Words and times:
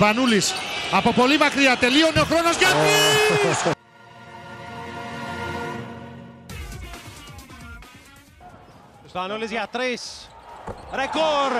Σπανούλης 0.00 0.52
από 0.92 1.12
πολύ 1.12 1.38
μακριά 1.38 1.76
τελείωνε 1.76 2.20
ο 2.20 2.24
χρόνος 2.24 2.56
για 2.56 2.68
Σπανούλης 9.08 9.50
για 9.50 9.68
τρεις. 9.72 10.28
Ρεκόρ. 10.92 11.52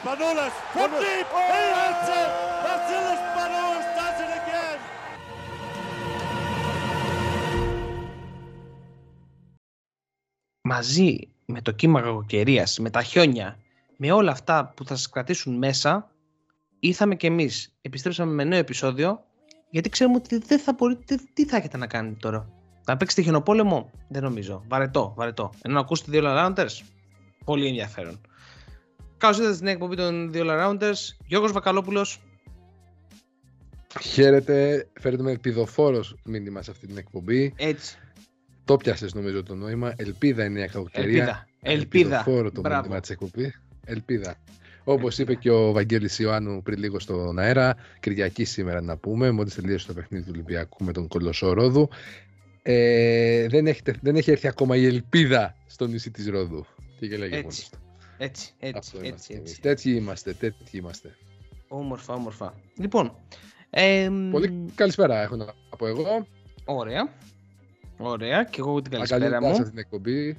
Σπανούλας 0.00 0.52
from 0.74 0.90
deep. 0.90 1.26
He 1.50 1.64
hits 1.78 2.08
it. 2.20 2.30
Vasilis 2.64 3.20
Spanoulis 3.28 3.88
does 3.96 4.18
it 4.24 4.32
again. 4.40 4.78
μαζί 10.60 11.35
με 11.46 11.60
το 11.60 11.70
κύμα 11.70 12.00
κακοκαιρίας, 12.00 12.78
με 12.78 12.90
τα 12.90 13.02
χιόνια, 13.02 13.58
με 13.96 14.12
όλα 14.12 14.30
αυτά 14.30 14.72
που 14.76 14.84
θα 14.84 14.96
σας 14.96 15.08
κρατήσουν 15.08 15.54
μέσα, 15.54 16.10
ήρθαμε 16.78 17.16
κι 17.16 17.26
εμείς. 17.26 17.76
Επιστρέψαμε 17.80 18.32
με 18.32 18.44
νέο 18.44 18.58
επεισόδιο, 18.58 19.24
γιατί 19.70 19.88
ξέρουμε 19.88 20.16
ότι 20.16 20.38
δεν 20.38 20.58
θα 20.58 20.72
μπορείτε, 20.72 21.18
τι 21.32 21.46
θα 21.46 21.56
έχετε 21.56 21.76
να 21.76 21.86
κάνετε 21.86 22.16
τώρα. 22.20 22.50
Να 22.86 22.96
παίξετε 22.96 23.22
χιονοπόλεμο, 23.22 23.90
δεν 24.08 24.22
νομίζω. 24.22 24.64
Βαρετό, 24.68 25.12
βαρετό. 25.16 25.52
Ενώ 25.62 25.74
να 25.74 25.80
ακούσετε 25.80 26.10
δύο 26.10 26.22
Rounders, 26.24 26.84
πολύ 27.44 27.66
ενδιαφέρον. 27.66 28.20
Καλώς 29.16 29.36
ήρθατε 29.36 29.54
στην 29.54 29.66
εκπομπή 29.66 29.96
των 29.96 30.32
δύο 30.32 30.44
Rounders. 30.48 31.16
Γιώργος 31.26 31.52
Βακαλόπουλος. 31.52 32.20
Χαίρετε, 34.00 34.88
φέρνουμε 35.00 35.38
πηδοφόρο 35.38 36.04
μήνυμα 36.24 36.62
σε 36.62 36.70
αυτή 36.70 36.86
την 36.86 36.96
εκπομπή. 36.96 37.54
Έτσι. 37.56 37.98
Το 38.66 38.76
πιάσες 38.76 39.14
νομίζω 39.14 39.42
το 39.42 39.54
νόημα. 39.54 39.92
Ελπίδα 39.96 40.44
είναι 40.44 40.60
η 40.60 40.66
κακοκαιρία. 40.68 41.08
Ελπίδα. 41.12 41.46
Ελπίδα. 41.62 42.22
Πηδοφόρο 42.22 42.50
το 42.50 42.60
Μπράβο. 42.60 42.80
μήνυμα 42.82 43.00
της 43.00 43.10
εκπομπής. 43.10 43.62
Ελπίδα. 43.84 44.34
Όπως 44.84 45.18
είπε 45.18 45.34
και 45.34 45.50
ο 45.50 45.72
Βαγγέλης 45.72 46.18
Ιωάννου 46.18 46.62
πριν 46.62 46.78
λίγο 46.78 46.98
στον 46.98 47.38
αέρα, 47.38 47.76
Κυριακή 48.00 48.44
σήμερα 48.44 48.80
να 48.80 48.96
πούμε, 48.96 49.30
μόλις 49.30 49.54
τελείωσε 49.54 49.86
το 49.86 49.92
παιχνίδι 49.92 50.24
του 50.24 50.30
Ολυμπιακού 50.34 50.84
με 50.84 50.92
τον 50.92 51.08
Κολοσσό 51.08 51.52
Ρόδου. 51.52 51.88
Ε, 52.62 53.46
δεν, 53.48 53.66
έχετε, 53.66 53.94
δεν 54.00 54.16
έχει 54.16 54.30
έρθει 54.30 54.48
ακόμα 54.48 54.76
η 54.76 54.86
ελπίδα 54.86 55.54
στο 55.66 55.86
νησί 55.86 56.10
της 56.10 56.28
Ρόδου. 56.28 56.66
Και 56.98 57.06
γελάει 57.06 57.28
για 57.28 57.38
Έτσι. 57.38 57.44
μόνος 57.44 57.68
του. 57.70 57.78
Έτσι, 58.18 58.50
έτσι, 58.58 58.78
Αυτό 58.78 58.98
έτσι, 58.98 59.08
είμαστε 59.08 59.34
εμείς. 59.34 59.50
έτσι. 59.50 59.60
Τέτοιοι 59.60 59.90
είμαστε, 59.90 60.32
τέτοιοι 60.32 60.76
είμαστε. 60.78 61.16
Όμορφα, 61.68 62.14
όμορφα. 62.14 62.54
Λοιπόν, 62.78 63.16
εμ, 63.70 64.30
Πολύ 64.30 64.70
καλησπέρα 64.74 65.22
έχω 65.22 65.36
να 65.36 65.44
πω 65.78 65.86
εγώ. 65.86 66.26
ωραία. 66.64 67.12
Ωραία, 67.98 68.44
και 68.44 68.56
εγώ 68.58 68.82
την 68.82 68.92
καλησπέρα 68.92 69.26
Ακαλύπτω 69.26 69.46
σε 69.46 69.52
μου. 69.52 69.58
αυτή 69.58 69.70
την 69.70 69.78
εκπομπή. 69.78 70.38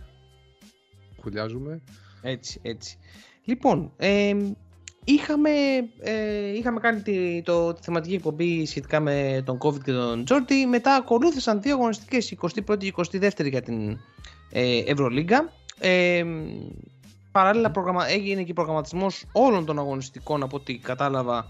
Χουλιάζουμε. 1.22 1.82
Έτσι, 2.22 2.60
έτσι. 2.64 2.98
Λοιπόν, 3.44 3.92
εμ, 3.98 4.54
είχαμε, 5.04 5.50
ε, 6.00 6.54
είχαμε 6.58 6.80
κάνει 6.80 7.02
τη, 7.02 7.42
το, 7.42 7.74
τη 7.74 7.82
θεματική 7.84 8.14
εκπομπή 8.14 8.66
σχετικά 8.66 9.00
με 9.00 9.44
τον 9.46 9.58
COVID 9.62 9.82
και 9.84 9.92
τον 9.92 10.26
Τζόρτι. 10.26 10.66
Μετά 10.66 10.96
ακολούθησαν 10.96 11.62
δύο 11.62 11.74
αγωνιστικές, 11.74 12.36
21η 12.42 12.78
και 12.78 12.94
22η 12.96 13.50
για 13.50 13.62
την 13.62 13.98
ε, 14.52 14.78
Ευρωλίγκα. 14.86 15.52
Ε, 15.80 16.26
παράλληλα 17.32 17.72
προγραμμα... 17.72 18.10
έγινε 18.10 18.44
και 18.44 18.54
προγραμματισμός 18.54 19.26
όλων 19.32 19.66
των 19.66 19.80
αγωνιστικών 19.80 20.44
από 20.44 20.58
ό,τι 20.58 20.78
κατάλαβα. 20.78 21.48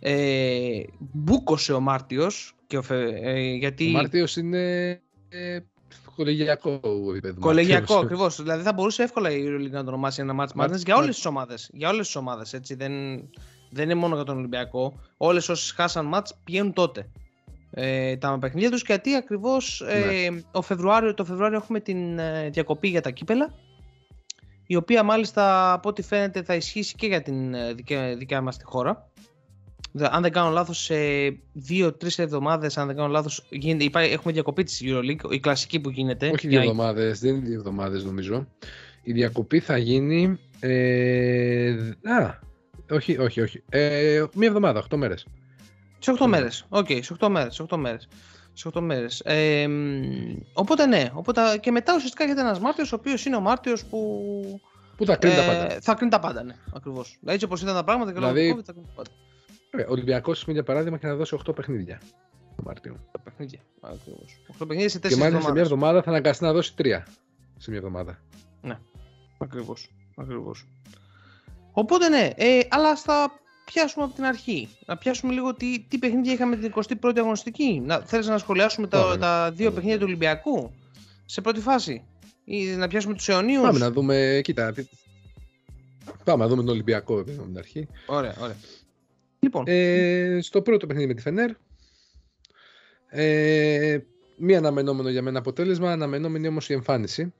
Ε, 0.00 0.82
μπούκωσε 0.98 1.72
ο 1.72 1.80
Μάρτιος 1.80 2.54
και 2.66 2.76
ο 2.76 2.82
Φε- 2.82 3.18
ε, 3.22 3.40
γιατί... 3.40 3.88
Ο 3.88 3.90
Μάρτιος 3.90 4.36
είναι 4.36 5.00
ε, 5.30 5.58
κολεγιακό 6.16 6.80
επίπεδο. 7.10 7.40
Κολεγιακό, 7.40 7.78
Μάρτιος. 7.80 8.02
ακριβώς. 8.02 8.42
Δηλαδή 8.42 8.62
θα 8.62 8.72
μπορούσε 8.72 9.02
εύκολα 9.02 9.30
η 9.30 9.44
EuroLeague 9.46 9.70
να 9.70 9.82
το 9.82 9.88
ονομάσει 9.88 10.20
ένα 10.20 10.32
match 10.44 10.52
Μα- 10.54 10.64
madness 10.66 10.76
για 10.84 10.94
μα- 10.94 11.02
όλες 11.02 11.14
τις 11.14 11.26
ομάδες. 11.26 11.70
Για 11.72 11.88
όλες 11.88 12.06
τις 12.06 12.16
ομάδες, 12.16 12.52
έτσι. 12.52 12.74
Δεν, 12.74 12.92
δεν 13.70 13.84
είναι 13.84 13.94
μόνο 13.94 14.14
για 14.14 14.24
τον 14.24 14.36
Ολυμπιακό. 14.38 15.00
Όλες 15.16 15.48
όσες 15.48 15.70
χάσαν 15.70 16.10
match 16.14 16.30
πηγαίνουν 16.44 16.72
τότε. 16.72 17.08
Ε, 17.72 18.16
τα 18.16 18.38
παιχνίδια 18.40 18.70
τους 18.70 18.82
γιατί 18.86 19.14
ακριβώς 19.14 19.80
ε, 19.80 20.28
Ναι. 20.30 20.40
ο 20.52 20.62
Φεβρουάριο, 20.62 21.14
το 21.14 21.24
Φεβρουάριο 21.24 21.56
έχουμε 21.56 21.80
την 21.80 22.18
ε, 22.18 22.48
διακοπή 22.50 22.88
για 22.88 23.00
τα 23.00 23.10
κύπελα. 23.10 23.54
Η 24.66 24.76
οποία 24.76 25.02
μάλιστα 25.02 25.72
από 25.72 25.88
ό,τι 25.88 26.02
φαίνεται 26.02 26.42
θα 26.42 26.54
ισχύσει 26.54 26.94
και 26.94 27.06
για 27.06 27.22
την 27.22 27.54
ε, 27.54 27.72
δικιά, 27.72 28.16
δικιά 28.16 28.40
μας 28.40 28.56
τη 28.56 28.64
χώρα. 28.64 29.08
Δε- 29.92 30.08
Αν 30.10 30.22
δεν 30.22 30.32
κάνω 30.32 30.50
λάθος, 30.50 30.78
σε 30.78 30.94
δύο-τρεις 31.52 32.10
εβδομάδες, 32.16 32.78
αν 32.78 32.86
δεν 32.86 32.96
κάνω 32.96 33.08
λάθος, 33.08 33.46
έχουμε 33.92 34.32
διακοπή 34.32 34.62
της 34.62 34.82
EuroLeague, 34.84 35.30
η 35.32 35.40
κλασική 35.40 35.80
που 35.80 35.90
γίνεται. 35.90 36.26
Όχι 36.26 36.48
Για- 36.48 36.60
δύο 36.60 36.70
εβδομάδες, 36.70 37.12
δεν 37.20 37.34
είναι 37.34 37.46
δύο 37.46 37.58
εβδομάδες 37.58 37.98
νομίζω. 37.98 38.46
Η 39.02 39.12
διακοπή 39.12 39.60
θα 39.60 39.76
γίνει. 39.76 40.38
Ε, 40.60 41.70
α, 42.02 42.38
όχι, 42.90 43.18
όχι, 43.18 43.40
όχι. 43.40 43.62
Ε, 43.68 44.24
μία 44.34 44.48
εβδομάδα, 44.48 44.78
8 44.78 44.96
μέρες. 44.96 45.26
Σε 45.98 46.10
8 46.10 46.26
μέρες. 46.26 46.64
Οκ, 46.68 46.86
σε 47.00 47.12
8 47.12 47.28
μέρες. 47.28 47.54
Σε 47.54 47.62
8 47.62 47.76
μέρες. 47.76 48.08
Σε 48.52 48.68
8 48.68 48.80
μέρες. 48.80 49.20
Ε, 49.24 49.66
μ, 49.68 50.36
οπότε 50.52 50.86
ναι, 50.86 51.10
οπότε, 51.14 51.40
και 51.60 51.70
μετά 51.70 51.94
ουσιαστικά 51.94 52.24
έρχεται 52.24 52.40
ένας 52.40 52.60
Μάρτιος, 52.60 52.92
ο 52.92 52.96
οποίος 52.96 53.24
είναι 53.24 53.36
ο 53.36 53.40
Μάρτιος 53.40 53.84
που. 53.84 54.60
Πού 54.96 55.04
θα 55.06 55.16
κρίνει 55.16 55.36
τα 55.36 55.42
ε, 55.42 55.46
πάντα. 55.46 55.78
Θα 55.80 55.94
κρίνει 55.94 56.10
τα 56.10 56.18
πάντα, 56.18 56.42
ναι, 56.42 56.54
ακριβώς. 56.74 57.18
Έτσι 57.26 57.44
όπως 57.44 57.62
ήταν 57.62 57.74
τα 57.74 57.84
πράγματα 57.84 58.12
και 58.12 58.18
λόγω 58.20 58.32
Δηλαδή- 58.32 58.52
του 58.54 58.60
COVID 58.60 58.64
θα 58.64 58.72
κρίνει 58.72 58.86
τα 58.86 58.92
πάντα. 58.94 59.10
Ωραία, 59.74 59.86
Ο 59.86 59.90
Ολυμπιακός, 59.92 60.44
για 60.48 60.62
παράδειγμα, 60.62 60.96
έχει 60.96 61.06
να 61.06 61.14
δώσει 61.14 61.36
8 61.46 61.54
παιχνίδια 61.54 62.00
το 62.56 62.62
Μάρτιο. 62.66 62.96
Τα 63.12 63.18
παιχνίδια. 63.20 63.60
Ακριβώς. 63.80 64.40
8 64.58 64.66
παιχνίδια 64.66 64.88
σε 64.88 64.98
4 64.98 65.00
Και 65.00 65.16
μάλιστα 65.16 65.16
σε 65.16 65.26
εβδομάδες. 65.26 65.52
μία 65.52 65.62
εβδομάδα 65.62 66.02
θα 66.02 66.10
αναγκαστεί 66.10 66.44
να 66.44 66.52
δώσει 66.52 66.74
3 66.78 67.02
σε 67.56 67.70
μία 67.70 67.78
εβδομάδα. 67.78 68.20
Ναι, 68.62 68.78
ακριβώς. 69.38 69.90
Ακριβώς. 70.16 70.66
Οπότε 71.72 72.08
ναι, 72.08 72.30
ε, 72.36 72.60
αλλά 72.68 72.96
θα 72.96 73.30
πιάσουμε 73.64 74.04
από 74.04 74.14
την 74.14 74.24
αρχή. 74.24 74.68
Να 74.86 74.96
πιάσουμε 74.96 75.32
λίγο 75.32 75.54
τι, 75.54 75.80
τι 75.88 75.98
παιχνίδια 75.98 76.32
είχαμε 76.32 76.56
την 76.56 76.72
21η 76.74 77.18
αγωνιστική. 77.18 77.82
Να, 77.84 78.00
θέλεις 78.00 78.26
να 78.26 78.38
σχολιάσουμε 78.38 78.86
τα, 78.86 79.04
Ωραία. 79.04 79.18
τα 79.18 79.50
δύο 79.52 79.72
παιχνίδια 79.72 79.98
του 79.98 80.04
Ολυμπιακού 80.06 80.72
σε 81.24 81.40
πρώτη 81.40 81.60
φάση; 81.60 82.04
Ή 82.44 82.64
να 82.64 82.88
πιάσουμε 82.88 83.14
τους 83.14 83.28
αιωνίους; 83.28 83.62
Πάμε 83.62 83.78
να 83.78 83.90
δούμε, 83.90 84.40
κοίτα. 84.44 84.72
τι- 84.72 84.86
Πάμε 86.24 86.42
να 86.42 86.48
δούμε 86.50 86.62
τον 86.62 86.70
Ολυμπιακό 86.72 87.18
επειδή 87.18 87.36
από 87.38 87.46
την 87.46 87.58
αρχή. 87.58 87.88
Ωραία, 88.06 88.34
ωραία. 88.40 88.56
Λοιπόν, 89.40 89.64
Ε, 89.66 90.38
στο 90.42 90.62
πρώτο 90.62 90.86
παιχνίδι 90.86 91.08
με 91.08 91.14
τη 91.14 91.22
Φενέρ. 91.22 91.50
Ε, 93.08 93.98
μη 94.36 94.56
αναμενόμενο 94.56 95.08
για 95.08 95.22
μένα 95.22 95.38
αποτέλεσμα, 95.38 95.92
αναμενόμενη 95.92 96.48
όμως 96.48 96.68
η 96.68 96.72
εμφάνιση. 96.72 97.32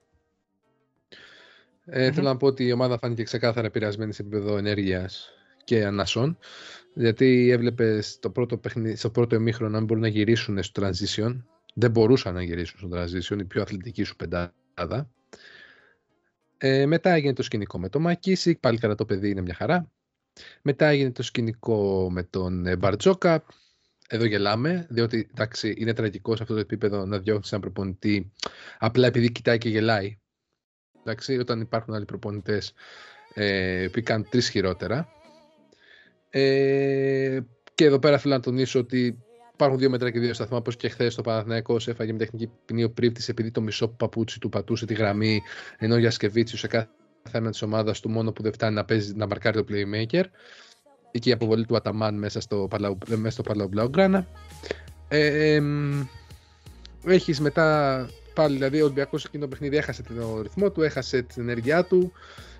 Ε, 1.84 2.06
Μμμ. 2.06 2.14
Θέλω 2.14 2.28
να 2.28 2.36
πω 2.36 2.46
ότι 2.46 2.64
η 2.64 2.72
ομάδα 2.72 2.98
φάνηκε 2.98 3.22
ξεκάθαρα 3.22 3.66
επηρεασμένη 3.66 4.12
σε 4.12 4.22
επίπεδο 4.22 4.56
ενέργειας 4.56 5.30
και 5.64 5.84
ανασών. 5.84 6.38
Γιατί 6.94 7.50
έβλεπε 7.50 8.00
στο 8.00 8.30
πρώτο, 8.30 8.56
παιχνίδι, 8.56 8.96
στο 8.96 9.10
πρώτο 9.10 9.34
ημίχρονο 9.34 9.76
αν 9.76 9.84
μπορούν 9.84 10.02
να 10.02 10.08
γυρίσουν 10.08 10.62
στο 10.62 10.82
transition. 10.82 11.42
Δεν 11.74 11.90
μπορούσαν 11.90 12.34
να 12.34 12.42
γυρίσουν 12.42 12.78
στο 12.78 12.88
transition, 12.92 13.40
η 13.40 13.44
πιο 13.44 13.62
αθλητική 13.62 14.02
σου 14.02 14.16
πεντάδα. 14.16 15.10
Ε, 16.58 16.86
μετά 16.86 17.10
έγινε 17.10 17.32
το 17.32 17.42
σκηνικό 17.42 17.78
με 17.78 17.88
το 17.88 18.00
Μακίσικ, 18.00 18.58
πάλι 18.58 18.78
καλά 18.78 18.94
το 18.94 19.04
παιδί 19.04 19.30
είναι 19.30 19.40
μια 19.40 19.54
χαρά. 19.54 19.90
Μετά 20.62 20.86
έγινε 20.86 21.10
το 21.10 21.22
σκηνικό 21.22 22.08
με 22.10 22.22
τον 22.22 22.66
ε, 22.66 22.76
Μπαρτζόκα. 22.76 23.44
Εδώ 24.08 24.24
γελάμε, 24.24 24.86
διότι 24.90 25.28
εντάξει, 25.30 25.74
είναι 25.78 25.92
τραγικό 25.92 26.36
σε 26.36 26.42
αυτό 26.42 26.54
το 26.54 26.60
επίπεδο 26.60 27.04
να 27.06 27.18
διώχνεις 27.18 27.48
έναν 27.48 27.60
προπονητή 27.60 28.32
απλά 28.78 29.06
επειδή 29.06 29.32
κοιτάει 29.32 29.58
και 29.58 29.68
γελάει. 29.68 30.18
Εντάξει, 31.00 31.38
όταν 31.38 31.60
υπάρχουν 31.60 31.94
άλλοι 31.94 32.04
προπονητές 32.04 32.72
ε, 33.34 33.88
που 33.92 34.00
κάνουν 34.02 34.28
τρεις 34.30 34.48
χειρότερα. 34.48 35.08
Ε, 36.30 37.40
και 37.74 37.84
εδώ 37.84 37.98
πέρα 37.98 38.18
θέλω 38.18 38.34
να 38.34 38.40
τονίσω 38.40 38.78
ότι 38.78 39.18
υπάρχουν 39.52 39.78
δύο 39.78 39.90
μέτρα 39.90 40.10
και 40.10 40.18
δύο 40.18 40.34
σταθμά. 40.34 40.56
Όπως 40.56 40.76
και 40.76 40.88
χθες 40.88 41.14
το 41.14 41.22
Παναθηναϊκός 41.22 41.88
έφαγε 41.88 42.12
με 42.12 42.18
τεχνική 42.18 42.50
ποινή 42.64 42.84
ο 42.84 42.90
Πρίφτη 42.90 43.24
επειδή 43.28 43.50
το 43.50 43.60
μισό 43.60 43.88
παπούτσι 43.88 44.40
του 44.40 44.48
πατούσε 44.48 44.86
τη 44.86 44.94
γραμμή, 44.94 45.42
ενώ 45.78 45.96
για 45.96 46.10
Σκεβίτσιου 46.10 46.58
σε 46.58 46.66
κάθε 46.66 46.88
θέμα 47.30 47.50
της 47.50 47.62
ομάδας 47.62 48.00
του 48.00 48.10
μόνο 48.10 48.32
που 48.32 48.42
δεν 48.42 48.52
φτάνει 48.52 48.74
να, 48.74 48.84
παίζει, 48.84 49.14
να 49.14 49.26
μαρκάρει 49.26 49.64
το 49.64 49.64
playmaker 49.68 50.24
ή 51.10 51.18
και 51.18 51.28
η 51.28 51.32
αποβολή 51.32 51.66
του 51.66 51.76
Αταμάν 51.76 52.14
μέσα 52.14 52.40
στο 52.40 52.66
Παλαου, 52.70 52.98
μέσα 53.08 53.30
στο 53.30 53.42
Παλαου 53.42 53.68
Μπλαουγκράνα. 53.68 54.26
Ε, 55.08 55.54
εμ, 55.54 56.06
έχεις 57.04 57.40
μετά 57.40 58.08
πάλι, 58.34 58.54
δηλαδή 58.54 58.80
ο 58.80 58.84
Ολυμπιακός 58.84 59.24
εκείνο 59.24 59.42
το 59.42 59.48
παιχνίδι 59.48 59.76
έχασε 59.76 60.02
τον 60.02 60.40
ρυθμό 60.42 60.70
του, 60.70 60.82
έχασε 60.82 61.22
την 61.22 61.42
ενέργειά 61.42 61.84
του 61.84 62.12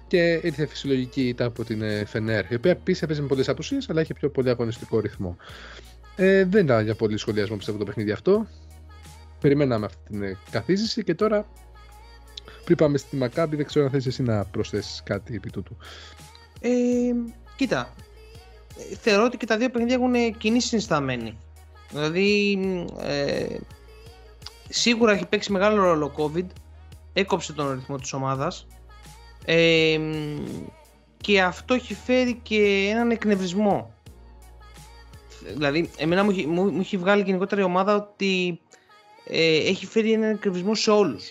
και 0.07 0.41
ήρθε 0.43 0.67
φυσιολογική 0.67 1.29
ήττα 1.29 1.45
από 1.45 1.65
την 1.65 1.83
ε, 1.83 2.05
Φενέρ, 2.05 2.53
η 2.53 2.55
οποία 2.55 2.71
επίσης 2.71 3.03
έπαιζε 3.03 3.23
με 3.23 3.27
πολλές 3.27 3.49
απουσίες, 3.49 3.91
αλλά 3.91 4.01
είχε 4.01 4.15
πιο 4.15 4.31
πολύ 4.31 4.51
αγωνιστικό 4.51 5.01
ρυθμό. 5.01 5.37
Ε, 6.17 6.45
δεν 6.45 6.65
ήταν 6.65 6.85
για 6.85 6.95
πολύ 6.95 7.17
σχολιασμό 7.17 7.57
πιστεύω 7.57 7.79
το 7.79 7.85
παιχνίδι 7.85 8.11
αυτό. 8.11 8.47
Περιμέναμε 9.41 9.87
αυτή 9.87 9.99
την 10.11 10.23
ε, 10.23 10.37
καθίζηση 10.51 11.05
και 11.05 11.15
τώρα 11.15 11.47
πριν 12.71 12.83
πάμε 12.87 12.99
στη 12.99 13.17
Μακάμπη, 13.17 13.57
δεν 13.57 13.67
ξέρω 13.67 13.85
αν 13.85 13.91
θες 13.91 14.07
εσύ 14.07 14.23
να 14.23 14.45
προσθέσεις 14.45 15.03
κάτι 15.05 15.35
επί 15.35 15.51
τούτου. 15.51 15.77
ε, 16.61 16.71
κοίτα, 17.57 17.95
ε, 18.91 18.97
θεωρώ 18.97 19.25
ότι 19.25 19.37
και 19.37 19.47
τα 19.47 19.57
δύο 19.57 19.71
παιχνίδια 19.71 19.95
έχουν 19.95 20.37
κοινή 20.39 20.61
συνισταμένη. 20.61 21.39
Δηλαδή, 21.91 22.59
ε, 23.01 23.57
σίγουρα 24.69 25.13
έχει 25.13 25.27
παίξει 25.27 25.53
μεγάλο 25.53 25.83
ρόλο 25.83 26.13
ο 26.17 26.31
COVID, 26.35 26.47
έκοψε 27.13 27.53
τον 27.53 27.73
ρυθμό 27.73 27.97
της 27.97 28.13
ομάδας. 28.13 28.67
Ε, 29.45 30.01
και 31.17 31.43
αυτό 31.43 31.75
έχει 31.75 31.95
φέρει 31.95 32.41
και 32.43 32.89
έναν 32.91 33.11
εκνευρισμό. 33.11 33.95
Δηλαδή, 35.55 35.91
εμένα 35.97 36.25
μου, 36.25 36.31
έχει- 36.31 36.47
μου, 36.47 36.65
μου 36.65 36.81
έχει 36.81 36.97
βγάλει 36.97 37.23
γενικότερα 37.23 37.61
η 37.61 37.65
ομάδα 37.65 37.95
ότι 37.95 38.61
ε, 39.25 39.57
έχει 39.57 39.87
φέρει 39.87 40.13
έναν 40.13 40.31
εκνευρισμό 40.31 40.75
σε 40.75 40.91
όλους 40.91 41.25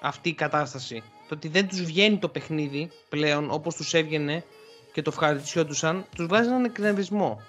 αυτή 0.00 0.28
η 0.28 0.34
κατάσταση. 0.34 1.02
Το 1.28 1.34
ότι 1.34 1.48
δεν 1.48 1.68
τους 1.68 1.82
βγαίνει 1.82 2.18
το 2.18 2.28
παιχνίδι 2.28 2.90
πλέον 3.08 3.50
όπως 3.50 3.74
τους 3.74 3.94
έβγαινε 3.94 4.44
και 4.92 5.02
το 5.02 5.10
ευχαριστιόντουσαν, 5.12 6.04
τους 6.16 6.26
βγάζει 6.26 6.48
έναν 6.48 6.64
εκνευρισμό. 6.64 7.40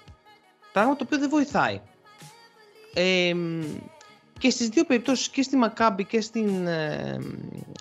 Πράγμα 0.72 0.96
το 0.96 1.04
οποίο 1.06 1.18
δεν 1.18 1.28
βοηθάει. 1.28 1.80
Ε, 2.94 3.34
μ, 3.34 3.62
και 4.38 4.50
στις 4.50 4.68
δύο 4.68 4.84
περιπτώσεις 4.84 5.28
και 5.28 5.42
στη 5.42 5.56
Μακάμπη 5.56 6.04
και, 6.04 6.20
στην, 6.20 6.66
ε, 6.66 7.18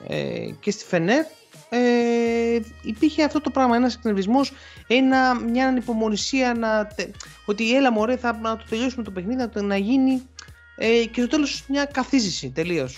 ε, 0.08 0.50
και 0.60 0.72
στη 0.72 0.84
Φενέρ 0.86 1.26
ε, 1.70 2.60
υπήρχε 2.84 3.24
αυτό 3.24 3.42
το 3.42 3.50
πράγμα, 3.50 3.76
ένας 3.76 3.96
εκνευρισμός, 3.96 4.52
ένα, 4.88 5.36
μια 5.40 5.68
ανυπομονησία 5.68 6.54
να, 6.54 6.86
τε- 6.88 7.16
ότι 7.46 7.76
έλα 7.76 7.92
μωρέ 7.92 8.18
θα 8.18 8.34
να 8.42 8.58
το 8.58 8.64
τελειώσουμε 8.70 9.04
το 9.04 9.12
παιχνίδι, 9.12 9.36
να, 9.36 9.50
το- 9.50 9.62
να 9.64 9.78
γίνει 9.78 10.22
ε, 10.76 11.06
και 11.06 11.22
στο 11.22 11.28
τέλος 11.30 11.64
μια 11.68 11.86
καθίζηση 11.86 12.50
τελείως. 12.50 12.98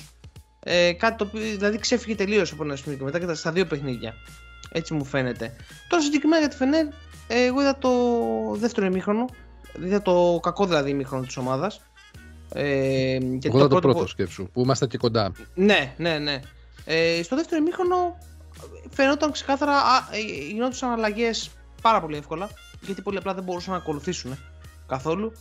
Ε, 0.63 0.93
κάτι 0.93 1.17
το 1.17 1.23
οποίο 1.23 1.41
δηλαδή 1.41 1.77
ξέφυγε 1.77 2.15
τελείως 2.15 2.51
από 2.51 2.63
ένα 2.63 2.75
σημείο 2.75 2.97
και 2.97 3.03
μετά 3.03 3.19
και 3.19 3.25
τα- 3.25 3.35
στα 3.35 3.51
δύο 3.51 3.65
παιχνίδια. 3.65 4.13
Έτσι 4.71 4.93
μου 4.93 5.05
φαίνεται. 5.05 5.53
Τώρα 5.87 6.03
συγκεκριμένα 6.03 6.39
για 6.41 6.49
τη 6.49 6.55
Φενέρ, 6.55 6.85
ε, 7.27 7.43
εγώ 7.45 7.61
είδα 7.61 7.77
το 7.77 7.89
δεύτερο 8.59 8.85
ημίχρονο, 8.85 9.25
είδα 9.83 10.01
το 10.01 10.39
κακό 10.41 10.65
δηλαδή 10.65 10.89
ημίχρονο 10.89 11.25
της 11.25 11.37
ομάδας. 11.37 11.81
Ε, 12.53 13.17
γιατί 13.17 13.47
Εγώ 13.47 13.57
ήταν 13.57 13.69
το 13.69 13.75
πρώτο- 13.79 13.87
πρώτο 13.87 14.07
σκέψου, 14.07 14.49
που 14.53 14.61
ήμασταν 14.61 14.89
και 14.89 14.97
κοντά. 14.97 15.31
ναι, 15.55 15.93
ναι, 15.97 16.17
ναι. 16.17 16.39
Ε, 16.85 17.23
στο 17.23 17.35
δεύτερο 17.35 17.61
ημίχρονο 17.61 18.17
φαινόταν 18.89 19.31
ξεκάθαρα, 19.31 19.71
α, 19.77 20.07
ε, 20.11 20.17
γινόντουσαν 20.51 20.91
αλλαγές 20.91 21.49
πάρα 21.81 22.01
πολύ 22.01 22.17
εύκολα, 22.17 22.49
γιατί 22.81 23.01
πολύ 23.01 23.17
απλά 23.17 23.33
δεν 23.33 23.43
μπορούσαν 23.43 23.71
να 23.73 23.77
ακολουθήσουν 23.79 24.37
καθόλου. 24.87 25.31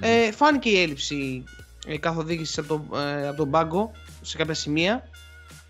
Ε, 0.00 0.32
φάνηκε 0.32 0.68
η 0.68 0.80
έλλειψη 0.82 1.44
ε, 1.86 1.98
καθοδήγησης 1.98 2.58
από, 2.58 2.68
το, 2.90 2.98
ε, 2.98 3.28
από 3.28 3.36
τον 3.36 3.50
πάγκο 3.50 3.90
σε 4.20 4.36
κάποια 4.36 4.54
σημεία 4.54 5.08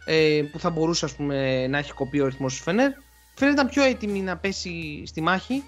ε, 0.05 0.43
που 0.53 0.59
θα 0.59 0.71
μπορούσε 0.71 1.05
ας 1.05 1.15
πούμε, 1.15 1.67
να 1.67 1.79
έχει 1.79 1.93
κοπεί 1.93 2.21
ο 2.21 2.27
ρυθμός 2.27 2.57
του 2.57 2.63
Φενέρ. 2.63 2.91
Φαίνεται 3.35 3.61
ήταν 3.61 3.69
πιο 3.73 3.83
έτοιμη 3.83 4.21
να 4.21 4.37
πέσει 4.37 5.03
στη 5.07 5.21
μάχη. 5.21 5.65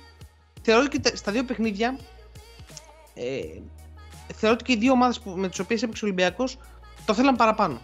Θεωρώ 0.63 0.89
και 0.89 0.99
τα- 0.99 1.17
στα 1.17 1.33
δύο 1.33 1.45
παιχνίδια 1.45 1.99
ε, 3.15 3.41
θεωρώ 4.35 4.55
ότι 4.61 4.65
και 4.65 4.73
οι 4.73 4.77
δύο 4.77 4.93
ομάδες 4.93 5.21
που, 5.21 5.31
με 5.31 5.49
τις 5.49 5.59
οποίες 5.59 5.83
έπαιξε 5.83 6.05
ο 6.05 6.07
Ολυμπιακός 6.09 6.59
το 7.05 7.15
θέλαν 7.15 7.37
παραπάνω. 7.37 7.81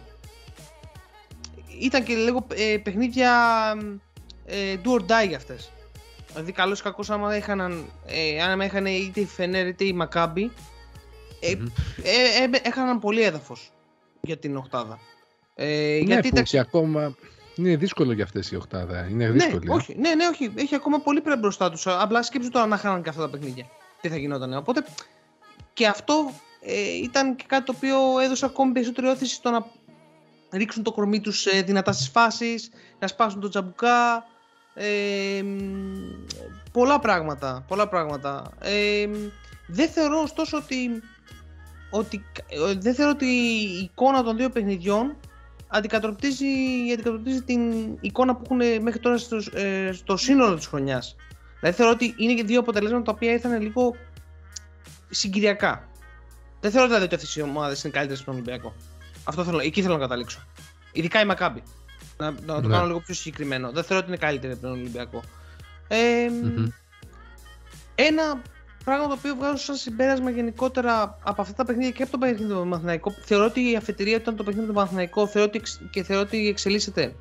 Ήταν 1.81 2.03
και 2.03 2.13
λίγο 2.15 2.47
ε, 2.53 2.77
παιχνίδια 2.77 3.31
ε, 4.45 4.75
do 4.83 4.89
or 4.89 4.99
die 5.01 5.27
για 5.27 5.37
αυτές. 5.37 5.71
Δηλαδή 6.27 6.51
καλώς 6.51 6.79
ή 6.79 6.83
κακώς 6.83 7.09
άμα 7.09 7.37
είχαν, 7.37 7.85
ε, 8.05 8.43
άμα 8.43 8.65
είχαν 8.65 8.85
είτε 8.85 9.19
η 9.19 9.25
Φενέρ 9.25 9.67
είτε 9.67 9.83
η 9.85 9.93
Μακάμπη 9.93 10.51
ε, 11.39 11.55
Μμμ. 11.55 11.65
ε, 12.03 12.43
ε, 12.43 12.59
έχαναν 12.69 12.99
πολύ 12.99 13.21
έδαφος 13.21 13.71
για 14.21 14.37
την 14.37 14.55
οκτάδα. 14.57 14.99
Ε, 15.55 15.65
Ναι, 15.65 15.97
γιατί 15.97 16.21
που 16.21 16.27
ήταν- 16.27 16.43
και 16.43 16.59
ακόμα 16.59 17.15
είναι 17.55 17.75
δύσκολο 17.75 18.11
για 18.11 18.23
αυτές 18.23 18.51
οι 18.51 18.55
οχτάδα. 18.55 19.07
Είναι 19.09 19.25
ναι, 19.27 19.31
δύσκολη. 19.31 19.67
ε. 19.71 19.73
όχι, 19.73 19.95
ναι, 19.99 20.15
ναι, 20.15 20.25
όχι. 20.27 20.51
Έχει 20.55 20.75
ακόμα 20.75 20.99
πολύ 20.99 21.21
πρέπει 21.21 21.39
μπροστά 21.39 21.69
τους. 21.71 21.87
Απλά 21.87 22.23
σκέψου 22.23 22.49
τώρα 22.49 22.65
να 22.65 22.77
χάναν 22.77 23.03
και 23.03 23.09
αυτά 23.09 23.21
τα 23.21 23.29
παιχνίδια. 23.29 23.65
Τι 24.01 24.09
θα 24.09 24.17
γινόταν. 24.17 24.53
Οπότε 24.53 24.83
και 25.73 25.87
αυτό 25.87 26.31
ε, 26.61 26.81
ήταν 27.03 27.35
και 27.35 27.43
κάτι 27.47 27.63
το 27.65 27.73
οποίο 27.75 28.19
έδωσε 28.19 28.45
ακόμη 28.45 28.71
περισσότερη 28.71 29.07
όθηση 29.07 29.33
στο 29.33 29.49
να 29.49 29.65
ρίξουν 30.51 30.83
το 30.83 30.91
κορμί 30.91 31.19
τους 31.21 31.45
ε, 31.45 31.61
δυνατά 31.61 31.91
στι 31.91 32.09
φάσει, 32.09 32.55
να 32.99 33.07
σπάσουν 33.07 33.39
το 33.39 33.49
τζαμπουκά. 33.49 34.25
Ε, 34.73 35.41
μ, 35.43 35.57
πολλά 36.71 36.99
πράγματα. 36.99 37.65
Πολλά 37.67 37.87
πράγματα. 37.87 38.51
Ε, 38.61 39.05
μ, 39.07 39.13
δεν 39.67 39.89
θεωρώ 39.89 40.21
ωστόσο 40.21 40.57
ότι, 40.57 41.01
ότι 41.89 42.23
ε, 42.47 42.73
δεν 42.73 42.93
θεωρώ 42.93 43.11
ότι 43.11 43.25
η 43.25 43.77
εικόνα 43.83 44.23
των 44.23 44.37
δύο 44.37 44.49
παιχνιδιών 44.49 45.15
αντικατοπτρίζει, 45.67 46.45
αντικατοπτρίζει 46.93 47.41
την 47.41 47.71
εικόνα 48.01 48.35
που 48.35 48.41
έχουν 48.45 48.81
μέχρι 48.81 48.99
τώρα 48.99 49.17
στο, 49.17 49.37
ε, 49.53 49.91
στο 49.91 50.17
σύνολο 50.17 50.55
της 50.55 50.65
χρονιάς. 50.67 51.15
Δηλαδή 51.59 51.77
θεωρώ 51.77 51.91
ότι 51.91 52.13
είναι 52.17 52.33
και 52.33 52.43
δύο 52.43 52.59
αποτελέσματα 52.59 53.03
τα 53.03 53.11
οποία 53.11 53.31
ήρθαν 53.31 53.61
λίγο 53.61 53.95
συγκυριακά. 55.09 55.87
Δεν 56.59 56.71
θεωρώ 56.71 56.87
δηλαδή 56.87 57.05
ότι 57.05 57.15
αυτές 57.15 57.35
οι 57.35 57.41
ομάδες 57.41 57.83
είναι 57.83 57.93
καλύτερες 57.93 58.19
στον 58.19 58.33
Ολυμπιακό. 58.33 58.73
Αυτό 59.23 59.43
θέλω, 59.43 59.59
εκεί 59.59 59.81
θέλω 59.81 59.93
να 59.93 59.99
καταλήξω. 59.99 60.39
Ειδικά 60.91 61.21
η 61.21 61.25
Μακάμπη. 61.25 61.63
Να, 62.17 62.31
να 62.31 62.61
το 62.61 62.67
Ναι. 62.67 62.75
κάνω 62.75 62.85
λίγο 62.87 62.99
πιο 62.99 63.13
συγκεκριμένο. 63.13 63.71
Δεν 63.71 63.83
θεωρώ 63.83 63.97
ότι 63.97 64.07
είναι 64.07 64.17
καλύτερη 64.25 64.53
από 64.53 64.61
τον 64.61 64.71
Ολυμπιακό. 64.71 65.21
Ε, 65.87 66.27
Μμμ. 66.29 66.67
Ένα 67.95 68.41
πράγμα 68.89 69.07
το 69.07 69.13
οποίο 69.13 69.35
βγάζω 69.35 69.57
σαν 69.57 69.75
συμπέρασμα 69.75 70.29
γενικότερα 70.29 71.17
από 71.23 71.41
αυτά 71.41 71.53
τα 71.53 71.65
παιχνίδια 71.65 71.91
και 71.91 72.03
από 72.03 72.11
το 72.11 72.17
παιχνίδι 72.17 72.43
με 72.43 72.53
τον 72.53 72.69
Παναθηναϊκό. 72.69 73.11
Θεωρώ 73.11 73.45
ότι 73.45 73.71
η 73.71 73.75
αφετηρία 73.75 74.15
ήταν 74.15 74.35
το 74.35 74.43
παιχνίδι 74.43 74.59
με 74.67 74.73
τον 74.73 74.75
Παναθηναϊκό 74.75 75.27
θεωρώ 75.27 75.47
ότι, 75.47 75.57
εξ- 75.57 75.81
και 75.91 76.03
θεωρώ 76.03 76.21
ότι 76.21 76.47
εξελίσσεται 76.47 77.15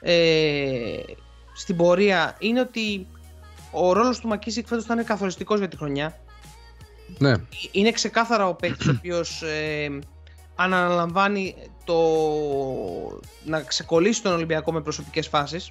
ε, 0.00 0.98
στην 1.54 1.76
πορεία 1.76 2.36
είναι 2.38 2.60
ότι 2.60 3.06
ο 3.70 3.92
ρόλος 3.92 4.18
του 4.20 4.28
Μακίσικ 4.28 4.66
φέτος 4.66 4.84
θα 4.84 4.94
είναι 4.94 5.02
καθοριστικός 5.02 5.58
για 5.58 5.68
τη 5.68 5.76
χρονιά. 5.76 6.18
Ναι, 7.18 7.32
Είναι 7.72 7.90
ξεκάθαρα 7.92 8.48
ο 8.48 8.54
παίκτης 8.54 8.86
ο 8.86 8.94
οποίος 8.96 9.42
ε, 9.42 9.98
αναλαμβάνει 10.54 11.54
το 11.84 11.98
να 13.44 13.60
ξεκολλήσει 13.60 14.22
τον 14.22 14.32
Ολυμπιακό 14.32 14.72
με 14.72 14.80
προσωπικές 14.80 15.28
φάσεις 15.28 15.70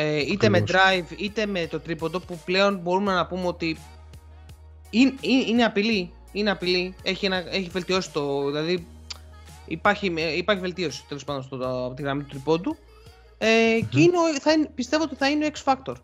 ε, 0.00 0.18
είτε 0.18 0.48
με 0.48 0.58
Ακριβώς. 0.58 0.82
drive 0.82 1.18
είτε 1.18 1.46
με 1.46 1.66
το 1.66 1.80
τρίποντο 1.80 2.20
που 2.20 2.40
πλέον 2.44 2.76
μπορούμε 2.76 3.12
να 3.12 3.26
πούμε 3.26 3.46
ότι 3.46 3.78
είναι, 4.90 5.14
είναι, 5.20 5.42
είναι 5.46 5.64
απειλή, 5.64 6.12
είναι 6.32 6.50
απειλή 6.50 6.94
έχει, 7.02 7.26
ένα, 7.26 7.36
έχει 7.54 7.68
βελτιώσει 7.68 8.12
το, 8.12 8.46
δηλαδή 8.46 8.86
υπάρχει, 9.66 10.12
υπάρχει 10.36 10.62
βελτίωση 10.62 11.04
τέλος 11.08 11.24
πάντων 11.24 11.42
στο, 11.42 11.56
από 11.56 11.94
τη 11.94 12.02
γραμμή 12.02 12.22
του 12.22 12.28
τριπόντου 12.28 12.76
ε, 13.38 13.46
και 13.90 14.00
είναι, 14.00 14.16
ο- 14.18 14.40
θα 14.40 14.52
είναι, 14.52 14.70
πιστεύω 14.74 15.02
ότι 15.02 15.14
θα 15.14 15.30
είναι 15.30 15.46
ο 15.46 15.48
X 15.54 15.72
Factor 15.72 15.94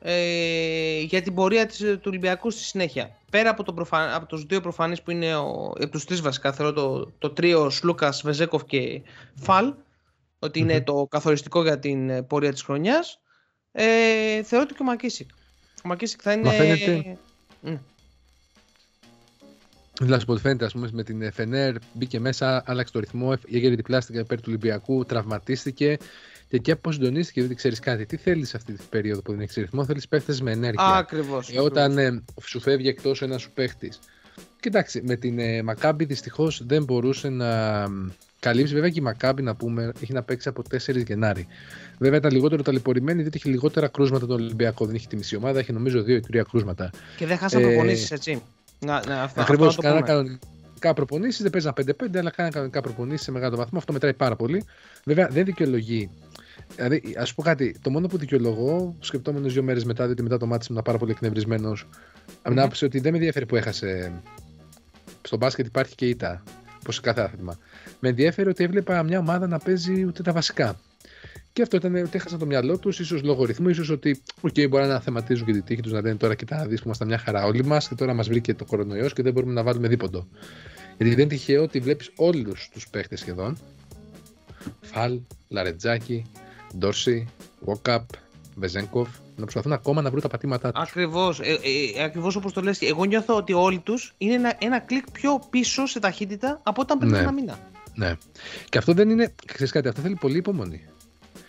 ε, 0.00 1.00
για 1.00 1.22
την 1.22 1.34
πορεία 1.34 1.66
της, 1.66 1.78
του 1.78 2.00
Ολυμπιακού 2.06 2.50
στη 2.50 2.62
συνέχεια. 2.62 3.16
Πέρα 3.30 3.50
από, 3.50 3.62
τον 3.62 3.74
προφα... 3.74 4.14
από 4.14 4.26
τους 4.26 4.44
δύο 4.44 4.60
προφανείς 4.60 5.02
που 5.02 5.10
είναι 5.10 5.36
ο... 5.36 5.72
από 5.74 5.88
τους 5.88 6.04
τρεις 6.04 6.20
βασικά 6.20 6.52
θεωρώ 6.52 6.72
το, 6.72 7.12
το 7.18 7.30
τρίο 7.30 7.70
Σλούκας, 7.70 8.22
Βεζέκοφ 8.24 8.64
και 8.64 9.00
Φαλ 9.34 9.74
ότι 10.38 10.58
είναι 10.58 10.74
Μμμ. 10.74 10.84
το 10.84 11.06
καθοριστικό 11.10 11.62
για 11.62 11.78
την 11.78 12.10
ε, 12.10 12.22
πορεία 12.22 12.52
της 12.52 12.62
χρονιάς 12.62 13.20
ε, 13.72 14.42
θεωρώ 14.42 14.64
ότι 14.64 14.74
και 14.74 14.82
ο 14.82 14.84
Μακίσικ. 14.84 15.30
Ο 15.84 15.88
Μακίσικ 15.88 16.20
θα 16.22 16.32
είναι... 16.32 16.42
Μα 16.42 16.50
φαίνεται- 16.50 17.16
Μμ. 17.60 17.76
Δηλαδή, 20.00 20.24
που 20.24 20.38
φαίνεται, 20.38 20.64
ας 20.64 20.72
πούμε, 20.72 20.88
με 20.92 21.02
την 21.02 21.32
Φενέρ 21.32 21.74
μπήκε 21.92 22.20
μέσα, 22.20 22.62
άλλαξε 22.66 22.92
το 22.92 22.98
ρυθμό, 22.98 23.34
έγινε 23.52 23.74
διπλάστηκα 23.74 24.18
υπέρ 24.20 24.36
του 24.38 24.44
Ολυμπιακού, 24.48 25.04
τραυματίστηκε 25.04 25.96
και 26.48 26.56
εκεί 26.56 26.70
αποσυντονίστηκε, 26.70 27.42
δεν 27.42 27.56
ξέρεις 27.56 27.78
κάτι. 27.78 28.06
Τι 28.06 28.16
θέλεις 28.16 28.54
αυτή 28.54 28.72
την 28.72 28.84
περίοδο 28.90 29.22
που 29.22 29.30
δεν 29.30 29.40
έχεις 29.40 29.54
ρυθμό, 29.56 29.84
θέλεις 29.84 30.08
παίχτες 30.08 30.40
με 30.40 30.50
ενέργεια. 30.50 30.82
Α, 30.82 30.98
ακριβώς. 30.98 31.50
Ε, 31.54 31.60
όταν 31.60 31.98
ε, 31.98 32.22
σου 32.42 32.60
φεύγει 32.60 32.88
εκτός 32.88 33.22
ένας 33.22 33.42
σου 33.42 33.50
παίχτης. 33.54 33.98
Κοιτάξτε, 34.60 35.00
με 35.04 35.16
την 35.16 35.38
ε, 35.38 35.62
Μακάμπη 35.62 36.04
δυστυχώς 36.04 36.66
δεν 36.66 36.84
μπορούσε 36.84 37.28
να 37.28 37.88
μ, 37.88 38.08
καλύψει. 38.40 38.74
Βέβαια 38.74 38.90
και 38.90 38.98
η 39.00 39.02
Μακάμπη 39.02 39.42
να 39.42 39.54
πούμε 39.54 39.92
έχει 40.02 40.12
να 40.12 40.22
παίξει 40.22 40.48
από 40.48 40.62
4 40.70 41.04
Γενάρη. 41.06 41.46
Βέβαια 41.98 42.18
ήταν 42.18 42.32
λιγότερο 42.32 42.62
ταλαιπωρημένη 42.62 43.20
διότι 43.20 43.36
είχε 43.36 43.48
λιγότερα 43.48 43.88
κρούσματα 43.88 44.26
το 44.26 44.34
Ολυμπιακό. 44.34 44.86
Δεν 44.86 44.94
είχε 44.94 45.06
τη 45.06 45.16
μισή 45.16 45.36
ομάδα, 45.36 45.60
είχε 45.60 45.72
νομίζω 45.72 46.00
2 46.00 46.08
ή 46.08 46.20
3 46.32 46.42
κρούσματα. 46.50 46.90
Και 47.16 47.26
δεν 47.26 47.38
χάσαν 47.38 47.62
ε, 47.62 47.64
προπονήσεις, 47.66 48.10
έτσι. 48.10 48.42
Να, 48.78 49.06
να, 49.06 49.22
αυτό, 49.22 49.40
Ακριβώς. 49.40 49.68
αυτό 49.68 49.82
να 49.88 49.94
το 49.94 50.00
Κάνανε 50.02 50.22
πούμε. 50.26 50.38
κανονικά 50.78 50.94
προπονήσεις, 50.94 51.42
δεν 51.42 51.50
παίζαν 51.50 51.72
5-5, 51.76 52.16
αλλά 52.18 52.30
κάνανε 52.30 52.54
κανονικά 52.54 52.80
προπονήσεις 52.80 53.24
σε 53.24 53.30
μεγάλο 53.30 53.56
βαθμό. 53.56 53.78
Αυτό 53.78 53.92
μετράει 53.92 54.14
πάρα 54.14 54.36
πολύ. 54.36 54.64
Βέβαια 55.04 55.28
δεν 55.28 55.44
δικαιολογεί. 55.44 56.10
Δηλαδή, 56.76 57.02
ας 57.18 57.34
πω 57.34 57.42
κάτι, 57.42 57.76
το 57.82 57.90
μόνο 57.90 58.06
που 58.06 58.18
δικαιολογώ, 58.18 58.96
σκεπτόμενος 59.00 59.52
δύο 59.52 59.62
μέρες 59.62 59.84
μετά, 59.84 60.04
διότι 60.04 60.22
μετά 60.22 60.36
το 60.38 60.46
μάτι 60.46 60.66
ήμουν 60.70 60.82
πάρα 60.82 60.98
πολύ 60.98 61.10
εκνευρισμένος, 61.10 61.86
από 62.26 62.42
την 62.42 62.52
Μμμ. 62.52 62.58
άποψη 62.58 62.84
ότι 62.84 63.00
δεν 63.00 63.10
με 63.12 63.18
ενδιαφέρει 63.18 63.46
που 63.46 63.56
έχασε. 63.56 64.12
Στο 65.22 65.36
μπάσκετ 65.36 65.66
υπάρχει 65.66 65.94
και 65.94 66.06
ήττα, 66.06 66.42
όπω 66.88 66.96
σε 66.96 67.00
κάθε 67.00 67.20
άθλημα. 67.20 67.58
Με 68.00 68.08
ενδιαφέρει 68.08 68.48
ότι 68.48 68.64
έβλεπα 68.64 69.02
μια 69.02 69.18
ομάδα 69.18 69.46
να 69.46 69.58
παίζει 69.58 70.04
ούτε 70.04 70.22
τα 70.22 70.32
βασικά. 70.32 70.80
Και 71.52 71.62
αυτό 71.62 71.76
ήταν 71.76 71.94
ότι 71.94 72.10
έχασαν 72.12 72.38
το 72.38 72.46
μυαλό 72.46 72.78
τους, 72.78 73.00
ίσως 73.00 73.22
λόγω 73.22 73.44
ρυθμού, 73.44 73.68
ίσως 73.68 73.90
ότι 73.90 74.22
okay, 74.40 74.68
μπορεί 74.68 74.86
να 74.86 75.00
θεματίζουν 75.00 75.46
και 75.46 75.52
τη 75.52 75.62
τύχη 75.62 75.82
τους, 75.82 75.92
να 75.92 76.00
λένε 76.00 76.16
τώρα 76.16 76.34
κοιτά 76.34 76.56
να 76.56 76.64
δεις 76.66 76.78
που 76.78 76.82
ήμασταν 76.86 77.08
μια 77.08 77.18
χαρά 77.18 77.44
όλοι 77.44 77.64
μας 77.64 77.88
και 77.88 77.94
τώρα 77.94 78.14
μας 78.14 78.28
βρήκε 78.28 78.54
το 78.54 78.64
κορονοϊός 78.64 79.12
και 79.12 79.22
δεν 79.22 79.32
μπορούμε 79.32 79.52
να 79.52 79.62
βάλουμε 79.62 79.88
δίποντο. 79.88 80.26
Γιατί 80.96 81.14
δεν 81.14 81.18
είναι 81.18 81.28
τυχαίο 81.28 81.62
ότι 81.62 81.80
βλέπεις 81.80 82.10
όλους 82.16 82.68
τους 82.72 82.88
παίχτες 82.88 83.20
σχεδόν. 83.20 83.58
Φαλ, 84.80 85.20
Λαρετζάκη, 85.48 86.26
Ντόρσι, 86.78 87.28
Βόκαπ, 87.60 88.04
Βεζέγκοφ 88.54 89.08
να 89.38 89.42
προσπαθούν 89.42 89.72
ακόμα 89.72 90.02
να 90.02 90.08
βρουν 90.10 90.22
τα 90.22 90.28
πατήματά 90.28 90.72
τους. 90.72 90.82
Ακριβώς, 90.82 91.40
ε, 91.40 91.58
ε, 91.96 92.02
ακριβώς 92.04 92.36
όπως 92.36 92.52
το 92.52 92.60
λες. 92.60 92.80
Εγώ 92.80 93.04
νιώθω 93.04 93.36
ότι 93.36 93.52
όλοι 93.52 93.78
τους 93.78 94.14
είναι 94.18 94.34
ένα, 94.34 94.54
ένα 94.58 94.78
κλικ 94.78 95.10
πιο 95.10 95.40
πίσω 95.50 95.86
σε 95.86 95.98
ταχύτητα 96.00 96.60
από 96.62 96.80
όταν 96.82 96.98
πριν 96.98 97.10
Ναι. 97.10 97.18
ένα 97.18 97.32
μήνα. 97.32 97.58
Ναι. 97.94 98.14
Και 98.68 98.78
αυτό 98.78 98.92
δεν 98.92 99.10
είναι. 99.10 99.34
Ξέρεις 99.46 99.72
κάτι, 99.72 99.88
αυτό 99.88 100.00
θέλει 100.00 100.14
πολύ 100.14 100.36
υπομονή. 100.36 100.82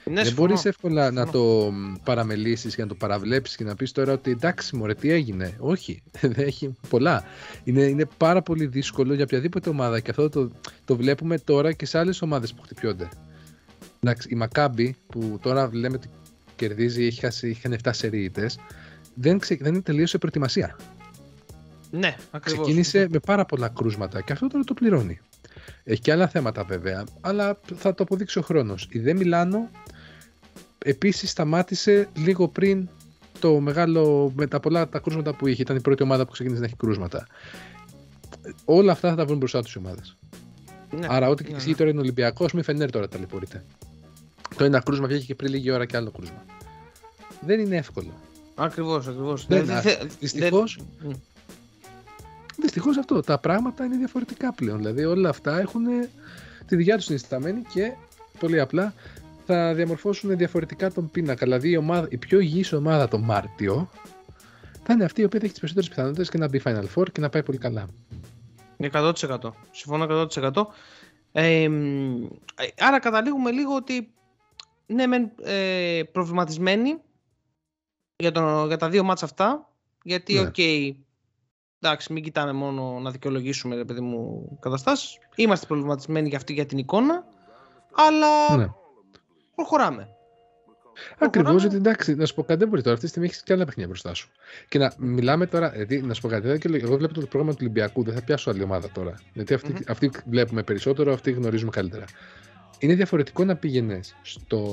Ναι, 0.03 0.15
Δεν 0.15 0.25
συμφωνώ. 0.25 0.48
μπορείς 0.48 0.65
εύκολα 0.65 1.12
να 1.12 1.22
Συμφωνώ. 1.24 1.46
το 1.65 1.74
παραμελήσεις 2.03 2.75
και 2.75 2.81
να 2.81 2.88
το 2.88 2.96
παραβλέψεις 2.96 3.55
και 3.55 3.63
να 3.63 3.75
πεις 3.75 3.91
τώρα 3.91 4.13
ότι 4.13 4.31
εντάξει, 4.31 4.75
μωρέ, 4.75 4.93
τι 4.93 5.12
έγινε. 5.12 5.55
Όχι, 5.60 6.01
δεν 6.22 6.34
έχει 6.36 6.75
πολλά. 6.89 7.24
Είναι, 7.63 7.81
είναι 7.81 8.05
πάρα 8.17 8.41
πολύ 8.41 8.65
δύσκολο 8.65 9.13
για 9.13 9.24
οποιαδήποτε 9.24 9.69
ομάδα 9.69 10.00
και 10.00 10.10
αυτό 10.10 10.29
το, 10.29 10.51
το 10.86 10.96
βλέπουμε 10.96 11.38
τώρα 11.38 11.72
και 11.72 11.86
σε 11.86 11.98
άλλες 12.00 12.22
ομάδες 12.22 12.53
που 12.53 12.62
χτυπιόνται. 12.62 13.10
Εντάξει, 14.00 14.27
η 14.31 14.36
Μακάμπη 14.36 14.96
που 15.08 15.39
τώρα 15.41 15.69
λέμε 15.74 15.96
ότι 15.96 16.10
κερδίζει, 16.59 17.05
έχει 17.05 17.19
χάσει, 17.19 17.49
είχαν 17.49 17.77
7 17.83 17.89
σερίτες, 17.93 18.59
δεν, 19.13 19.39
ξε, 19.39 19.57
δεν 19.61 19.83
τελείωσε 19.83 20.17
προετοιμασία. 20.17 20.75
Ναι, 21.91 22.15
ακριβώς. 22.31 22.61
Ξεκίνησε 22.61 23.07
με 23.11 23.19
πάρα 23.19 23.45
πολλά 23.45 23.67
κρούσματα 23.67 24.21
και 24.21 24.33
αυτό 24.33 24.47
τώρα 24.47 24.63
το 24.63 24.73
πληρώνει. 24.73 25.19
Έχει 25.83 26.01
και 26.01 26.11
άλλα 26.11 26.27
θέματα 26.27 26.63
βέβαια, 26.63 27.03
αλλά 27.21 27.59
θα 27.75 27.93
το 27.93 28.03
αποδείξει 28.03 28.39
ο 28.39 28.41
χρόνος. 28.41 28.87
Η 28.91 28.99
Δε 28.99 29.13
Μιλάνο 29.13 29.69
επίσης 30.77 31.29
σταμάτησε 31.29 32.09
λίγο 32.15 32.47
πριν 32.47 32.89
το 33.39 33.59
μεγάλο, 33.59 34.31
με 34.35 34.47
τα 34.47 34.59
πολλά 34.59 34.89
τα 34.89 34.99
κρούσματα 34.99 35.33
που 35.35 35.47
είχε. 35.47 35.61
Ήταν 35.61 35.75
η 35.75 35.81
πρώτη 35.81 36.03
ομάδα 36.03 36.25
που 36.25 36.31
ξεκίνησε 36.31 36.59
να 36.59 36.65
έχει 36.65 36.75
κρούσματα. 36.75 37.27
Όλα 38.65 38.91
αυτά 38.91 39.09
θα 39.09 39.15
τα 39.15 39.25
βρουν 39.25 39.37
μπροστά 39.37 39.61
τους 39.61 39.73
οι 39.73 39.77
ομάδες. 39.77 40.15
Ναι. 40.91 41.07
Άρα, 41.09 41.29
ό,τι 41.29 41.43
ναι, 41.43 41.57
ισχύει 41.57 41.69
ναι. 41.69 41.75
τώρα 41.75 41.89
είναι 41.89 41.99
Ολυμπιακός, 41.99 42.53
μην 42.53 42.63
φενέρ 42.63 42.91
τώρα 42.91 43.07
ταλαιπωρείται. 43.07 43.63
Το 44.57 44.63
ένα 44.63 44.79
κρούσμα 44.79 45.07
βγήκε 45.07 45.25
και 45.25 45.35
πριν 45.35 45.51
λίγη 45.51 45.71
ώρα 45.71 45.85
και 45.85 45.97
άλλο 45.97 46.11
κρούσμα. 46.11 46.45
Δεν 47.41 47.59
είναι 47.59 47.75
εύκολο. 47.77 48.13
Ακριβώς, 48.55 49.07
ακριβώς. 49.07 49.45
Δεν- 49.47 49.65
Δεν- 49.65 49.81
δεν- 49.81 50.09
δυστυχώς, 50.19 50.79
δεν- 51.01 51.09
Μμ. 51.09 51.15
Δυστυχώς 52.61 52.97
αυτό. 52.97 53.21
Τα 53.21 53.37
πράγματα 53.37 53.85
είναι 53.85 53.95
διαφορετικά 53.97 54.53
πλέον. 54.53 54.77
Δηλαδή 54.77 55.05
όλα 55.05 55.29
αυτά 55.29 55.59
έχουν 55.59 55.81
τη 56.65 56.75
δικιά 56.75 56.95
τους 56.95 57.05
συνισταμένη 57.05 57.61
και 57.73 57.93
πολύ 58.39 58.59
απλά 58.59 58.93
θα 59.45 59.73
διαμορφώσουν 59.73 60.37
διαφορετικά 60.37 60.91
τον 60.91 61.11
πίνακα. 61.11 61.45
Δηλαδή 61.45 61.69
η, 61.69 61.77
ομάδα, 61.77 62.07
η 62.11 62.17
πιο 62.17 62.39
υγιής 62.39 62.73
ομάδα 62.73 63.07
το 63.07 63.17
Μάρτιο 63.17 63.89
θα 64.83 64.93
είναι 64.93 65.03
αυτή 65.03 65.21
η 65.21 65.23
οποία 65.23 65.39
θα 65.39 65.45
έχει 65.45 65.53
τις 65.53 65.61
περισσότερες 65.61 65.89
πιθανότητες 65.89 66.29
και 66.29 66.37
να 66.37 66.47
μπει 66.47 66.61
Final 66.65 66.85
Four 66.95 67.11
και 67.11 67.21
να 67.21 67.29
πάει 67.29 67.43
πολύ 67.43 67.57
καλά. 67.57 67.85
100%. 68.77 69.53
Συμφωνώ 69.71 70.03
100%. 70.03 70.67
Ε, 71.31 71.67
μ, 71.69 72.23
ε, 72.55 72.67
άρα 72.79 72.99
καταλήγουμε 72.99 73.51
λίγο 73.51 73.75
ότι 73.75 74.09
ναι, 74.93 75.08
μεν 75.08 75.31
ε, 75.43 76.01
προβληματισμένοι 76.12 76.98
για, 78.15 78.31
τον, 78.31 78.67
για 78.67 78.77
τα 78.77 78.89
δύο 78.89 79.03
ματς 79.03 79.23
αυτά. 79.24 79.69
Γιατί, 80.03 80.34
Ναι. 80.34 80.39
οκ, 80.39 80.58
εντάξει, 81.79 82.13
μην 82.13 82.24
κοιτάμε 82.24 82.51
μόνο 82.51 83.00
να 83.00 83.12
δικαιολογήσουμε, 83.12 83.75
ρε 83.75 83.86
παιδί 83.86 84.01
μου, 84.01 84.50
καταστάσεις. 84.62 85.17
Είμαστε 85.36 85.65
προβληματισμένοι 85.65 86.27
για 86.27 86.38
αυτή 86.38 86.53
για 86.53 86.65
την 86.65 86.77
εικόνα, 86.77 87.25
αλλά 87.93 88.58
Ναι. 88.58 88.67
προχωράμε. 89.55 90.13
Ακριβώς, 91.13 91.31
Προχωράμε. 91.31 91.60
γιατί 91.60 91.75
εντάξει, 91.75 92.15
να 92.15 92.25
σου 92.25 92.36
πω 92.36 92.43
κάτι, 92.43 92.60
δεν 92.60 92.67
μπορεί 92.67 92.81
τώρα. 92.81 92.93
Αυτή 92.93 93.05
τη 93.05 93.12
στιγμή 93.12 93.27
έχεις 93.29 93.43
και 93.43 93.53
άλλα 93.53 93.65
παιχνίδια 93.65 93.88
μπροστά 93.88 94.13
σου. 94.13 94.29
Και 94.67 94.77
να 94.79 94.93
μιλάμε 94.98 95.46
τώρα, 95.46 95.69
δηλαδή, 95.69 96.01
να 96.01 96.13
σου 96.13 96.22
πω 96.22 96.27
κάτι, 96.27 96.48
δεν 96.48 96.60
και 96.60 96.67
εγώ 96.74 96.98
βλέπω 96.98 97.13
το 97.13 97.19
πρόγραμμα 97.22 97.51
του 97.51 97.58
Ολυμπιακού, 97.62 98.03
δεν 98.03 98.13
θα 98.13 98.22
πιάσω 98.24 98.50
άλλη 98.50 98.63
ομάδα 98.63 98.91
τώρα. 98.91 99.19
Γιατί 99.34 99.53
αυτή, 99.53 99.72
Μμμ. 99.72 99.77
αυτή 99.88 100.12
βλέπουμε 100.25 100.63
περισσότερο, 100.63 101.13
αυτή 101.13 101.31
γνωρίζουμε 101.31 101.72
καλύτερα. 101.72 102.05
Είναι 102.79 102.93
διαφορετικό 102.93 103.43
να 103.45 103.55
πήγαινες 103.55 104.15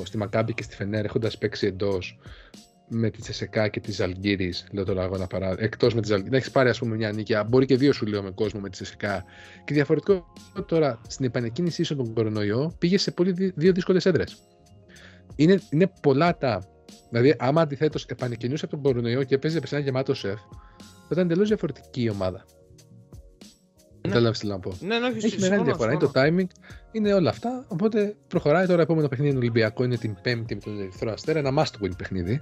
στη 0.02 0.16
Μακάμπη 0.16 0.54
και 0.54 0.62
στη 0.62 0.74
Φενέρ 0.74 1.04
έχοντας 1.04 1.38
παίξει 1.38 1.66
εντός 1.66 2.18
με 2.88 3.10
τη 3.10 3.20
Τσεσεκά 3.20 3.68
και 3.68 3.80
τη 3.80 3.92
Ζαλγκύρης, 3.92 4.66
λέω 4.72 4.84
τώρα 4.84 5.02
εγώ 5.02 5.14
ένα 5.14 5.26
παράδειγμα. 5.26 5.64
Εκτός 5.64 5.94
με 5.94 6.00
τη 6.00 6.06
Ζαλγκύρη, 6.08 6.30
να 6.30 6.36
έχεις 6.36 6.50
πάρει 6.50 6.68
ας 6.68 6.78
πούμε 6.78 6.96
μια 6.96 7.12
νίκη, 7.12 7.34
α, 7.34 7.44
μπορεί 7.44 7.66
και 7.66 7.76
δύο 7.76 7.92
σου 7.92 8.06
λέω 8.06 8.22
με 8.22 8.30
κόσμο 8.30 8.60
με 8.60 8.68
τη 8.68 8.74
Τσεσεκά. 8.74 9.24
Και 9.64 9.74
διαφορετικό 9.74 10.32
τώρα 10.66 11.00
στην 11.08 11.24
επανεκκίνησή 11.24 11.82
σου 11.82 11.96
τον 11.96 12.14
κορονοϊό 12.14 12.74
πήγες 12.78 13.02
σε 13.02 13.10
πολύ 13.10 13.32
δι- 13.32 13.52
δύο 13.56 13.72
δύσκολες 13.72 14.06
έδρες. 14.06 14.36
Είναι, 15.36 15.60
είναι 15.70 15.92
πολλά 16.02 16.36
τα. 16.38 16.62
Δηλαδή, 17.10 17.34
άμα 17.38 17.60
αντιθέτως 17.60 18.04
επανεκκινούσε 18.04 18.64
από 18.64 18.74
τον 18.74 18.84
κορονοϊό 18.84 19.22
και 19.22 19.38
παίζει 19.38 19.58
σε 19.64 19.76
ένα 19.76 19.84
γεμάτο 19.84 20.14
σεφ, 20.14 20.40
θα 20.78 21.08
ήταν 21.10 21.24
εντελώς 21.24 21.48
διαφορετική 21.48 22.02
η 22.02 22.10
ομάδα. 22.10 22.44
Κατάλαβε 24.08 24.36
τι 24.38 24.46
να 24.46 24.58
πω. 24.58 24.76
Ναι, 24.80 24.98
ναι, 24.98 25.06
όχι, 25.06 25.16
Έχει 25.16 25.28
συμφωνώ, 25.28 25.48
μεγάλη 25.50 25.64
διαφορά. 25.64 25.90
Είναι 25.90 26.00
το 26.00 26.10
συμφωνώ. 26.14 26.36
timing, 26.42 26.46
είναι 26.92 27.12
όλα 27.14 27.30
αυτά. 27.30 27.64
Οπότε 27.68 28.16
προχωράει 28.28 28.66
τώρα. 28.66 28.82
Επόμενο 28.82 29.08
παιχνίδι 29.08 29.30
είναι 29.30 29.38
Ολυμπιακό. 29.40 29.84
Είναι 29.84 29.96
την 29.96 30.16
Πέμπτη 30.22 30.54
με 30.54 30.60
τον 30.60 30.80
Ερυθρό 30.80 31.12
Αστέρα. 31.12 31.38
Ένα 31.38 31.52
must 31.62 31.84
win 31.84 31.90
παιχνίδι. 31.98 32.40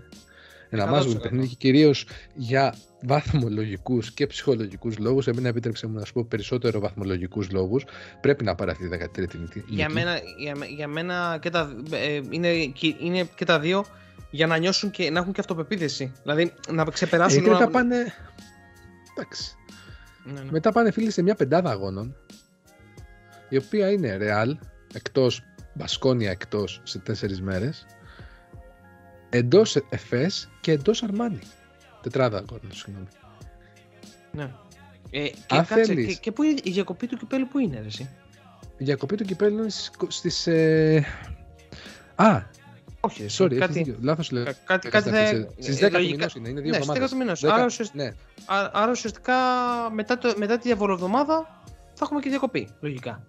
Ένα 0.70 0.92
must 0.92 1.02
win 1.06 1.16
100%. 1.16 1.20
παιχνίδι 1.22 1.46
και 1.48 1.54
κυρίως 1.58 2.06
για 2.34 2.74
βαθμολογικούς 3.02 4.12
και 4.12 4.26
ψυχολογικούς 4.26 4.98
λόγους. 4.98 5.26
Εμένα 5.26 5.48
επίτρεψε 5.48 5.86
μου 5.86 5.98
να 5.98 6.04
σου 6.04 6.12
πω 6.12 6.24
περισσότερο 6.28 6.80
βαθμολογικούς 6.80 7.50
λόγους. 7.50 7.84
Πρέπει 8.20 8.44
να 8.44 8.54
πάρει 8.54 8.70
αυτή 8.70 8.88
τη 8.88 8.96
13η 8.96 9.38
νίκη. 9.38 9.64
Για 9.68 9.88
μένα, 9.90 10.20
για, 10.38 10.56
με- 10.56 10.66
για 10.66 10.88
μένα 10.88 11.38
και 11.40 11.50
τα, 11.50 11.76
ε, 11.90 12.20
είναι, 12.30 12.64
και- 12.64 12.94
είναι 13.00 13.28
και 13.34 13.44
τα 13.44 13.60
δύο 13.60 13.84
για 14.30 14.46
να 14.46 14.56
νιώσουν 14.56 14.90
και 14.90 15.10
να 15.10 15.18
έχουν 15.18 15.32
και 15.32 15.40
αυτοπεποίθηση. 15.40 16.12
Δηλαδή 16.22 16.52
να 16.72 16.84
ξεπεράσουν. 16.84 17.32
Γιατί 17.32 17.48
όλα- 17.48 17.58
μετά 17.58 17.70
πάνε. 17.70 17.96
Εντάξει. 19.16 19.56
Ναι, 20.24 20.40
ναι. 20.40 20.50
Μετά 20.50 20.72
πάνε 20.72 20.90
φίλοι 20.90 21.10
σε 21.10 21.22
μια 21.22 21.34
πεντάδα 21.34 21.70
αγώνων 21.70 22.16
η 23.48 23.56
οποία 23.56 23.90
είναι 23.90 24.18
Real 24.20 24.52
εκτός 24.94 25.42
Μπασκόνια 25.74 26.30
εκτός 26.30 26.80
σε 26.82 26.98
τέσσερις 26.98 27.40
μέρες 27.40 27.86
εντός 29.30 29.76
Εφές 29.88 30.50
και 30.60 30.72
εντός 30.72 31.02
Αρμάνι 31.02 31.38
τετράδα 32.02 32.38
αγώνων 32.38 32.72
συγγνώμη 32.72 33.08
ναι. 34.32 34.50
Ε, 35.10 35.28
και, 35.28 35.34
Αν 35.48 35.66
κάτσε, 35.66 35.84
θέλεις. 35.84 36.06
και, 36.06 36.14
και 36.20 36.32
πού 36.32 36.42
είναι, 36.42 36.60
η 36.62 36.70
διακοπή 36.70 37.06
του 37.06 37.16
κυπέλου 37.16 37.48
που 37.48 37.58
είναι, 37.58 37.80
ρε, 37.80 37.86
εσύ; 37.86 38.08
η 38.76 38.84
διακοπή 38.84 39.16
του 39.16 39.24
κυπέλου 39.24 39.58
είναι 39.58 39.68
στις, 39.68 39.90
στις 40.08 40.46
ε... 40.46 41.04
Α, 42.14 42.42
Όχι, 43.04 43.18
ρε, 43.20 43.24
εσύ, 43.24 43.42
sorry, 43.44 43.46
έχεις 43.50 43.58
κάτι, 43.60 43.72
δίκιο. 43.72 43.96
λάθος 44.00 44.30
λέω. 44.30 44.44
κα- 44.44 44.52
κάτι, 44.64 44.88
κάτι 44.88 45.10
θα, 45.10 45.26
Στις 45.58 45.80
ε, 45.82 45.86
10 45.86 45.90
του 45.90 45.96
λογικά- 45.96 46.16
μηνός 46.16 46.34
είναι, 46.34 46.48
είναι 46.48 46.60
δύο 46.60 46.70
ναι, 46.70 46.76
στις 46.76 46.86
10 46.88 46.94
εβδομάδες. 46.94 47.10
του 47.10 47.16
μηνός. 47.16 47.40
10 47.40 47.48
Άρα, 47.52 47.64
ουσιαστικά, 47.64 48.02
Ναι, 48.04 48.08
α- 48.46 48.70
άρα 48.72 48.90
ουσιαστικά 48.90 49.34
μετά, 49.92 50.18
το, 50.18 50.34
μετά 50.36 50.56
τη 50.56 50.62
διαβολοβδομάδα 50.62 51.62
θα 51.94 52.00
έχουμε 52.02 52.20
και 52.20 52.28
διακοπή, 52.28 52.68
λογικά. 52.80 53.26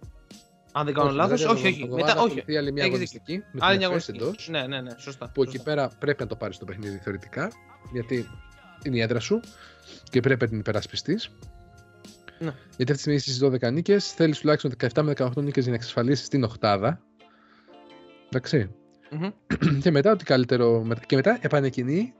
Αν 0.71 0.85
δεν 0.85 0.93
κάνω 0.93 1.07
όχι, 1.07 1.15
λάθος, 1.17 1.39
μετά 1.41 1.51
όχι, 1.53 1.61
την 1.61 1.71
όχι. 1.71 1.81
εβδομάδα 1.81 2.05
Μετά, 2.07 2.19
όχι. 2.21 2.29
ακολουθεί 2.31 2.57
άλλη 2.57 2.71
μια 2.71 2.81
Έχεις 2.83 2.93
αγωνιστική 2.93 3.43
με 3.51 3.59
Άλλη 3.65 3.77
την 3.77 3.87
μια 3.87 3.95
Εφές 3.97 4.09
αγωνιστική. 4.09 4.23
εντός 4.23 4.47
Ναι, 4.49 4.67
ναι, 4.67 4.81
ναι, 4.81 4.91
σωστά. 4.97 5.29
που 5.33 5.41
εκεί 5.43 5.51
σωστά. 5.57 5.69
πέρα 5.71 5.89
πρέπει 5.99 6.21
να 6.21 6.27
το 6.29 6.35
πάρεις 6.35 6.57
το 6.57 6.65
παιχνίδι 6.65 6.97
θεωρητικά, 7.03 7.51
γιατί 7.93 8.29
είναι 8.83 8.97
η 8.97 9.01
έδρα 9.01 9.19
σου 9.19 9.39
και 10.09 10.19
πρέπει 10.19 10.43
να 10.43 10.49
την 10.49 10.59
υπερασπιστείς. 10.59 11.29
Ναι. 12.39 12.53
Γιατί 12.77 12.91
αυτή 12.91 13.11
τη 13.11 13.19
στιγμή 13.19 13.19
στι 13.19 13.31
12 13.67 13.71
νίκες 13.73 14.11
θέλεις 14.11 14.39
τουλάχιστον 14.39 14.71
17 14.71 15.01
με 15.03 15.13
18 15.17 15.41
νίκες 15.43 15.61
για 15.63 15.71
να 15.71 15.77
εξασφαλίσεις 15.77 16.27
την 16.27 16.43
Οχτάδα. 16.43 17.01
Εντάξει. 18.29 18.69
Μμμ. 19.19 19.79
και 19.81 19.91
μετά 19.91 20.11
ότι 20.11 20.23
καλύτερο. 20.23 20.83
με- 20.83 20.95
Και 21.05 21.15
μετά 21.15 21.37
επανεκκινεί, 21.41 22.13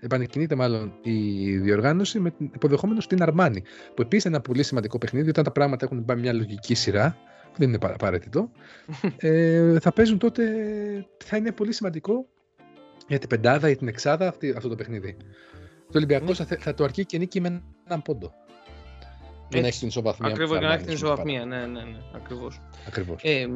επανεκκινείται 0.00 0.54
μάλλον 0.54 0.92
η 1.02 1.56
διοργάνωση 1.58 2.18
με 2.20 2.30
την 2.30 2.50
υποδεχόμενο 2.54 3.00
στην 3.00 3.22
Αρμάνη. 3.22 3.62
Που 3.94 4.02
επίσης 4.02 4.24
είναι 4.24 4.34
ένα 4.34 4.44
πολύ 4.44 4.62
σημαντικό 4.62 4.98
παιχνίδι. 4.98 5.28
Όταν 5.28 5.44
τα 5.44 5.50
πράγματα 5.52 5.84
έχουν 5.84 6.04
πάει 6.04 6.16
μια 6.16 6.32
λογική 6.32 6.74
σειρά, 6.74 7.16
που 7.52 7.58
δεν 7.58 7.68
είναι 7.68 7.78
παρα- 7.78 7.94
απαραίτητο, 7.94 8.50
ε, 9.16 9.78
θα 9.80 9.92
παίζουν 9.92 10.18
τότε. 10.18 10.42
Θα 11.24 11.36
είναι 11.36 11.52
πολύ 11.52 11.72
σημαντικό 11.72 12.26
για 13.08 13.18
την 13.18 13.28
πεντάδα 13.28 13.70
ή 13.70 13.76
την 13.76 13.88
εξάδα 13.88 14.28
αυτή, 14.28 14.54
αυτό 14.56 14.68
το 14.68 14.74
παιχνίδι. 14.74 15.16
Το 15.90 15.92
Ολυμπιακός 15.98 16.28
Ναι. 16.28 16.34
θα, 16.34 16.44
θε- 16.44 16.60
θα 16.62 16.74
το 16.74 16.84
αρκεί 16.84 17.04
και 17.04 17.18
νίκη 17.18 17.40
με 17.40 17.62
έναν 17.86 18.02
πόντο. 18.02 18.32
Για 19.48 19.60
να 19.60 19.66
Έτσι. 19.66 19.66
έχεις 19.66 19.78
την 19.78 19.88
ισοβαθμία. 19.88 20.30
Ακριβώς, 20.30 20.58
για 20.58 20.66
να 20.66 20.72
έχεις 20.72 20.86
την 20.86 20.94
ισοβαθμία. 20.94 21.44
Ναι, 21.44 21.56
ναι, 21.56 21.66
ναι, 21.66 21.96
ακριβώς. 22.14 22.60
Ακριβώς. 22.86 23.20
Ε, 23.24 23.46
μ, 23.46 23.52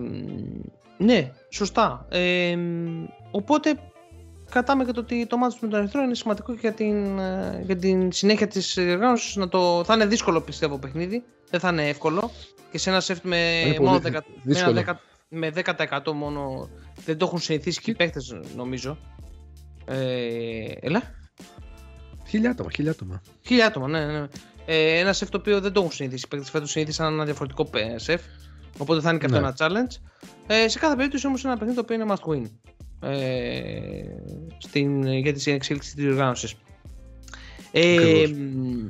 ναι, 1.00 1.33
σωστά. 1.50 2.07
Ε, 2.11 2.57
μ, 2.57 3.04
οπότε 3.30 3.78
κρατάμε 4.50 4.85
και 4.85 4.92
το 4.92 5.00
ότι 5.00 5.26
το 5.26 5.37
μάτι 5.37 5.57
με 5.61 5.69
τον 5.69 5.78
Ερυθρό 5.78 6.02
είναι 6.02 6.14
σημαντικό 6.14 6.52
και 6.52 6.59
για 6.61 6.73
την, 6.73 7.19
ε, 7.19 7.62
για 7.66 7.76
την 7.76 8.12
συνέχεια 8.12 8.47
της 8.47 8.75
διοργάνωσης. 8.75 9.37
Να 9.37 9.49
το, 9.49 9.85
θα 9.85 9.95
είναι 9.95 10.07
δύσκολο 10.07 10.40
πιστεύω 10.40 10.78
παιχνίδι, 10.78 11.23
δεν 11.50 11.61
θα 11.61 11.69
είναι 11.69 11.88
εύκολο. 11.88 12.30
Και 12.71 12.78
σε 12.78 12.90
ένα 12.90 13.00
σεφ 13.00 13.19
με, 13.23 13.62
Είναι 13.66 13.78
μόνο 13.80 13.99
πολύ 14.00 14.02
10, 14.07 14.11
με, 14.11 14.16
ένα 14.16 14.25
δύσκολο. 14.42 14.83
10, 14.87 14.95
με 15.28 15.52
10% 15.54 16.12
μόνο 16.14 16.69
δεν 17.04 17.16
το 17.16 17.25
έχουν 17.26 17.38
συνηθίσει 17.38 17.80
και 17.80 17.90
οι 17.90 17.95
παίκτες 17.95 18.35
νομίζω. 18.57 18.99
Ε, 19.85 20.73
έλα. 20.80 21.02
Χίλια 22.28 22.50
άτομα, 22.50 22.71
χίλια 22.75 22.90
άτομα. 22.90 23.23
Χίλια 23.47 23.66
άτομα, 23.66 23.88
ναι, 23.88 24.07
ναι. 24.07 24.26
Ε, 24.66 24.99
ένα 24.99 25.12
σεφ 25.12 25.28
το 25.28 25.38
οποίο 25.38 25.61
δεν 25.61 25.73
το 25.73 25.80
έχουν 25.80 25.92
συνηθίσει. 25.92 26.25
Οι 26.26 26.28
παίκτες 26.28 26.50
φέτος 26.50 26.71
συνήθισαν 26.71 27.12
ένα 27.12 27.25
διαφορετικό 27.25 27.64
πε- 27.64 27.99
σεφ. 27.99 28.23
Οπότε 28.80 29.00
θα 29.00 29.10
είναι 29.10 29.18
και 29.18 29.25
αυτό 29.25 29.40
Ναι. 29.40 29.46
ένα 29.46 29.56
challenge. 29.58 29.96
Ε, 30.46 30.68
σε 30.68 30.78
κάθε 30.78 30.96
περίπτωση 30.96 31.26
όμως 31.26 31.42
είναι 31.42 31.50
ένα 31.52 31.58
παιχνίδι 31.60 31.80
το 31.80 31.84
οποίο 31.92 32.02
είναι 32.04 32.14
must 32.16 32.30
win. 32.32 32.50
Ε, 33.02 34.02
στην, 34.58 35.06
για 35.06 35.32
τη 35.32 35.50
εξέλιξη 35.50 35.94
της 35.94 36.04
διοργάνωσης. 36.04 36.54
Ε, 37.72 37.94
Ακριβώς. 37.94 38.30
μ, 38.32 38.87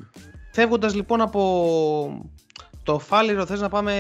φεύγοντας 0.52 0.94
λοιπόν 0.94 1.20
από 1.20 2.30
το 2.82 2.98
Φάληρο, 2.98 3.46
θες 3.46 3.60
να 3.60 3.68
πάμε 3.68 3.94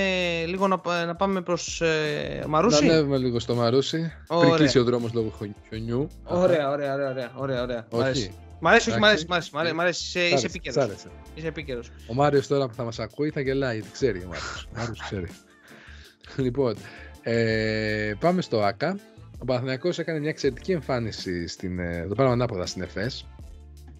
λίγο 0.46 0.68
να, 0.68 0.78
πα- 0.78 1.04
να 1.04 1.16
πάμε 1.16 1.40
προς 1.40 1.80
ε, 1.80 2.44
Μαρούσι; 2.48 2.84
Να 2.86 2.92
ανέβουμε 2.92 3.16
λίγο 3.16 3.38
στο 3.38 3.54
Μαρούσι. 3.54 3.98
Πριν 4.26 4.38
Ωραία. 4.38 4.56
κλείσει 4.56 4.78
ο 4.78 4.84
δρόμος 4.84 5.12
λόγω 5.12 5.32
χιον- 5.38 5.54
χιονιού. 5.68 6.08
Ωραία, 6.24 6.70
ωραία, 6.70 6.94
ωραία, 6.94 7.10
ωραία, 7.10 7.32
ωραία, 7.36 7.62
ωραία. 7.62 7.86
Μ' 7.92 8.00
αρέσει. 8.00 8.20
Όχι. 8.22 8.34
Μ' 8.60 8.66
αρέσει, 8.68 8.90
όχι, 8.90 8.98
μ' 8.98 9.04
αρέσει, 9.04 9.24
Εντάξει. 9.28 9.50
μ' 9.52 9.58
αρέσει, 9.58 9.74
μ' 9.74 9.80
αρέσει, 9.80 10.04
μ' 10.18 10.18
αρέσει. 10.18 10.18
Είσαι, 10.18 10.18
Σ' 10.20 10.24
είσαι 10.24 10.32
άρεσε, 10.32 10.46
επίκαιρος. 10.46 10.74
σ' 10.82 10.86
άρεσε. 10.86 11.08
Είσαι 11.34 11.46
επίκαιρος. 11.46 11.90
Ο 12.06 12.14
Μάριος 12.14 12.46
τώρα 12.46 12.68
που 12.68 12.74
θα 12.74 12.84
μας 12.84 12.98
ακούει 12.98 13.30
θα 13.30 13.40
γελάει, 13.40 13.74
γιατί 13.74 13.90
ξέρει 13.92 14.18
ο 14.18 14.26
Μάριος. 14.28 14.66
Ο 14.74 14.78
Μάριος 14.78 15.00
ξέρει. 15.00 15.26
λοιπόν, 16.44 16.76
ε, 17.22 18.12
πάμε 18.18 18.42
στο 18.42 18.62
ΑΚΑ. 18.62 18.98
Ο 19.38 19.44
Παναθηναϊκός 19.44 19.98
έκανε 19.98 20.18
μια 20.18 20.28
εξαιρετική 20.28 20.72
εμφάνιση 20.72 21.46
στην, 21.46 21.78
ε, 21.78 22.06
το 22.08 22.14
πάραμε 22.14 22.34
ανάποδα 22.34 22.66
στην 22.66 22.82
ΕΦΕΣ. 22.82 23.26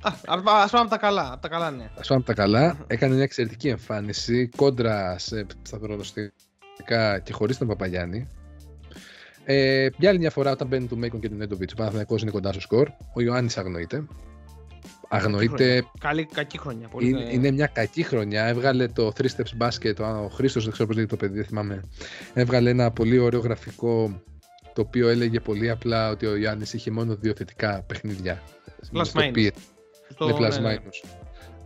Α, 0.02 0.12
ας 0.24 0.70
πάμε 0.70 0.82
από 0.82 0.88
τα 0.88 0.98
καλά, 0.98 1.32
από 1.32 1.42
τα 1.42 1.48
καλά 1.48 1.70
ναι. 1.70 1.90
Ας 1.98 2.08
πάμε 2.08 2.20
από 2.20 2.34
τα 2.34 2.42
καλά. 2.42 2.84
Έκανε 2.86 3.14
μια 3.14 3.22
εξαιρετική 3.22 3.68
εμφάνιση 3.68 4.48
κόντρα 4.56 5.18
σε, 5.18 5.46
στα 5.62 5.78
προγνωστικά 5.78 7.18
και 7.22 7.32
χωρίς 7.32 7.58
τον 7.58 7.68
Παπαγιάννη. 7.68 8.28
Ε, 9.44 9.88
για 9.98 10.08
άλλη 10.08 10.18
μια 10.18 10.30
φορά, 10.30 10.50
όταν 10.50 10.68
μπαίνει 10.68 10.86
του 10.86 10.98
Μέικον 10.98 11.20
και 11.20 11.28
του 11.28 11.34
Νέντοβιτς, 11.34 11.72
ο 11.72 11.76
Παναθηναϊκός 11.76 12.22
είναι 12.22 12.30
κοντά 12.30 12.52
στο 12.52 12.60
σκορ. 12.60 12.88
Ο 13.14 13.20
Ιωάννης 13.20 13.58
αγνοείται. 13.58 14.04
Αγνοείται. 15.08 15.84
Καλή, 16.00 16.24
κακή 16.24 16.58
χρονιά. 16.58 16.88
Πολύ 16.88 17.08
Είναι, 17.08 17.32
είναι 17.32 17.50
μια 17.50 17.66
κακή 17.66 18.02
χρονιά. 18.02 18.44
Έβγαλε 18.46 18.86
το 18.88 19.12
3 19.18 19.22
Steps 19.24 19.66
Basket. 19.68 19.98
Ο 20.24 20.28
Χρήστος, 20.28 20.62
δεν 20.62 20.72
ξέρω 20.72 20.88
πώς 20.88 20.96
λέγεται 20.96 21.16
το 21.16 21.20
παιδί, 21.26 21.34
δεν 21.36 21.44
θυμάμαι. 21.44 21.82
Έβγαλε 22.34 22.70
ένα 22.70 22.90
πολύ 22.90 23.18
ωραίο 23.18 23.40
γραφικό 23.40 24.22
το 24.74 24.80
οποίο 24.80 25.08
έλεγε 25.08 25.40
πολύ 25.40 25.70
απλά 25.70 26.10
ότι 26.10 26.26
ο 26.26 26.36
Ιωάννη 26.36 26.64
είχε 26.72 26.90
μόνο 26.90 27.14
δύο 27.16 27.32
θετικά 27.36 27.82
παιχνίδια. 27.82 28.42
Plus 28.92 29.04
Στο 29.04 29.20
minus. 29.20 29.28
οποίο- 29.28 29.50
Στο- 30.08 30.26
με 30.26 30.32
plus 30.32 30.60
ναι, 30.60 30.68
ναι. 30.68 30.76
minus. 30.76 31.08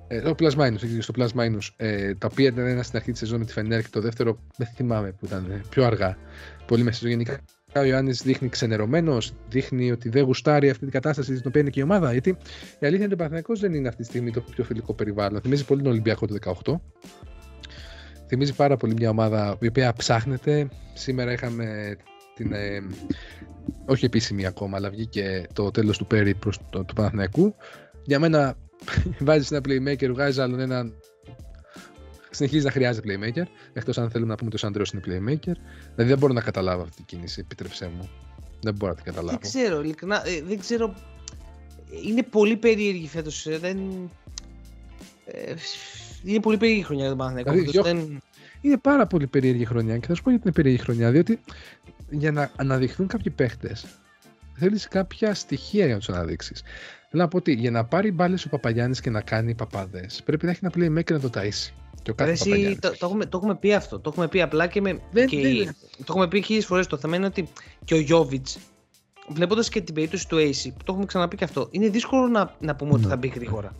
Ε, 0.08 0.20
το 0.20 0.34
plus 0.38 0.50
minus, 0.50 0.82
εκεί 0.82 1.00
στο 1.00 1.12
plus 1.18 1.28
minus. 1.40 1.68
Ε, 1.76 2.14
τα 2.14 2.28
οποία 2.32 2.46
ήταν 2.46 2.66
ένα 2.66 2.82
στην 2.82 2.96
αρχή 2.98 3.10
της 3.10 3.20
σεζόν 3.20 3.38
με 3.38 3.44
τη 3.44 3.52
Φενέρ 3.52 3.82
και 3.82 3.88
το 3.90 4.00
δεύτερο 4.00 4.38
δεν 4.56 4.66
θυμάμαι 4.74 5.12
που 5.12 5.24
ήταν, 5.26 5.46
ε, 5.50 5.62
πιο 5.70 5.84
αργά. 5.84 6.16
Πολύ 6.66 6.82
μέσα 6.82 6.96
στο 6.98 7.08
γενικά. 7.08 7.38
Ο 7.76 7.84
Ιωάννης 7.84 8.22
δείχνει 8.22 8.48
ξενερωμένος, 8.48 9.32
δείχνει 9.48 9.90
ότι 9.90 10.08
δεν 10.08 10.24
γουστάρει 10.24 10.70
αυτή 10.70 10.82
την 10.82 10.92
κατάσταση 10.92 11.36
στην 11.36 11.48
οποία 11.48 11.60
είναι 11.60 11.70
και 11.70 11.80
η 11.80 11.82
ομάδα. 11.82 12.12
Γιατί 12.12 12.28
η 12.78 12.86
αλήθεια 12.86 12.96
είναι 12.96 13.04
ότι 13.04 13.14
ο 13.14 13.16
Παναθηναϊκός 13.16 13.60
δεν 13.60 13.74
είναι 13.74 13.88
αυτή 13.88 14.02
τη 14.02 14.08
στιγμή 14.08 14.30
το 14.30 14.40
πιο 14.40 14.64
φιλικό 14.64 14.94
περιβάλλον. 14.94 15.40
Θυμίζει 15.40 15.64
πολύ 15.64 15.82
τον 15.82 15.90
Ολυμπιακό 15.90 16.26
του 16.26 16.38
18. 16.64 16.74
Θυμίζει 18.26 18.54
πάρα 18.54 18.76
πολύ 18.76 18.94
μια 18.94 19.10
ομάδα 19.10 19.56
η 19.60 19.66
οποία 19.66 19.92
ψάχνεται. 19.92 20.68
Σήμερα 20.94 21.32
είχαμε 21.32 21.96
την. 22.34 22.52
ε, 22.52 22.82
όχι 23.86 24.04
επίσημη 24.04 24.46
ακόμα, 24.46 24.76
αλλά 24.76 24.90
βγήκε 24.90 25.46
το 25.52 25.70
τέλος 25.70 25.98
του 25.98 26.06
Πέρι 26.06 26.34
προς 26.34 26.58
το, 26.70 26.84
του 26.84 26.94
Παναθηναϊκού. 26.94 27.54
Για 28.04 28.18
μένα 28.18 28.56
βάζεις 29.26 29.50
ένα 29.50 29.60
playmaker, 29.68 30.08
βγάζεις 30.08 30.38
άλλον 30.38 30.60
έναν. 30.60 30.94
Συνεχίζει 32.34 32.64
να 32.64 32.70
χρειάζεται 32.70 33.18
playmaker. 33.18 33.44
Εκτός 33.72 33.98
αν 33.98 34.10
θέλουμε 34.10 34.30
να 34.30 34.36
πούμε 34.36 34.50
ότι 34.54 34.56
ο 34.56 34.58
Σαντρέο 34.58 34.84
είναι 34.92 35.02
playmaker. 35.06 35.54
Δηλαδή 35.94 36.10
δεν 36.10 36.18
μπορώ 36.18 36.32
να 36.32 36.40
καταλάβω 36.40 36.82
αυτή 36.82 36.96
την 36.96 37.04
κίνηση, 37.04 37.40
επίτρεψέ 37.40 37.90
μου. 37.96 38.10
Δεν 38.60 38.74
μπορώ 38.74 38.92
να 38.92 39.02
την 39.02 39.12
καταλάβω. 39.12 39.38
Δεν 39.40 39.50
ξέρω, 39.50 39.82
ειλικρινά, 39.82 40.26
ε, 40.28 40.42
δεν 40.42 40.58
ξέρω. 40.58 40.94
Είναι 42.06 42.22
πολύ 42.22 42.56
περίεργη 42.56 43.08
φέτος. 43.08 43.46
Δεν... 43.60 43.78
Ε, 45.24 45.54
είναι 46.24 46.40
πολύ 46.40 46.56
περίεργη 46.56 46.82
η 46.82 46.84
χρονιά 46.84 47.06
για 47.06 47.14
τον 47.16 47.18
Παναθηναϊκό. 47.18 47.50
Δηλαδή, 47.50 47.70
φέτος, 47.70 47.84
διώχνει- 47.84 48.08
δεν... 48.08 48.22
Είναι 48.60 48.76
πάρα 48.76 49.06
πολύ 49.06 49.26
περίεργη 49.26 49.64
χρονιά 49.64 49.98
και 49.98 50.06
θα 50.06 50.14
σου 50.14 50.22
πω 50.22 50.30
γιατί 50.30 50.44
είναι 50.44 50.54
περίεργη 50.54 50.82
χρονιά. 50.82 51.10
Διότι 51.10 51.40
για 52.10 52.32
να 52.32 52.50
αναδειχθούν 52.56 53.06
κάποιοι 53.06 53.32
παίχτες, 53.32 53.86
θέλεις 54.54 54.88
κάποια 54.88 55.34
στοιχεία 55.34 55.84
για 55.84 55.94
να 55.94 55.98
τους 55.98 56.08
αναδείξεις. 56.08 56.62
Θέλω 57.10 57.22
να 57.22 57.28
πω 57.28 57.36
ότι 57.36 57.52
για 57.52 57.70
να 57.70 57.84
πάρει 57.84 58.12
μπάλες 58.12 58.44
ο 58.44 58.48
Παπαγιάννης 58.48 59.00
και 59.00 59.10
να 59.10 59.20
κάνει 59.20 59.54
παπάδε, 59.54 60.06
πρέπει 60.24 60.44
να 60.44 60.50
έχει 60.50 60.60
ένα 60.62 60.72
playmaker 60.76 61.12
να 61.12 61.20
το 61.20 61.30
ταΐσει. 61.34 61.72
Και 62.02 62.10
ο 62.10 62.14
κάθε 62.14 62.30
Ρε, 62.30 62.34
εσύ, 62.36 62.44
Παπαγιάννης. 62.44 62.78
το, 62.80 62.90
το, 62.90 63.06
έχουμε, 63.06 63.24
το 63.26 63.36
έχουμε 63.36 63.54
πει 63.56 63.74
αυτό. 63.74 63.98
Το 64.00 64.08
έχουμε 64.12 64.28
πει 64.28 64.42
απλά 64.42 64.66
και 64.66 64.80
με. 64.80 65.00
Δεν- 65.12 65.26
και, 65.26 65.40
δεν- 65.40 65.74
Το 65.98 66.04
έχουμε 66.08 66.28
πει 66.28 66.42
χίλιες 66.42 66.66
φορές. 66.66 66.86
Το 66.86 66.96
θέμα 66.96 67.16
είναι 67.16 67.26
ότι 67.26 67.48
και 67.84 67.94
ο 67.94 67.98
Γιώβιτς, 67.98 68.58
βλέποντας 69.28 69.68
και 69.68 69.80
την 69.80 69.94
περίπτωση 69.94 70.28
του 70.28 70.36
AC, 70.36 70.62
που 70.62 70.84
το 70.84 70.92
έχουμε 70.92 71.06
ξαναπεί 71.06 71.36
και 71.36 71.44
αυτό, 71.44 71.68
είναι 71.70 71.88
δύσκολο 71.88 72.26
να, 72.26 72.54
να 72.60 72.74
πούμε 72.76 72.92
ότι 72.92 73.02
Ναι. 73.02 73.08
θα 73.08 73.16
μπει 73.16 73.28
γρήγορα. 73.28 73.72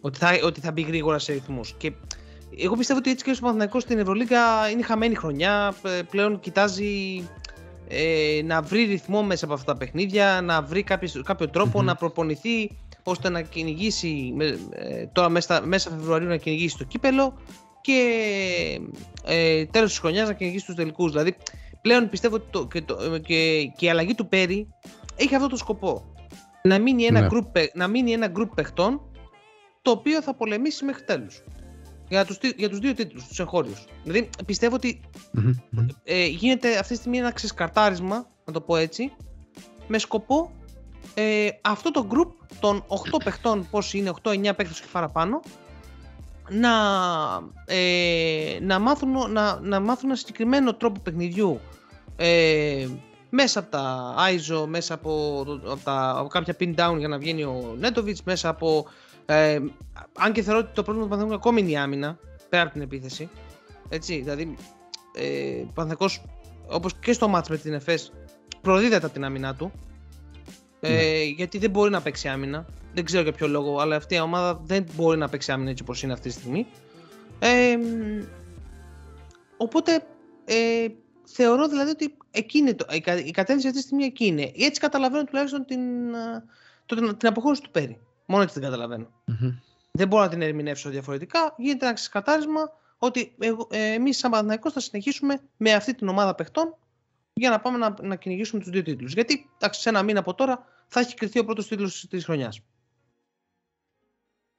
Ότι 0.00 0.18
θα, 0.18 0.30
ότι 0.44 0.60
θα 0.60 0.72
μπει 0.72 0.82
γρήγορα 0.82 1.18
σε 1.18 1.32
ρυθμούς. 1.32 1.74
Και 1.78 1.92
εγώ 2.58 2.76
πιστεύω 2.76 2.98
ότι 2.98 3.10
έτσι 3.10 3.24
και 3.24 3.30
ο 3.30 3.34
Παναθηναϊκός 3.40 3.82
στην 3.82 3.98
Ευρωλίγα 3.98 4.68
είναι 4.72 4.82
χαμένη 4.82 5.14
χρονιά. 5.14 5.74
ε, 5.82 6.02
Πλέον 6.10 6.40
κοιτάζει 6.40 7.22
ε, 7.88 8.40
να 8.44 8.62
βρει 8.62 8.84
ρυθμό 8.84 9.22
μέσα 9.22 9.44
από 9.44 9.54
αυτά 9.54 9.72
τα 9.72 9.78
παιχνίδια, 9.78 10.40
να 10.44 10.62
βρει 10.62 10.82
κάποιο, 10.82 11.22
κάποιο 11.24 11.48
τρόπο 11.50 11.78
Μμμ. 11.78 11.84
να 11.86 11.94
προπονηθεί 11.94 12.70
ώστε 13.02 13.28
να 13.28 13.42
κυνηγήσει 13.42 14.32
με- 14.36 14.58
ε, 14.70 15.06
τώρα 15.06 15.28
μέσα, 15.28 15.66
μέσα 15.66 15.90
Φεβρουαρίου 15.90 16.28
να 16.28 16.36
κυνηγήσει 16.36 16.76
το 16.78 16.84
κύπελο 16.84 17.38
και 17.80 18.00
ε, 19.24 19.64
τέλος 19.66 19.90
της 19.90 19.98
χρονιάς 19.98 20.28
να 20.28 20.34
κυνηγήσει 20.34 20.66
τους 20.66 20.74
τελικούς. 20.74 21.10
Δηλαδή 21.10 21.36
πλέον 21.80 22.08
πιστεύω 22.08 22.34
ότι 22.34 22.46
το, 22.50 22.66
και, 22.66 22.80
το, 22.82 22.98
ε, 23.14 23.18
και, 23.18 23.64
και 23.76 23.86
η 23.86 23.88
αλλαγή 23.90 24.14
του 24.14 24.28
Πέρι 24.28 24.68
έχει 25.16 25.34
αυτό 25.34 25.48
το 25.48 25.56
σκοπό. 25.56 26.14
Να 26.62 26.78
μείνει 26.78 27.04
ένα, 27.04 27.20
Ναι. 27.20 27.26
group, 27.30 27.46
παί- 27.52 27.74
να 27.76 27.86
μείνει 27.88 28.12
ένα 28.12 28.32
group 28.36 28.48
παιχτών 28.54 29.00
το 29.82 29.90
οποίο 29.90 30.22
θα 30.22 30.34
πολεμήσει 30.34 30.84
μέχρι 30.84 31.04
τέλους. 31.04 31.42
Για 32.08 32.24
τους, 32.24 32.38
τι- 32.38 32.54
για 32.56 32.68
τους 32.68 32.78
δύο 32.78 32.94
τίτλους, 32.94 33.26
τους 33.26 33.40
εγχώριους. 33.40 33.84
Δηλαδή 34.04 34.28
πιστεύω 34.46 34.74
ότι 34.74 35.00
Μμμ, 35.32 35.52
μμμ. 35.70 35.86
ε, 36.04 36.26
γίνεται 36.26 36.78
αυτή 36.78 36.92
τη 36.92 36.98
στιγμή 36.98 37.18
ένα 37.18 37.32
ξεσκαρτάρισμα, 37.32 38.26
να 38.44 38.52
το 38.52 38.60
πω 38.60 38.76
έτσι, 38.76 39.12
με 39.86 39.98
σκοπό 39.98 40.52
ε, 41.14 41.48
αυτό 41.60 41.90
το 41.90 42.06
group 42.10 42.46
των 42.60 42.84
8 42.88 43.20
παιχτών, 43.24 43.66
πόσοι 43.70 43.98
είναι, 43.98 44.12
8-9 44.22 44.32
παίχτες 44.56 44.80
και 44.80 44.86
παραπάνω, 44.92 45.40
να, 46.48 46.70
ε, 47.66 48.58
να, 48.60 48.78
μάθουν, 48.78 49.32
να, 49.32 49.60
να 49.60 49.80
μάθουν 49.80 50.08
ένα 50.08 50.18
συγκεκριμένο 50.18 50.74
τρόπο 50.74 51.00
παιχνιδιού 51.00 51.60
ε, 52.16 52.88
μέσα 53.30 53.58
από 53.58 53.70
τα 53.70 54.14
ISO, 54.30 54.66
μέσα 54.66 54.94
από, 54.94 55.42
το- 55.46 55.72
από, 55.72 55.80
τα, 55.84 56.14
από 56.18 56.28
κάποια 56.28 56.56
pin 56.60 56.74
down 56.74 56.94
για 56.98 57.08
να 57.08 57.18
βγαίνει 57.18 57.42
ο 57.44 57.74
Νέτοβιτς, 57.78 58.22
μέσα 58.22 58.48
από... 58.48 58.86
Ε, 59.26 59.58
αν 60.18 60.32
και 60.32 60.42
θεωρώ 60.42 60.58
ότι 60.58 60.68
το 60.74 60.82
πρόβλημα 60.82 61.02
του 61.06 61.10
Παναθηναϊκού 61.10 61.34
ακόμη 61.48 61.60
είναι 61.60 61.70
η 61.70 61.76
άμυνα, 61.76 62.18
πέρα 62.48 62.62
από 62.62 62.72
την 62.72 62.82
επίθεση. 62.82 63.28
Έτσι, 63.88 64.16
δηλαδή 64.20 64.56
ε, 65.14 65.60
ο 65.60 65.70
Παναθηναϊκός 65.74 66.22
όπως 66.68 66.94
και 67.00 67.12
στο 67.12 67.28
μάτς 67.28 67.48
με 67.48 67.56
την 67.56 67.72
ΕΦΕΣ 67.72 68.12
προδίδεται 68.60 69.04
από 69.06 69.14
την 69.14 69.24
άμυνά 69.24 69.54
του 69.54 69.72
ε, 70.84 71.22
γιατί 71.24 71.58
δεν 71.58 71.70
μπορεί 71.70 71.90
να 71.90 72.00
παίξει 72.02 72.28
άμυνα. 72.28 72.66
Δεν 72.94 73.04
ξέρω 73.04 73.22
για 73.22 73.32
ποιο 73.32 73.48
λόγο 73.48 73.78
αλλά 73.78 73.96
αυτή 73.96 74.14
η 74.14 74.20
ομάδα 74.20 74.60
δεν 74.64 74.86
μπορεί 74.94 75.18
να 75.18 75.28
παίξει 75.28 75.52
άμυνα 75.52 75.70
έτσι 75.70 75.82
όπως 75.82 76.02
είναι 76.02 76.12
αυτή 76.12 76.28
τη 76.28 76.34
στιγμή. 76.34 76.66
Ε, 77.38 77.76
μ, 77.76 78.22
οπότε 79.56 80.04
ε, 80.44 80.86
θεωρώ 81.24 81.68
δηλαδή 81.68 81.90
ότι 81.90 82.16
εκεί 82.30 82.58
είναι 82.58 82.74
το, 82.74 82.86
η, 82.92 83.00
κα- 83.00 83.18
η 83.24 83.30
κατεύθυνση 83.30 83.66
αυτή 83.66 83.78
τη 83.78 83.84
στιγμή 83.86 84.04
εκεί 84.04 84.26
είναι. 84.26 84.52
Έτσι 84.56 84.80
καταλαβαίνω 84.80 85.24
τουλάχιστον 85.24 85.64
την, 85.64 86.14
α, 86.16 86.44
το, 86.86 86.94
την, 86.96 87.16
την 87.16 87.28
αποχώρηση 87.28 87.62
του 87.62 87.70
Πέρι. 87.70 87.98
Μόνο 88.26 88.42
έτσι 88.42 88.54
την 88.54 88.62
καταλαβαίνω. 88.62 89.06
Μμμ. 89.24 89.50
δεν 89.90 90.08
μπορώ 90.08 90.22
να 90.22 90.28
την 90.28 90.42
ερμηνεύσω 90.42 90.90
διαφορετικά. 90.90 91.54
Γίνεται 91.58 91.84
ένα 91.84 91.94
ξεκαθάρισμα 91.94 92.60
ότι 92.98 93.34
εγώ- 93.38 93.68
ε, 93.70 93.92
εμείς 93.92 94.18
σαν 94.18 94.30
Παναθηναϊκός 94.30 94.72
θα 94.72 94.80
συνεχίσουμε 94.80 95.40
με 95.56 95.72
αυτή 95.72 95.94
την 95.94 96.08
ομάδα 96.08 96.34
παιχτών 96.34 96.76
για 97.34 97.50
να 97.50 97.60
πάμε 97.60 97.78
να, 97.78 97.94
να 98.02 98.16
κυνηγήσουμε 98.16 98.60
τους 98.60 98.70
δύο 98.70 98.82
τίτλους. 98.82 99.12
Γιατί 99.12 99.50
εντάξει, 99.56 99.80
σε 99.80 99.88
ένα 99.88 100.02
μήνα 100.02 100.18
από 100.18 100.34
τώρα 100.34 100.64
θα 100.86 101.00
έχει 101.00 101.14
κρυθεί 101.14 101.38
ο 101.38 101.44
πρώτος 101.44 101.68
τίτλος 101.68 102.06
της 102.10 102.24
χρονιάς. 102.24 102.60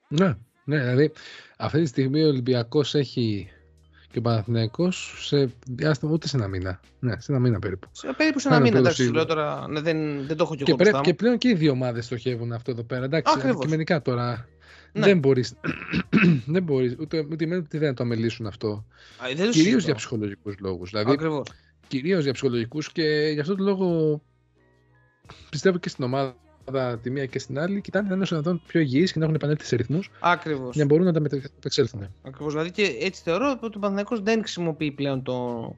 Ναι, 0.08 0.34
ναι, 0.64 0.78
δηλαδή 0.78 1.12
αυτή 1.58 1.80
τη 1.80 1.86
στιγμή 1.86 2.24
ο 2.24 2.28
Ολυμπιακός 2.28 2.94
έχει 2.94 3.50
και 4.10 4.18
ο 4.18 4.22
Παναθηναϊκός 4.22 5.14
σε 5.26 5.52
διάστημα 5.66 6.12
ούτε 6.12 6.28
σε 6.28 6.36
ένα 6.36 6.48
μήνα. 6.48 6.80
Ναι, 7.00 7.20
σε 7.20 7.32
ένα 7.32 7.40
μήνα 7.40 7.58
περίπου. 7.58 7.88
Σε, 7.92 8.12
περίπου 8.16 8.38
σε 8.38 8.48
ένα 8.48 8.56
Άρα, 8.56 8.64
μήνα, 8.64 8.80
πλέον 8.80 8.94
εντάξει, 8.94 8.96
σου 8.96 9.02
σίγουρα. 9.02 9.24
λέω 9.24 9.34
τώρα, 9.34 9.68
ναι, 9.68 9.80
δεν, 9.80 10.26
δεν 10.26 10.36
το 10.36 10.42
έχω 10.44 10.54
και, 10.56 10.62
Και, 10.64 10.70
εγώ 10.70 10.76
πρέ- 10.78 10.90
μπροστά 10.90 11.00
και 11.00 11.10
μου. 11.10 11.16
πλέον 11.16 11.38
και 11.38 11.48
οι 11.48 11.54
δύο 11.54 11.70
ομάδες 11.70 12.04
στοχεύουν 12.04 12.52
αυτό 12.52 12.70
εδώ 12.70 12.82
πέρα. 12.82 13.04
Εντάξει, 13.04 13.32
Ακριβώς. 13.36 13.56
αντικειμενικά 13.56 14.02
τώρα. 14.02 14.48
Ναι. 14.92 15.04
Δεν 15.06 15.18
μπορεί. 15.18 15.44
δεν 16.54 16.62
μπορείς, 16.62 16.96
ούτε, 16.98 17.26
ούτε 17.30 17.46
μένει 17.46 17.60
ότι 17.62 17.78
δεν 17.78 17.88
να 17.88 17.94
το 17.94 18.02
αμελήσουν 18.02 18.46
αυτό. 18.46 18.68
Α, 18.68 19.26
δεν 19.26 19.28
το 19.28 19.34
Κυρίως 19.34 19.54
συζητώ. 19.54 19.78
για 19.84 19.94
ψυχολογικούς 19.94 20.54
λόγους. 20.58 20.90
Δηλαδή, 20.90 21.12
Ακριβώς. 21.12 21.48
Κυρίως 21.88 22.22
για 22.22 22.32
ψυχολογικούς 22.32 22.92
και 22.92 23.30
γι' 23.34 23.40
αυτό 23.40 23.54
το 23.54 23.64
λόγο 23.64 24.20
πιστεύω 25.50 25.78
και 25.78 25.88
στην 25.88 26.04
ομάδα 26.04 26.98
τη 27.02 27.10
μία 27.10 27.26
και 27.26 27.38
στην 27.38 27.58
άλλη 27.58 27.80
κοιτάνε 27.80 28.08
να 28.08 28.14
είναι 28.14 28.22
όσο 28.22 28.36
δυνατόν 28.40 28.62
πιο 28.66 28.80
υγιείς 28.80 29.12
και 29.12 29.18
να 29.18 29.24
έχουν 29.24 29.36
επανέλθει 29.36 29.64
σε 29.64 29.76
ρυθμούς 29.76 30.10
Ακριβώς. 30.20 30.74
για 30.74 30.84
να 30.84 30.90
μπορούν 30.90 31.04
να 31.06 31.12
τα 31.12 31.20
μετα- 31.20 31.50
μεταξέλθουν. 31.54 32.08
Ακριβώς. 32.22 32.52
Δηλαδή 32.52 32.70
και 32.70 32.96
έτσι 33.00 33.22
θεωρώ 33.22 33.50
ότι 33.62 33.76
ο 33.76 33.80
Παναθηναϊκός 33.80 34.20
δεν 34.20 34.38
χρησιμοποιεί 34.38 34.90
πλέον 34.90 35.22
το... 35.22 35.68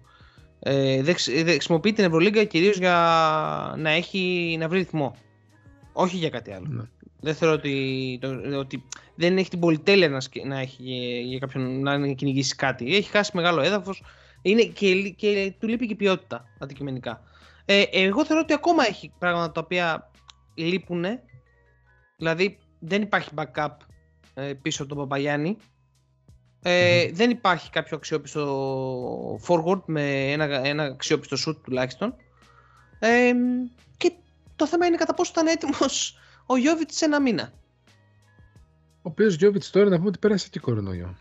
Ε, 0.59 1.03
δεν, 1.03 1.15
χρησι- 1.15 1.45
δεν 1.45 1.53
χρησιμοποιεί 1.53 1.93
την 1.93 2.05
Ευρωλίγκα 2.05 2.45
κυρίως 2.45 2.77
για 2.79 2.95
να, 3.79 3.91
έχει, 3.91 4.57
να 4.61 4.69
βρει 4.69 4.79
ρυθμό. 4.79 5.17
Όχι 5.93 6.17
για 6.17 6.29
κάτι 6.31 6.53
άλλο. 6.53 6.67
Ναι. 6.69 6.83
Δεν 7.21 7.35
θεωρώ 7.35 7.55
ότι, 7.55 8.19
το, 8.21 8.59
ότι 8.59 8.83
δεν 9.15 9.37
έχει 9.39 9.49
την 9.51 9.59
πολυτέλεια 9.61 10.09
να, 10.09 10.21
σκε- 10.21 10.45
να 10.45 10.59
έχει 10.61 10.83
για- 10.83 11.21
για 11.21 11.39
κάποιον 11.39 11.81
να 11.83 12.13
κυνηγήσει 12.13 12.55
κάτι. 12.55 12.97
Έχει 12.97 13.11
χάσει 13.11 13.31
μεγάλο 13.35 13.61
έδαφος 13.61 14.03
είναι 14.51 14.63
και, 14.65 14.95
λι- 14.95 15.15
και 15.17 15.55
του 15.59 15.69
λείπει 15.69 15.87
και 15.87 15.93
η 15.93 15.97
ποιότητα 15.97 16.45
αντικειμενικά. 16.59 17.23
Ε, 17.65 17.83
εγώ 17.91 18.25
θεωρώ 18.25 18.43
ότι 18.43 18.53
ακόμα 18.53 18.87
έχει 18.87 19.13
πράγματα 19.19 19.53
τα 19.53 19.61
οποία 19.61 20.11
λείπουν. 20.55 21.05
Δηλαδή 22.17 22.59
δεν 22.79 23.03
υπάρχει 23.03 23.31
backup 23.35 23.71
ε, 24.35 24.53
πίσω 24.63 24.83
από 24.83 24.95
τον 24.95 25.03
Παπαγιάννη. 25.03 25.57
Ε, 26.63 27.11
Δεν 27.13 27.31
υπάρχει 27.31 27.71
κάποιο 27.71 27.97
αξιόπιστο 27.97 29.39
forward 29.47 29.83
με 29.87 30.33
ένα, 30.33 30.45
ένα 30.45 30.83
αξιόπιστο 30.83 31.37
shoot 31.47 31.57
τουλάχιστον. 31.63 32.15
Ε, 32.99 33.33
και 33.97 34.13
το 34.57 34.67
θέμα 34.67 34.87
είναι 34.87 34.97
κατά 34.97 35.15
πόσο 35.15 35.31
ήταν 35.35 35.47
έτοιμος 35.47 36.19
ο 36.47 36.57
Γιώβιτς 36.57 36.97
σε 36.97 37.05
ένα 37.05 37.21
μήνα. 37.21 37.53
Ο 38.97 39.09
οποίος 39.09 39.35
Γιώβιτς 39.35 39.71
τώρα 39.71 39.89
να 39.89 39.97
πούμε 39.97 40.09
ότι 40.09 40.19
πέρασε 40.19 40.49
και 40.49 40.61
κορονοϊό. 40.61 41.17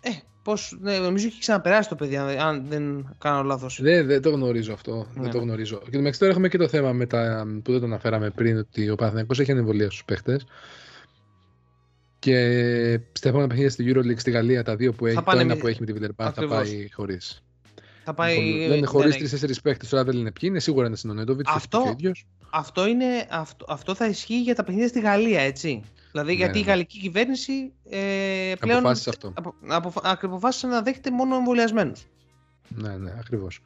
Ε, 0.00 0.10
πώς, 0.42 0.78
ναι, 0.80 0.98
νομίζω 0.98 1.26
έχει 1.26 1.40
ξαναπεράσει 1.40 1.88
το 1.88 1.94
παιδί, 1.94 2.16
αν, 2.16 2.28
αν 2.38 2.64
δεν 2.68 3.14
κάνω 3.18 3.42
λάθος. 3.42 3.80
Δεν, 3.82 4.06
δεν 4.06 4.22
το 4.22 4.30
γνωρίζω 4.30 4.72
αυτό. 4.72 5.06
Ναι. 5.14 5.22
Δεν 5.22 5.30
το 5.30 5.38
γνωρίζω. 5.38 5.80
Και 5.84 5.90
το 5.90 5.98
μεταξύ 5.98 6.18
τώρα 6.18 6.32
έχουμε 6.32 6.48
και 6.48 6.58
το 6.58 6.68
θέμα 6.68 6.92
με 6.92 7.06
τα, 7.06 7.46
που 7.62 7.70
δεν 7.70 7.80
το 7.80 7.86
αναφέραμε 7.86 8.30
πριν, 8.30 8.58
ότι 8.58 8.90
ο 8.90 8.94
Παναθηναϊκός 8.94 9.40
έχει 9.40 9.50
ανεμβολία 9.50 9.86
στους 9.86 10.04
παίχτες. 10.04 10.46
Και 12.18 13.00
στα 13.12 13.28
επόμενα 13.28 13.48
παιχνίδια 13.48 13.70
στη 13.70 13.92
EuroLeague 13.94 14.18
στη 14.18 14.30
Γαλλία, 14.30 14.64
τα 14.64 14.76
δύο 14.76 14.92
που 14.92 15.06
έχει, 15.06 15.16
το 15.16 15.22
πάνε 15.22 15.40
ένα 15.40 15.54
με- 15.54 15.60
που 15.60 15.66
έχει 15.66 15.80
με 15.80 15.86
τη 15.86 15.92
Βιλερμπάν 15.92 16.26
θα 16.32 16.42
Ακριβώς. 16.42 16.68
πάει 16.68 16.88
χωρίς. 16.92 17.42
Θα 18.04 18.14
πάει... 18.14 18.34
Δεν 18.34 18.44
είναι 18.44 18.76
ναι, 18.76 18.86
χωρίς 18.86 19.12
ναι. 19.12 19.18
τρει-τέσσερι 19.18 19.54
παίχτες, 19.62 19.88
τώρα 19.88 20.04
δεν 20.04 20.16
είναι 20.16 20.30
ποιοι 20.30 20.48
είναι, 20.52 20.60
σίγουρα 20.60 20.86
είναι 20.86 20.96
συνονέντοβιτ. 20.96 21.46
Αυτό- 21.48 21.82
ο 21.86 21.90
ίδιος. 21.90 22.26
Αυτό, 22.50 22.86
είναι, 22.86 23.26
αυτό, 23.30 23.66
αυτό 23.68 23.94
θα 23.94 24.06
ισχύει 24.06 24.42
για 24.42 24.54
τα 24.54 24.64
παιχνίδια 24.64 24.88
στη 24.88 25.00
Γαλλία, 25.00 25.40
έτσι. 25.40 25.82
Δηλαδή 26.12 26.30
Ναι, 26.32 26.36
γιατί 26.38 26.58
η 26.58 26.62
ναι. 26.62 26.68
γαλλική 26.68 26.98
κυβέρνηση 26.98 27.72
ε, 27.90 28.52
πλέον 28.60 28.78
Αποφάσισε 28.78 29.08
αυτό. 29.10 29.32
απο, 29.36 29.54
αποφα- 29.68 30.18
αποφάσισε 30.24 30.66
να 30.66 30.82
δέχεται 30.82 31.10
μόνο 31.10 31.36
εμβολιασμένους. 31.36 32.06
Ναι, 32.68 32.96
ναι, 32.96 33.14
ακριβώς. 33.18 33.60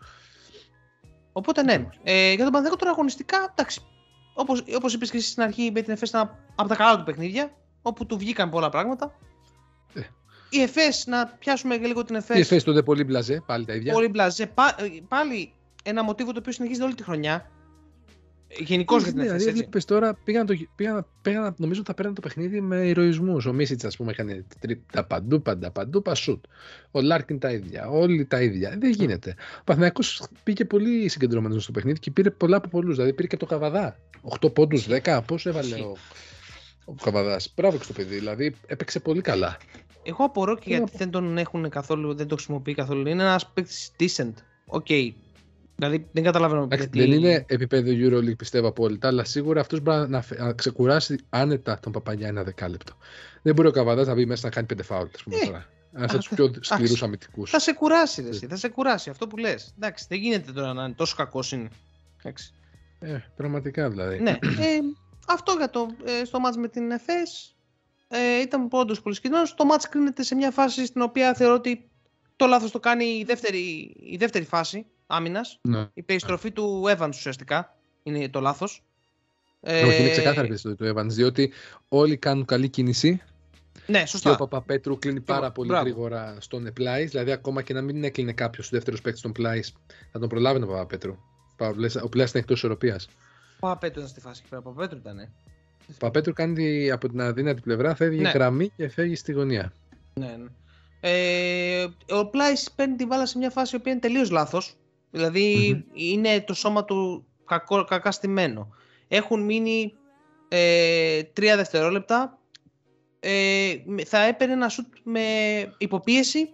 Οπότε 1.32 1.62
ναι. 1.62 1.72
Ακριβώς. 1.72 1.98
Ε, 2.02 2.26
για 2.28 2.36
τον 2.44 2.52
Παναθηναϊκό 2.52 2.76
τώρα 2.76 2.90
αγωνιστικά, 2.90 3.52
εντάξει. 3.56 3.80
Όπως 4.34 4.64
όπως 4.76 4.94
είπες 4.94 5.10
και 5.10 5.16
εσύ 5.16 5.28
στην 5.30 5.42
αρχή, 5.42 5.70
με 5.74 5.80
την 5.82 5.92
ΕΦΕΣ 5.92 6.08
ήταν 6.08 6.36
από 6.54 6.68
τα 6.68 6.76
καλά 6.76 6.98
του 6.98 7.04
παιχνίδια, 7.04 7.50
όπου 7.82 8.06
του 8.06 8.18
βγήκαν 8.18 8.50
πολλά 8.50 8.68
πράγματα. 8.68 9.14
Ε. 9.94 10.00
Η 10.50 10.60
ΕΦΕΣ, 10.62 11.06
να 11.06 11.26
πιάσουμε 11.26 11.76
και 11.76 11.86
λίγο 11.86 12.04
την 12.04 12.14
Η 12.14 12.18
ΕΦΕΣ. 12.18 12.38
ΕΦΕΣ 12.38 12.64
τότε 12.64 12.82
πολύ 12.82 13.04
μπλαζέ, 13.04 13.42
πάλι 13.46 13.64
τα 13.64 13.74
ίδια. 13.74 13.92
Πολύ 13.92 14.08
μπλαζέ. 14.08 14.46
Πά- 14.46 14.80
ε, 14.80 14.84
πάλι 15.08 15.52
ένα 15.82 16.02
μοτίβο 16.02 16.32
το 16.32 16.38
οποίο 16.38 16.52
συνεχίζεται 16.52 16.84
όλη 16.86 16.94
τη 16.94 17.02
χρονιά. 17.02 17.50
Γενικώς 18.48 19.02
για 19.02 19.12
την 19.12 19.20
Δηλαδή, 19.20 19.34
ΕΦΕΣ. 19.36 19.46
έτσι. 19.48 19.58
έβλεπες 19.58 19.84
τώρα, 19.84 20.14
πήγαν, 20.24 20.46
το, 20.46 20.54
πήγαν, 20.76 21.06
πήγαν, 21.22 21.54
νομίζω 21.58 21.80
ότι 21.80 21.88
θα 21.88 21.94
παίρνουν 21.94 22.14
το 22.14 22.20
παιχνίδι 22.20 22.60
με 22.60 22.76
ηρωισμούς. 22.88 23.46
Ο 23.46 23.52
Μίσιτς, 23.52 23.84
ας 23.84 23.96
πούμε, 23.96 24.10
έκανε 24.10 24.44
τα 24.92 25.04
παντού, 25.04 25.42
πάντα 25.42 25.70
παντού, 25.70 26.02
πασούτ. 26.02 26.44
Ο 26.90 27.00
Λάρκιν 27.00 27.38
τα 27.38 27.50
ίδια. 27.52 27.88
Όλοι 27.88 28.26
τα 28.26 28.42
ίδια. 28.42 28.76
Δεν 28.78 28.90
γίνεται. 28.90 29.34
Ο 29.60 29.62
Παναθηναϊκός 29.64 30.00
πήγε 30.42 30.64
πολύ 30.64 31.08
συγκεντρωμένος 31.08 31.62
στο 31.62 31.72
παιχνίδι 31.72 31.98
και 31.98 32.10
πήρε 32.10 32.30
πολλά 32.30 32.56
από 32.56 32.68
πολλούς. 32.68 32.94
Δηλαδή 32.94 33.12
πήρε 33.12 33.26
και 33.28 33.36
το 33.36 33.46
Καβαδά. 33.46 33.96
8 34.40 34.52
πόντους, 34.54 34.86
10. 34.88 35.20
Πώς 35.26 35.46
έβαλε 35.46 35.68
Ισχύει. 35.68 35.80
ο, 35.80 35.96
ο 36.84 36.94
Καβαδάς. 37.02 37.52
Μπράβο 37.56 37.76
και 37.76 37.84
στο 37.84 37.92
παιδί. 37.92 38.14
Δηλαδή 38.14 38.54
έπαιξε 38.66 39.00
πολύ 39.00 39.20
καλά. 39.20 39.56
Εγώ 40.02 40.24
απορώ 40.24 40.54
και 40.54 40.60
Τι 40.64 40.70
να 40.70 40.76
γιατί 40.76 40.90
πω. 40.92 40.98
δεν 40.98 41.10
τον 41.10 41.38
έχουν 41.38 41.68
καθόλου, 41.68 42.14
δεν 42.14 42.26
το 42.26 42.34
χρησιμοποιεί 42.34 42.74
καθόλου. 42.74 43.08
Είναι 43.08 43.22
ένας 43.22 43.46
παίκτης 43.46 43.90
decent. 43.98 44.32
Ok. 44.66 44.86
Δηλαδή 45.76 46.08
δεν 46.12 46.22
καταλαβαίνω 46.24 46.62
Εντάξει, 46.62 46.88
γιατί. 46.92 47.10
Δεν 47.10 47.18
είναι 47.18 47.44
επίπεδο 47.48 47.90
EuroLeague 47.94 48.36
πιστεύω 48.36 48.68
απόλυτα, 48.68 49.08
αλλά 49.08 49.24
σίγουρα 49.24 49.60
αυτός 49.60 49.80
μπορεί 49.80 50.08
να, 50.08 50.22
φε- 50.22 50.38
να 50.40 50.52
ξεκουράσει 50.52 51.18
άνετα 51.28 51.78
τον 51.80 51.92
Παπαγιάννη 51.92 52.28
ένα 52.28 52.42
δεκάλεπτο. 52.42 52.96
Δεν 53.42 53.54
μπορεί 53.54 53.68
ο 53.68 53.70
Καβαδάς 53.70 54.06
να 54.06 54.14
μπει 54.14 54.26
μέσα 54.26 54.46
να 54.46 54.50
κάνει 54.52 54.66
πέντε 54.66 54.82
φάουλ, 54.82 55.08
ας 55.14 55.22
πούμε 55.22 55.36
Ε, 55.36 55.44
τώρα. 55.46 55.66
Ένας 55.92 56.10
από 56.10 56.18
τους 56.18 56.30
α, 56.32 56.34
πιο 56.34 56.44
εντάξει. 56.44 56.72
σκληρούς 56.74 57.02
αμυντικούς. 57.02 57.50
Θα 57.50 57.58
σε 57.58 57.72
κουράσει, 57.72 58.22
ρε, 58.22 58.28
εσύ, 58.28 58.46
θα 58.46 58.56
σε 58.56 58.68
κουράσει 58.68 59.10
αυτό 59.10 59.26
που 59.26 59.36
λες. 59.36 59.74
Εντάξει, 59.76 60.06
δεν 60.08 60.18
γίνεται 60.18 60.52
τώρα 60.52 60.72
να 60.72 60.84
είναι 60.84 60.94
τόσο 60.94 61.14
κακός 61.16 61.52
είναι. 61.52 61.68
Εντάξει. 62.18 62.52
Ε, 62.98 63.18
πραγματικά 63.36 63.90
δηλαδή. 63.90 64.20
ναι. 64.20 64.30
Ε, 64.66 64.78
αυτό 65.28 65.52
για 65.58 65.70
το 65.70 65.86
ε, 66.04 66.24
στο 66.24 66.40
μάτς 66.40 66.56
με 66.56 66.68
την 66.68 66.90
ΕΦΕΣ 66.90 67.56
ε, 68.08 68.40
ήταν 68.40 68.68
όντως 68.70 69.02
πολύ 69.02 69.14
συγκεκριμένο. 69.14 69.48
Το 69.56 69.64
μάτς 69.64 69.88
κρίνεται 69.88 70.22
σε 70.22 70.34
μια 70.34 70.50
φάση 70.50 70.86
στην 70.86 71.02
οποία 71.02 71.34
θεωρώ 71.34 71.54
ότι 71.54 71.90
το 72.36 72.46
λάθος 72.46 72.70
το 72.70 72.80
κάνει 72.80 73.04
η 73.04 73.24
δεύτερη, 73.24 73.58
η 74.10 74.16
δεύτερη 74.16 74.44
φάση 74.44 74.86
άμυνας. 75.06 75.58
Ναι. 75.62 75.86
Η 75.94 76.02
περιστροφή 76.02 76.50
του 76.50 76.82
Evans 76.96 77.08
ουσιαστικά 77.08 77.74
είναι 78.02 78.28
το 78.28 78.40
λάθος. 78.40 78.82
Όχι, 79.60 79.84
είναι 80.00 80.08
Ε, 80.08 80.10
ξεκάθαρη 80.10 80.44
η 80.44 80.48
περιστολή 80.48 80.74
του 80.74 80.92
Evans, 80.94 81.06
διότι 81.08 81.52
όλοι 81.88 82.16
κάνουν 82.16 82.44
καλή 82.44 82.68
κίνηση 82.68 83.20
Ναι, 83.86 83.98
και 83.98 84.02
ο 84.04 84.06
σωστά. 84.06 84.36
Παπαπέτρου 84.36 84.98
κλείνει 84.98 85.20
πάρα 85.20 85.38
Μπράβο. 85.38 85.54
πολύ 85.54 85.68
Μπράβο. 85.68 85.84
γρήγορα 85.84 86.36
στον 86.40 86.72
Πλάι. 86.72 87.04
Δηλαδή, 87.04 87.32
ακόμα 87.32 87.62
και 87.62 87.72
να 87.74 87.80
μην 87.82 88.04
έκλεινε 88.04 88.32
κάποιος 88.32 88.68
δεύτερος 88.70 89.00
παίκτης 89.00 89.20
στον 89.20 89.32
Πλάι, 89.32 89.60
θα 90.12 90.18
τον 90.18 90.28
προλάβει 90.28 90.62
ο 90.62 90.66
Παπαπέτρου. 90.66 91.16
Ο 92.02 92.08
Πλάι 92.08 92.26
είναι 92.26 92.40
εκτός 92.40 92.56
ισορροπίας. 92.56 93.08
Παπαπέτρου 93.60 93.98
ήταν 93.98 94.10
στη 94.10 94.20
φάση. 94.20 94.40
εκεί 94.40 94.48
πέρα, 94.50 94.62
Παπαπέτρου 94.62 94.98
ήταν. 94.98 95.18
ε. 95.18 95.32
Ο 95.88 95.92
Παπαπέτρου 95.98 96.32
κάνει 96.32 96.90
από 96.90 97.08
την 97.08 97.20
αδύνατη 97.20 97.60
πλευρά, 97.60 97.94
φεύγει 97.94 98.20
Ναι. 98.20 98.30
γραμμή 98.30 98.68
και 98.76 98.88
φεύγει 98.88 99.14
στη 99.14 99.32
γωνία. 99.32 99.72
Ναι, 100.14 100.26
ναι. 100.26 100.48
Ε, 101.00 101.86
ο 102.08 102.26
Πλάις 102.26 102.70
παίρνει 102.76 102.96
την 102.96 103.06
μπάλα 103.06 103.26
σε 103.26 103.38
μια 103.38 103.50
φάση 103.50 103.74
η 103.74 103.78
οποία 103.78 103.92
είναι 103.92 104.00
τελείως 104.00 104.30
λάθος. 104.30 104.76
Δηλαδή 105.16 105.72
Μμμ. 105.74 105.90
είναι 105.94 106.40
το 106.40 106.54
σώμα 106.54 106.84
του 106.84 107.26
κακό, 107.44 107.84
κακά 107.84 108.10
στημένο. 108.10 108.74
Έχουν 109.08 109.40
μείνει 109.44 109.94
ε, 110.48 111.22
τρία 111.22 111.56
δευτερόλεπτα. 111.56 112.38
Ε, 113.20 113.76
με- 113.84 114.04
θα 114.04 114.18
έπαιρνε 114.18 114.52
ένα 114.54 114.68
σουτ 114.68 114.94
με 115.02 115.22
υποπίεση 115.78 116.50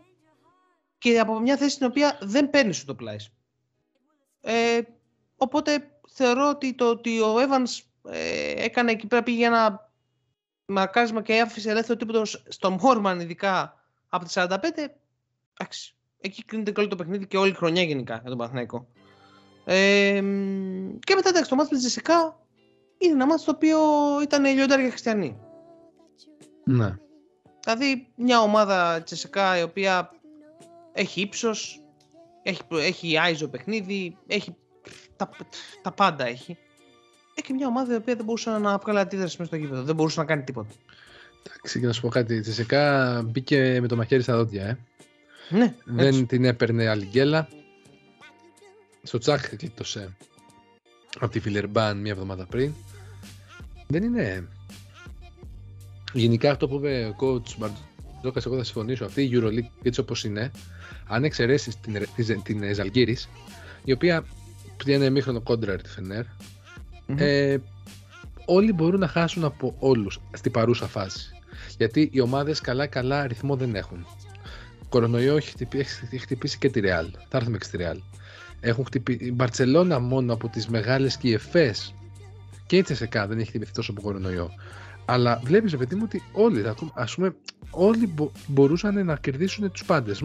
και 0.99 1.19
από 1.19 1.41
μια 1.41 1.57
θέση 1.57 1.71
στην 1.75 1.87
οποία 1.87 2.19
δεν 2.23 2.51
παίρνει 2.51 2.73
σουτ 2.73 2.91
ο 2.91 2.95
Πλάις. 2.95 3.33
Ε, 4.41 4.81
οπότε 5.37 5.91
θεωρώ 6.09 6.49
ότι 6.49 6.75
το 6.75 6.89
ότι 6.91 7.21
ο 7.21 7.35
Evans 7.39 7.81
ε, 8.11 8.65
έκανε 8.65 8.91
εκεί 8.91 9.07
πέρα 9.07 9.23
πήγε 9.23 9.47
ένα 9.47 9.91
μαρκάρισμα 10.67 11.23
και 11.23 11.41
άφησε 11.41 11.71
ελεύθερο 11.71 11.99
τίποτα 11.99 12.23
στον 12.49 12.79
Μόρμαν 12.83 13.21
ειδικά 13.21 13.81
από 14.09 14.25
τις 14.25 14.35
45 14.39 14.47
εντάξει, 15.59 15.95
εκεί 16.23 16.45
κρίνεται 16.45 16.71
και 16.71 16.81
όλο 16.81 16.89
το 16.89 16.97
παιχνίδι 16.97 17.27
και 17.27 17.37
όλη 17.37 17.51
η 17.51 17.55
χρονιά 17.55 17.83
γενικά 17.83 18.15
για 18.15 18.29
τον 18.29 18.39
Παναθηναϊκό. 18.39 18.89
Ε, 19.65 20.21
μ, 20.23 20.99
και 20.99 21.15
μετά 21.15 21.29
εντάξει 21.29 21.51
το 21.51 21.57
μάτς 21.57 21.71
με 21.71 21.77
τη 21.77 21.83
Τζεσικά 21.83 22.41
είναι 22.99 23.13
ένα 23.13 23.27
μάτς 23.27 23.45
το 23.45 23.51
οποίο 23.51 23.79
ήταν 24.23 24.45
λιοντάρια 24.45 24.89
χριστιανοί. 24.89 25.37
Ναι. 26.65 26.97
Δηλαδή 27.65 28.09
μια 28.17 28.41
ομάδα 28.41 29.03
Τσεσεκά 29.03 29.59
η 29.59 29.63
οποία 29.63 30.11
έχει 30.93 31.21
ύψος, 31.21 31.85
έχει, 32.43 32.61
έχει 32.71 33.19
άιζο 33.19 33.49
παιχνίδι, 33.49 34.17
έχει 34.27 34.57
τα, 35.17 35.31
τα 35.83 35.93
πάντα 35.93 36.27
έχει. 36.27 36.59
Έχει 37.35 37.53
μια 37.53 37.67
ομάδα 37.67 37.93
η 37.93 37.97
οποία 37.97 38.15
δεν 38.15 38.25
μπορούσε 38.25 38.51
να 38.51 38.79
βγάλει 38.79 38.99
αντίδραση 38.99 39.37
μέσα 39.39 39.51
στο 39.51 39.57
γήπεδο, 39.57 39.83
δεν 39.83 39.95
μπορούσε 39.95 40.21
να 40.21 40.27
κάνει 40.27 40.43
τίποτα. 40.43 40.71
Εντάξει, 41.47 41.81
και 41.81 41.87
να 41.87 41.93
σου 41.93 42.01
πω 42.01 42.09
κάτι. 42.09 42.35
Η 42.35 42.41
Τσεσεκά 42.41 43.23
μπήκε 43.25 43.79
με 43.81 43.89
το 43.89 43.97
μαχαίρι 43.97 44.23
στα 44.23 44.37
δόντια, 44.37 44.65
ε. 44.65 44.79
Ναι, 45.49 45.75
Δεν 45.85 46.07
έτσι. 46.07 46.25
την 46.27 46.45
έπαιρνε 46.45 46.89
αλιγγέλα. 46.89 47.49
Στο 49.03 49.19
τσάκ 49.19 49.55
γλίτωσε 49.59 50.17
από 51.21 51.33
τη 51.33 51.41
Φιλερμπάν 51.41 51.99
μία 52.01 52.13
εβδομάδα 52.13 52.47
πριν. 52.47 52.73
Δεν 53.87 54.03
είναι. 54.03 54.49
Γενικά 56.13 56.51
αυτό 56.51 56.69
που 56.69 56.75
είπε 56.77 57.05
ο 57.05 57.17
coach 57.21 57.57
Μπαρτζόκας, 57.59 58.47
εγώ 58.47 58.57
θα 58.57 58.65
συμφωνήσω. 58.65 59.05
Αυτή 59.05 59.23
η 59.23 59.31
Euroleague 59.35 59.71
έτσι 59.83 60.01
όπως 60.01 60.25
είναι, 60.25 60.51
αν 61.09 61.25
εξαιρέσεις 61.25 61.81
την, 61.81 61.93
Ρε- 61.99 62.07
την, 62.25 62.43
την 62.43 62.75
Ζαλγκύρη, 62.75 63.17
η 63.85 63.93
οποία 63.93 64.25
είναι 64.87 65.11
μήχρονο 65.11 65.41
κόντρα 65.41 65.77
της 65.77 65.93
Φενέρ, 65.93 66.25
Μμμ. 67.07 67.17
ε, 67.19 67.57
όλοι 68.47 68.73
μπορούν 68.73 69.01
να 69.01 69.09
χάσουν 69.09 69.45
από 69.45 69.75
όλους 69.79 70.21
στην 70.33 70.53
παρούσα 70.53 70.87
φάση. 70.87 71.31
Γιατί 71.79 72.09
οι 72.13 72.21
ομάδες 72.21 72.61
καλά-καλά 72.61 73.27
ρυθμό 73.27 73.57
δεν 73.57 73.75
έχουν. 73.75 74.07
Κορονοϊό 74.93 75.37
έχει 75.37 75.51
χτυπήσει, 75.51 76.05
έχει 76.05 76.19
χτυπήσει 76.19 76.59
και 76.59 76.71
τη 76.71 76.81
Ρεάλ. 76.81 77.07
Θα 77.29 77.37
έρθουμε 77.39 77.59
και 77.59 77.65
στη 77.65 77.77
Ρεάλ. 77.77 78.01
Έχουν 78.61 78.85
χτυπήσει. 78.85 79.25
Η 79.25 79.33
Μπαρσελόνα 79.35 79.99
μόνο 79.99 80.33
από 80.33 80.49
τις 80.49 80.69
μεγάλες 80.69 81.17
και 81.17 81.29
οι 81.29 81.33
Εφές 81.33 81.95
και 82.67 82.77
η 82.77 82.83
Τσεσεκά 82.83 83.27
δεν 83.27 83.39
έχει 83.39 83.49
χτυπηθεί 83.49 83.73
τόσο 83.73 83.91
από 83.91 84.01
κορονοϊό. 84.01 84.51
Αλλά 85.05 85.41
βλέπεις, 85.45 85.71
ρε 85.71 85.77
παιδί 85.77 85.95
μου, 85.95 86.03
ότι 86.05 86.23
όλοι, 86.33 86.65
ας 86.95 87.15
πούμε, 87.15 87.35
όλοι 87.71 88.07
μπο- 88.07 88.31
μπορούσαν 88.47 89.05
να 89.05 89.17
κερδίσουν 89.17 89.71
τους 89.71 89.85
πάντες. 89.85 90.23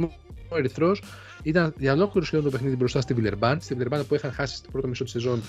Ο 0.49 0.57
Ερυθρός 0.57 1.03
ήταν 1.43 1.73
για 1.77 1.93
ολόκληρο 1.93 2.25
σχεδόν 2.25 2.45
το 2.45 2.51
παιχνίδι 2.51 2.75
μπροστά 2.75 3.01
στη 3.01 3.13
Βιλερμπάν. 3.13 3.61
Στη 3.61 3.73
Βιλερμπάν 3.73 4.07
που 4.07 4.15
είχαν 4.15 4.31
χάσει 4.31 4.55
στο 4.55 4.71
πρώτο 4.71 4.87
μισό 4.87 5.03
της 5.03 5.11
σεζόν 5.13 5.41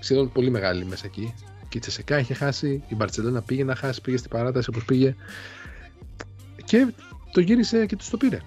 σχεδόν 0.00 0.32
πολύ 0.32 0.50
μεγάλη 0.50 0.84
μέσα 0.84 1.06
εκεί. 1.06 1.34
Και 1.68 1.78
η 1.78 1.80
Τσεσεκά 1.80 2.18
είχε 2.18 2.34
χάσει, 2.34 2.82
η 2.88 2.94
Μπαρσελόνα 2.94 3.42
πήγε 3.42 3.64
να 3.64 3.74
χάσει, 3.74 4.00
πήγε 4.00 4.16
στην 4.16 4.30
παράταση 4.30 4.68
όπως 4.70 4.84
πήγε. 4.84 5.14
Και 6.64 6.92
το 7.32 7.40
γύρισε 7.40 7.86
και 7.86 7.96
τους 7.96 8.08
το 8.08 8.16
πήρε. 8.16 8.38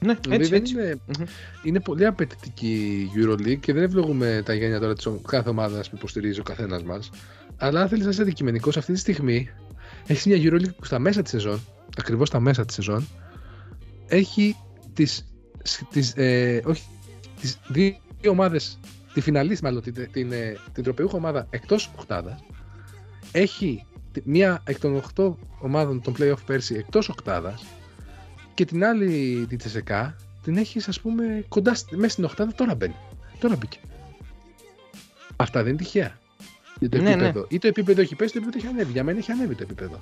Ναι, 0.00 0.14
Δηλαδή 0.14 0.42
έτσι, 0.42 0.48
δεν 0.48 0.60
έτσι. 0.60 0.74
Είναι, 0.74 0.96
Μμμ. 1.18 1.24
είναι 1.62 1.80
πολύ 1.80 2.06
απαιτητική 2.06 3.10
η 3.14 3.20
EuroLeague 3.24 3.58
και 3.60 3.72
δεν 3.72 3.82
ευλογούμε 3.82 4.42
τα 4.44 4.54
γένεια 4.54 4.80
τώρα 4.80 4.94
της 4.94 5.08
κάθε 5.28 5.48
ομάδα 5.48 5.80
που 5.80 5.96
υποστηρίζει 5.96 6.40
ο 6.40 6.42
καθένας 6.42 6.82
μας. 6.82 7.10
Αλλά 7.56 7.80
αν 7.80 7.88
θέλεις 7.88 8.04
να 8.04 8.10
είσαι 8.10 8.22
αντικειμενικός, 8.22 8.76
αυτή 8.76 8.92
τη 8.92 8.98
στιγμή 8.98 9.48
έχεις 10.06 10.26
μια 10.26 10.36
EuroLeague 10.40 10.74
που 10.76 10.84
στα 10.84 10.98
μέσα 10.98 11.22
της 11.22 11.30
σεζόν, 11.30 11.60
ακριβώς 11.98 12.28
στα 12.28 12.40
μέσα 12.40 12.64
της 12.64 12.74
σεζόν, 12.74 13.06
έχει 14.06 14.56
τις, 14.92 15.24
τις, 15.90 16.12
ε, 16.16 16.62
όχι, 16.64 16.82
τις 17.40 17.58
δύο 17.68 17.96
ομάδες, 18.30 18.78
τη 19.14 19.20
φιναλίστ 19.20 19.62
μάλλον, 19.62 19.82
την, 19.82 20.08
την, 20.12 20.32
ε, 20.32 20.56
την 20.72 20.82
τροπεούχα 20.82 21.16
ομάδα 21.16 21.46
εκτός 21.50 21.90
οκτάδας. 21.96 22.44
Έχει 23.32 23.86
τη- 24.12 24.22
μία 24.24 24.62
εκ 24.64 24.78
των 24.78 24.94
8 24.94 25.36
ομάδων 25.60 26.00
των 26.02 26.14
playoff 26.18 26.44
πέρσι 26.46 26.74
εκτός 26.74 27.08
οκτάδας 27.08 27.64
και 28.54 28.64
την 28.64 28.84
άλλη 28.84 29.46
τη 29.48 29.56
Τσεσεκά 29.56 30.16
την 30.42 30.56
έχεις 30.56 30.88
ας 30.88 31.00
πούμε 31.00 31.44
κοντά 31.48 31.74
στη- 31.74 31.96
μέσα 31.96 32.12
στην 32.12 32.24
οκτάδα 32.24 32.52
τώρα 32.54 32.74
μπαίνει. 32.74 32.94
Τώρα 33.38 33.56
μπήκε. 33.56 33.78
Αυτά 35.36 35.62
δεν 35.62 35.68
είναι 35.72 35.82
τυχαία. 35.82 36.18
Για 36.78 36.88
το 36.88 36.96
Ναι, 37.00 37.10
επίπεδο. 37.10 37.46
Ή 37.48 37.58
το 37.58 37.66
επίπεδο 37.66 38.00
έχει 38.00 38.14
πέσει, 38.16 38.32
το 38.32 38.38
επίπεδο 38.42 38.58
έχει 38.64 38.74
ανέβει. 38.74 38.92
Για 38.92 39.04
μένα 39.04 39.18
έχει 39.18 39.32
ανέβει 39.32 39.54
το 39.54 39.62
επίπεδο. 39.62 40.00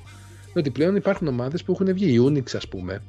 Διότι 0.53 0.71
πλέον 0.71 0.97
υπάρχουν 0.97 1.27
ομάδες 1.29 1.63
που 1.65 1.73
έχουν 1.73 1.93
βγει. 1.93 2.13
Η 2.13 2.21
Unix, 2.29 2.57
ας 2.57 2.69
πούμε, 2.69 3.03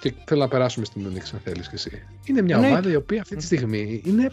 και 0.00 0.10
Και 0.10 0.16
θέλω 0.26 0.40
να 0.40 0.48
περάσουμε 0.48 0.84
στην 0.84 1.06
Unix 1.06 1.22
αν 1.34 1.40
θέλεις 1.44 1.68
και 1.68 1.74
εσύ. 1.74 2.02
Είναι 2.24 2.42
μια 2.42 2.54
Εννοείται. 2.54 2.76
ομάδα 2.76 2.90
η 2.90 2.96
οποία 2.96 3.20
αυτή 3.20 3.36
τη 3.36 3.44
στιγμή 3.44 4.02
είναι... 4.04 4.30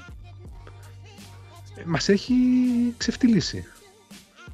Μας 1.86 2.10
έχει 2.10 2.34
ξεφτυλίσει. 2.97 3.65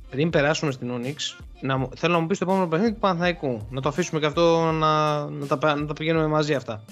Πριν 0.10 0.30
περάσουμε 0.30 0.72
στην 0.72 0.90
Onyx, 0.92 1.16
να, 1.62 1.78
μου- 1.78 1.90
θέλω 1.96 2.14
να 2.14 2.20
μου 2.20 2.28
πεις 2.28 2.38
το 2.38 2.46
επόμενο 2.48 2.68
παιχνίδι 2.68 2.94
του 2.94 3.00
Παναθηναϊκού. 3.00 3.68
Να 3.70 3.82
το 3.82 3.90
αφήσουμε 3.90 4.20
και 4.20 4.26
αυτό 4.26 4.72
να, 4.72 5.26
να, 5.30 5.58
τα, 5.58 5.76
να 5.76 5.86
τα 5.86 5.94
πηγαίνουμε 5.94 6.28
μαζί 6.28 6.54
αυτά. 6.54 6.84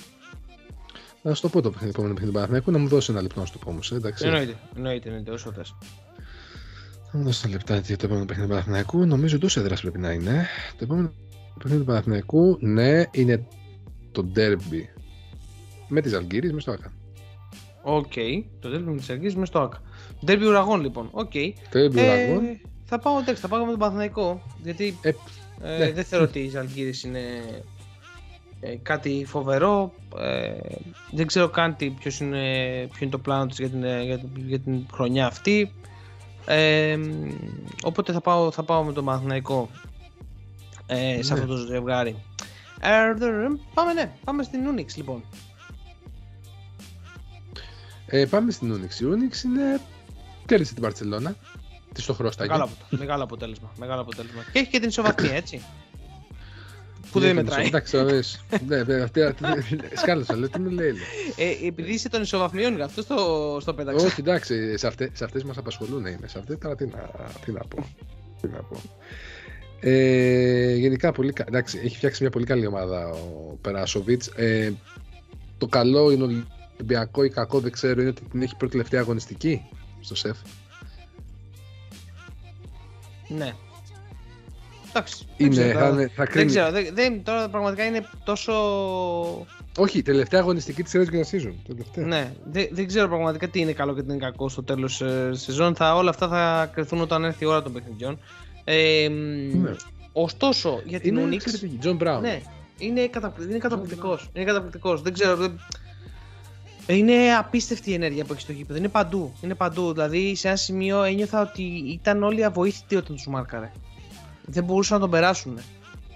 Να 1.22 1.34
σου 1.34 1.42
το 1.42 1.50
πω 1.50 1.62
το 1.62 1.70
παιχνίδι, 1.70 1.90
επόμενο 1.94 2.14
παιχνίδι 2.14 2.32
του 2.32 2.38
Παναθηναϊκού, 2.40 2.72
να 2.72 2.78
μου 2.78 2.88
δώσει 2.88 3.12
ένα 3.12 3.22
λεπτό 3.22 3.40
να 3.40 3.46
σου 3.46 3.52
το 3.54 3.60
πω 3.60 3.70
όμως, 3.70 3.92
ε, 3.92 3.96
εντάξει. 3.96 4.26
Εννοείται, 4.26 4.56
εννοείται, 4.76 5.08
εννοείται, 5.08 5.32
όσο 5.32 5.52
θες. 5.52 5.76
Θα 7.12 7.18
μου 7.18 7.24
δώσει 7.24 7.42
ένα 7.46 7.54
λεπτάκι 7.56 7.86
για 7.88 7.98
το 7.98 8.06
επόμενο 8.06 8.26
παιχνίδι 8.26 8.48
του 8.50 8.54
Παναθηναϊκού. 8.54 9.06
Νομίζω 9.06 9.36
εντός 9.36 9.58
έδρας 9.58 9.82
πρέπει 9.82 10.00
να 10.00 10.12
είναι. 10.12 10.46
Το 10.72 10.84
επόμενο 10.84 11.12
παιχνίδι 11.58 11.80
του 11.82 11.88
Παναθηναϊκού, 11.88 12.58
ναι, 12.60 13.04
είναι 13.12 13.46
το 14.12 14.28
ντέρμπι 14.36 14.82
με 15.88 16.02
τη 16.02 16.14
Ζαλγκίρις, 16.14 16.52
μες 16.52 16.62
στο 16.62 16.72
ΟΑΚΑ. 16.72 16.92
Οκ, 17.82 18.14
το 18.60 18.70
τέλειο 18.70 18.92
με 18.92 18.98
τη 18.98 19.10
Ζαλγκίρις 19.10 19.34
μέσα 19.34 19.46
στο 19.46 19.60
ΟΑΚΑ. 19.60 19.82
Ντέρμπι 20.26 20.46
ουραγών 20.46 20.82
λοιπόν, 20.82 21.10
ok. 21.12 21.32
Ντέρμπι 21.34 21.96
Ε, 21.96 22.04
ουραγών. 22.04 22.42
Θα 22.90 23.00
πάω, 23.00 23.20
εντάξει, 23.20 23.42
θα 23.42 23.48
πάω 23.48 23.64
με 23.64 23.70
τον 23.70 23.80
Παναθηναϊκό, 23.80 24.42
γιατί 24.64 24.98
Ε, 25.02 25.12
ε, 25.62 25.78
ναι. 25.78 25.92
δεν 25.92 26.04
θεωρώ 26.04 26.26
ότι 26.26 26.40
η 26.40 26.50
Ζαλγκίρις 26.50 27.04
είναι 27.04 27.20
ε, 28.60 28.76
κάτι 28.76 29.24
φοβερό. 29.28 29.94
Ε, 30.20 30.52
δεν 31.12 31.28
ξέρω 31.28 31.50
καν 31.50 31.76
τι, 31.76 31.90
ποιος 31.90 32.20
είναι, 32.20 32.42
ποιο 32.92 32.98
είναι 33.02 33.12
το 33.12 33.20
πλάνο 33.20 33.46
της 33.46 33.58
για 33.60 33.70
την, 33.70 33.84
ε, 33.84 34.04
για, 34.04 34.18
την- 34.20 34.30
για 34.48 34.60
την 34.60 34.86
χρονιά 34.92 35.26
αυτή. 35.26 35.72
Ε, 36.46 36.98
οπότε 37.84 38.12
θα 38.12 38.22
πάω, 38.22 38.52
θα 38.52 38.64
πάω 38.64 38.84
με 38.84 38.94
τον 38.94 39.06
Παναθηναϊκό 39.06 39.70
ε, 40.86 41.22
σε 41.22 41.34
Ναι. 41.34 41.40
αυτό 41.40 41.54
το 41.54 41.56
ζευγάρι. 41.66 42.16
Ε, 42.82 43.14
δε- 43.14 43.28
πάμε 43.74 43.94
ναι, 43.94 44.12
πάμε 44.24 44.44
στην 44.44 44.60
Unix 44.76 44.96
λοιπόν. 44.96 45.24
Ε, 48.06 48.26
πάμε 48.26 48.52
στην 48.52 48.74
Unix. 48.74 49.02
Η 49.02 49.06
Unix 49.06 49.44
είναι... 49.44 49.80
Κέρδισε 50.46 50.74
την 50.74 50.82
Παρσελώνα. 50.84 51.36
Της 51.98 52.06
στο 52.06 52.14
χρωστάκι. 52.14 52.50
Μεγάλο, 52.50 52.64
απο- 52.64 52.98
μεγάλο 52.98 53.24
αποτέλεσμα. 53.24 53.72
Μεγάλο 53.78 54.02
αποτέλεσμα. 54.02 54.42
Και 54.52 54.60
έχει 54.60 54.70
και 54.70 54.80
την 54.80 54.90
ισοβαθμία, 54.90 55.34
έτσι. 55.36 55.62
Που 57.12 57.20
δεν 57.20 57.30
Είναι 57.32 57.42
μετράει. 57.44 57.66
Εντάξει, 57.66 57.98
θα 57.98 58.06
δεις. 58.06 58.44
Ναι, 58.68 58.84
ναι, 58.84 58.96
αυτή. 59.02 59.22
αυτή- 59.24 59.46
Σκάλεσα, 59.96 60.36
λέει, 60.36 60.50
τι 60.50 60.60
μου 60.60 60.70
λέει. 60.70 60.92
λέει. 60.92 61.02
Ε, 61.64 61.68
επειδή 61.68 61.94
είσαι 61.94 62.10
των 62.10 62.22
ισοβαθμιών, 62.22 62.82
αυτό 62.82 63.02
στο, 63.02 63.58
στο 63.62 63.74
πέταξα. 63.74 64.06
Όχι, 64.06 64.20
εντάξει, 64.20 64.78
σε, 64.78 64.88
αυτές, 64.88 65.10
σε 65.14 65.24
αυτές 65.24 65.44
μας 65.44 65.58
απασχολούν 65.58 66.06
είναι. 66.06 66.28
Σε 66.28 66.40
αυτές 66.40 66.58
τώρα 66.62 66.76
τι 66.76 66.86
να, 66.86 67.10
τι 67.46 67.52
να 67.52 67.60
πω. 67.60 67.86
Τι 68.42 68.48
να 68.48 68.58
πω. 68.58 68.82
Ε, 69.80 70.74
γενικά, 70.76 71.12
πολύ, 71.12 71.34
κα- 71.34 71.46
εντάξει, 71.48 71.80
έχει 71.84 71.96
φτιάξει 71.96 72.22
μια 72.22 72.32
πολύ 72.32 72.46
καλή 72.46 72.66
ομάδα 72.68 73.08
ο 73.10 73.58
Περάσοβιτς. 73.62 74.28
Ε, 74.36 74.74
το 75.58 75.68
καλό 75.68 76.12
είναι 76.12 76.24
ο 76.24 76.26
Ολυμπιακό 76.78 77.24
ή 77.24 77.30
κακό 77.30 77.60
δεν 77.60 77.72
ξέρω 77.72 78.02
είναι 78.02 78.10
ότι 78.10 78.22
την 78.32 78.42
έχει 78.42 78.56
πρώτη 78.56 78.72
τελευταία 78.72 79.02
αγωνιστική 79.02 79.62
στο 80.02 80.16
ΣΕΦ. 80.16 80.38
Ναι. 83.28 83.54
Εντάξει. 84.90 85.26
δεν 85.38 85.46
Είναι, 85.48 85.56
ξέρω, 85.56 85.80
θα, 85.80 85.86
τώρα- 85.86 85.90
είναι- 86.02 86.08
θα 86.16 86.24
δεν 86.24 86.28
κρίνει. 86.32 86.46
ξέρω. 86.46 86.72
Δεν, 86.72 86.88
δεν- 86.94 87.24
τώρα 87.24 87.50
πραγματικά 87.50 87.86
είναι 87.86 88.06
τόσο. 88.24 88.54
Όχι, 89.78 90.02
τελευταία 90.02 90.40
αγωνιστική 90.40 90.84
της 90.84 90.92
regular 90.96 91.36
season. 91.36 91.54
Τελευταία. 91.68 92.06
Ναι, 92.06 92.32
δεν, 92.52 92.68
δεν 92.72 92.88
ξέρω 92.88 93.08
πραγματικά 93.08 93.48
τι 93.48 93.60
είναι 93.60 93.72
καλό 93.72 93.94
και 93.96 94.02
τι 94.04 94.10
είναι 94.14 94.26
κακό 94.26 94.50
στο 94.50 94.64
τέλος 94.64 95.02
ε, 95.02 95.30
σεζόν. 95.34 95.76
Θα, 95.76 95.96
όλα 95.96 96.10
αυτά 96.10 96.28
θα 96.28 96.70
κρυθούν 96.74 97.02
όταν 97.02 97.24
έρθει 97.24 97.44
η 97.44 97.48
ώρα 97.48 97.62
των 97.62 97.74
παιχνιδιών. 97.74 98.20
Ε, 98.64 99.10
μ, 99.10 99.62
Ναι. 99.62 99.76
Ωστόσο, 100.12 100.82
για 100.86 101.00
την 101.00 101.16
Είναι 101.18 101.28
Unix. 101.28 101.34
εξαιρετική. 101.34 101.80
John 101.84 101.98
Brown. 101.98 102.20
Ναι, 102.22 102.42
είναι, 102.78 103.08
καταπλη... 103.08 103.46
είναι 103.46 103.58
καταπληκτικός. 103.58 104.30
Είναι 104.34 104.46
καταπληκτικός. 104.46 105.02
Δεν 105.02 105.14
ξέρω. 105.14 105.36
Δεν... 105.36 105.60
Είναι 106.88 107.36
απίστευτη 107.36 107.90
η 107.90 107.94
ενέργεια 107.94 108.24
που 108.26 108.32
έχεις 108.32 108.44
στο 108.44 108.52
γήπεδο. 108.52 108.80
Είναι 108.80 108.88
παντού. 108.88 109.34
Είναι 109.42 109.56
παντού. 109.56 109.92
Δηλαδή, 109.94 110.36
σε 110.36 110.48
ένα 110.48 110.58
σημείο 110.58 111.04
ένιωθα 111.04 111.42
ότι 111.42 111.64
ήταν 111.88 112.24
όλοι 112.24 112.44
αβοήθητοι 112.44 112.96
όταν 112.96 113.16
τους 113.16 113.28
μάρκαρε. 113.28 113.72
Δεν 114.46 114.64
μπορούσαν 114.64 114.96
να 114.96 115.02
τον 115.02 115.12
περάσουν. 115.12 115.60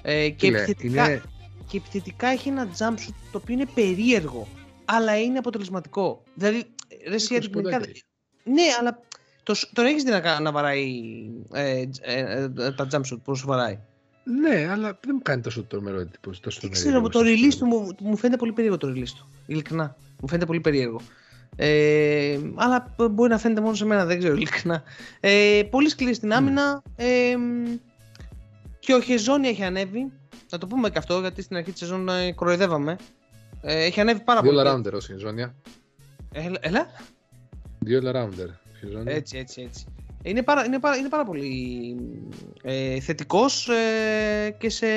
Ε, 0.02 0.30
και, 0.30 0.46
Φίλε, 0.46 0.58
επιθετικά, 0.62 1.06
είναι- 1.12 1.22
και 1.68 1.78
επιθετικά 1.78 2.28
έχει 2.28 2.50
ένα 2.50 2.68
jump 2.78 2.92
shoot 2.94 3.14
το 3.32 3.38
οποίο 3.38 3.54
είναι 3.54 3.66
περίεργο. 3.74 4.48
Αλλά 4.86 5.20
είναι 5.22 5.38
αποτελεσματικό. 5.38 6.24
Δηλαδή, 6.34 6.64
ρε, 7.08 7.16
εσύ 7.16 7.28
20 7.34 7.38
αντικειμενικά. 7.38 7.78
ποντάκια 7.78 7.92
έχει. 7.96 8.04
Ναι, 8.44 8.64
αλλά 8.80 9.00
το, 9.44 9.54
σ- 9.54 9.74
τον 9.74 9.86
έχεις 9.86 10.04
δει 10.04 10.10
να, 10.12 10.20
κα- 10.20 10.40
να 10.40 10.52
βαράει 10.52 11.02
ε, 11.54 11.86
τζ- 11.88 12.04
ε, 12.08 12.50
ε, 12.58 12.72
τα 12.72 12.88
jump 12.92 13.02
shoot 13.14 13.20
που 13.24 13.36
σου 13.36 13.48
βαράει. 13.48 13.80
Ναι, 14.24 14.68
αλλά 14.72 15.00
δεν 15.06 15.12
μου 15.16 15.22
κάνει 15.22 15.42
τόσο 15.42 15.64
τρομερό 15.64 16.00
εντύπωση. 16.00 16.42
Τόσο 16.42 16.60
Δεν 16.62 16.70
τρομερή 16.72 16.90
ξέρω, 16.90 17.10
το 17.10 17.20
εντύπωση. 17.20 17.48
release 17.52 17.58
του 17.60 17.66
μου, 17.66 17.88
μου 18.00 18.18
φαίνεται 18.18 18.38
πολύ 18.40 18.52
περίεργο 18.52 18.78
το 18.78 18.88
release 18.88 19.10
του. 19.18 19.30
Ειλικρινά. 19.46 19.96
Μου 20.22 20.28
φαίνεται 20.28 20.46
πολύ 20.46 20.60
περίεργο. 20.60 21.00
Ε, 21.56 22.40
αλλά 22.56 22.94
μπο- 22.98 23.08
μπορεί 23.08 23.30
να 23.30 23.38
φαίνεται 23.38 23.62
μόνο 23.62 23.74
σε 23.76 23.86
μένα, 23.86 24.06
δεν 24.06 24.18
ξέρω 24.20 24.34
ειλικρινά. 24.34 24.84
Ε, 25.20 25.62
πολύ 25.70 25.90
σκληρή 25.90 26.14
στην 26.14 26.34
άμυνα. 26.34 26.82
Ε, 26.96 27.36
και 28.80 28.94
ο 28.94 29.02
Χεζόνι 29.02 29.48
έχει 29.48 29.64
ανέβει. 29.64 30.12
Να 30.52 30.58
το 30.58 30.68
πούμε 30.68 30.90
και 30.90 30.98
αυτό, 30.98 31.20
γιατί 31.20 31.42
στην 31.42 31.56
αρχή 31.56 31.72
της 31.72 31.80
σεζόν 31.80 32.10
ε, 32.10 32.32
κοροϊδεύαμε. 32.34 32.96
Ε, 33.62 33.84
έχει 33.84 34.00
ανέβει 34.00 34.20
πάρα 34.24 34.42
Δύο 34.42 34.52
πολύ. 34.52 34.70
all-rounder 34.70 34.94
ως 34.94 35.10
η 35.10 35.16
Ζώνια. 35.18 35.56
Έλα, 36.32 36.58
έλα. 36.62 36.88
Δύο 37.80 38.00
all-rounder. 38.04 38.50
η 38.84 38.88
Ζώνια. 38.92 39.14
Έτσι, 39.16 39.38
έτσι, 39.38 39.62
έτσι. 39.62 39.86
Είναι 40.24 40.44
πάρα, 40.44 40.66
είναι 40.66 40.80
πάρα, 40.80 40.96
είναι 40.96 41.10
πάρα 41.10 41.24
πολύ 41.26 41.96
ε, 42.64 43.00
θετικός 43.00 43.70
ε, 43.70 44.52
και, 44.60 44.70
σε, 44.70 44.88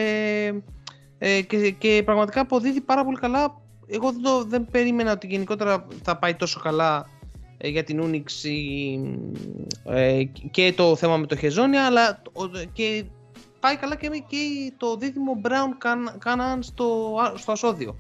ε, 1.19 1.41
και, 1.43 1.71
και 1.71 2.03
πραγματικά 2.05 2.41
αποδίδει 2.41 2.81
πάρα 2.81 3.05
πολύ 3.05 3.17
καλά. 3.19 3.63
Εγώ 3.87 4.13
δεν, 4.13 4.23
το, 4.23 4.45
δεν 4.45 4.67
περίμενα 4.71 5.13
ότι 5.13 5.27
γενικότερα 5.27 5.87
θα 6.03 6.17
πάει 6.17 6.35
τόσο 6.35 6.61
καλά 6.61 7.07
ε, 7.59 7.69
για 7.69 7.85
την 7.85 8.03
Unix 8.05 8.45
η- 8.45 9.01
ε, 9.85 10.25
και 10.51 10.73
το 10.77 10.97
θέμα 10.97 11.17
με 11.17 11.27
το 11.27 11.37
Χεζόνια, 11.37 11.87
αλλά 11.87 12.23
το- 12.23 12.51
και 12.73 13.05
πάει 13.61 13.77
καλά 13.77 13.97
και, 13.97 14.09
με- 14.09 14.17
και 14.19 14.73
το 14.77 14.97
δίδυμο 14.97 15.41
Brown 15.45 15.85
Can- 15.87 16.29
Canaan 16.29 16.59
στο, 16.61 17.17
α- 17.23 17.37
στο 17.37 17.53
ασώδιο. 17.53 17.99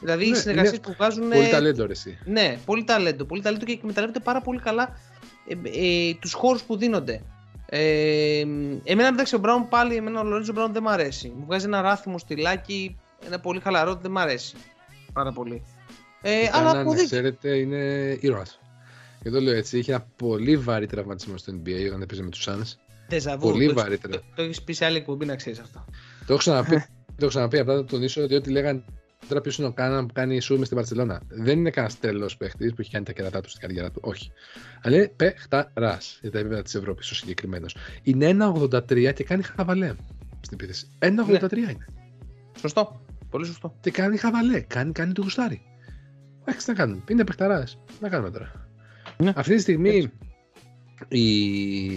Δηλαδή 0.00 0.26
οι 0.26 0.30
Ναι, 0.30 0.36
συνεργασίες 0.36 0.76
είναι 0.76 0.86
που 0.86 0.92
βγάζουν 0.98 1.28
Πολύ 1.28 1.48
ταλέντο 1.48 1.86
ρε 1.86 1.92
εσύ. 1.92 2.18
ναι, 2.24 2.58
πολύ 2.64 2.84
ταλέντο. 2.84 3.24
Πολύ 3.24 3.42
ταλέντο 3.42 3.64
και 3.64 3.72
εκμεταλλεύεται 3.72 4.20
πάρα 4.20 4.40
πολύ 4.40 4.60
καλά 4.60 4.88
ε, 5.48 5.54
ε, 6.08 6.14
τους 6.14 6.32
χώρους 6.32 6.62
που 6.62 6.76
δίνονται. 6.76 7.22
Ε, 7.66 8.40
εμένα 8.84 9.08
εντάξει 9.08 9.34
ο 9.34 9.38
Μπράουν 9.38 9.68
πάλι, 9.68 9.96
εμένα 9.96 10.20
ο 10.20 10.24
Λορίζο 10.24 10.52
Μπράουν 10.52 10.72
δεν 10.72 10.82
μ' 10.82 10.88
αρέσει. 10.88 11.32
Μου 11.38 11.44
βγάζει 11.46 11.66
ένα 11.66 11.80
ράθιμο 11.80 12.18
στυλάκι, 12.18 12.96
ένα 13.26 13.40
πολύ 13.40 13.60
χαλαρό, 13.60 13.94
δεν 13.94 14.10
μ' 14.10 14.18
αρέσει 14.18 14.54
πάρα 15.14 15.32
πολύ. 15.32 15.62
Ε, 16.22 16.48
αλλά 16.52 16.66
Κάναν, 16.66 16.80
αποδείχθηκε. 16.80 17.14
ξέρετε, 17.14 17.56
είναι 17.56 17.78
ήρωας. 18.20 18.58
Και 19.22 19.30
το 19.30 19.40
λέω 19.40 19.54
έτσι, 19.54 19.78
είχε 19.78 19.92
ένα 19.92 20.06
πολύ 20.16 20.56
βαρύ 20.56 20.86
τραυματισμό 20.86 21.36
στο 21.36 21.52
NBA 21.52 21.86
όταν 21.86 22.02
έπαιζε 22.02 22.22
με 22.22 22.30
τους 22.30 22.48
Suns. 22.48 22.78
Ντεζαβού. 23.08 23.50
Πολύ 23.50 23.66
το, 23.66 23.74
βαρύτερα. 23.74 24.14
Το, 24.14 24.22
το 24.34 24.42
έχεις 24.42 24.62
πει 24.62 24.72
σε 24.72 24.84
άλλη 24.84 24.96
εκπομπή 24.96 25.24
να 25.24 25.36
ξέρεις 25.36 25.58
αυτό. 25.58 25.84
Το 26.18 26.32
έχω 26.32 26.36
ξαναπεί, 26.36 26.76
το 27.06 27.14
έχω 27.18 27.28
ξαναπεί 27.28 27.58
απλά 27.58 27.74
θα 27.74 27.84
τονίσω 27.84 28.22
ότι 28.22 28.34
ό,τι 28.34 28.50
λέγανε 28.50 28.84
τώρα 29.28 29.40
ποιος 29.40 29.58
είναι 29.58 29.66
ο 29.66 29.72
Κάναν 29.72 30.06
που 30.06 30.12
κάνει 30.12 30.40
σου 30.40 30.56
μες 30.56 30.66
στην 30.66 30.76
Παρσελώνα. 30.76 31.22
Δεν 31.28 31.58
είναι 31.58 31.70
κανένας 31.70 31.98
τρελό 31.98 32.30
παίχτης 32.38 32.70
που 32.70 32.80
έχει 32.80 32.90
κάνει 32.90 33.04
τα 33.04 33.12
κερατά 33.12 33.40
του 33.40 33.48
στην 33.48 33.60
καριέρα 33.60 33.90
του. 33.90 34.00
Όχι. 34.04 34.32
Αλλά 34.82 34.96
είναι 34.96 35.08
παιχταρά 35.16 35.98
για 36.20 36.30
τα 36.30 36.38
επίπεδα 36.38 36.62
της 36.62 36.74
Ευρώπης 36.74 37.10
ο 37.10 37.14
συγκεκριμένος. 37.14 37.76
Είναι 38.02 38.36
1,83 38.70 39.12
και 39.14 39.24
κάνει 39.24 39.42
χαβαλέ 39.42 39.94
στην 40.40 40.58
επίθεση. 40.60 40.86
1,83 40.98 41.52
είναι. 41.56 41.86
Σωστό. 42.60 43.03
Πολύ 43.34 43.46
σωστό. 43.46 43.74
Και 43.80 43.90
κάνει 43.90 44.16
χαβαλέ. 44.16 44.60
Κάνει, 44.60 44.92
κάνει 44.92 45.12
το 45.12 45.22
γουστάρι. 45.22 45.62
Εντάξει, 46.40 46.66
τι 46.66 46.72
να 46.72 46.78
κάνουμε. 46.78 47.02
Είναι 47.08 47.24
παιχταράς. 47.24 47.78
Να 48.00 48.08
κάνουμε 48.08 48.30
τώρα. 48.30 48.68
Ναι. 49.16 49.32
Αυτή 49.36 49.54
τη 49.54 49.60
στιγμή 49.60 50.12
η, 51.08 51.96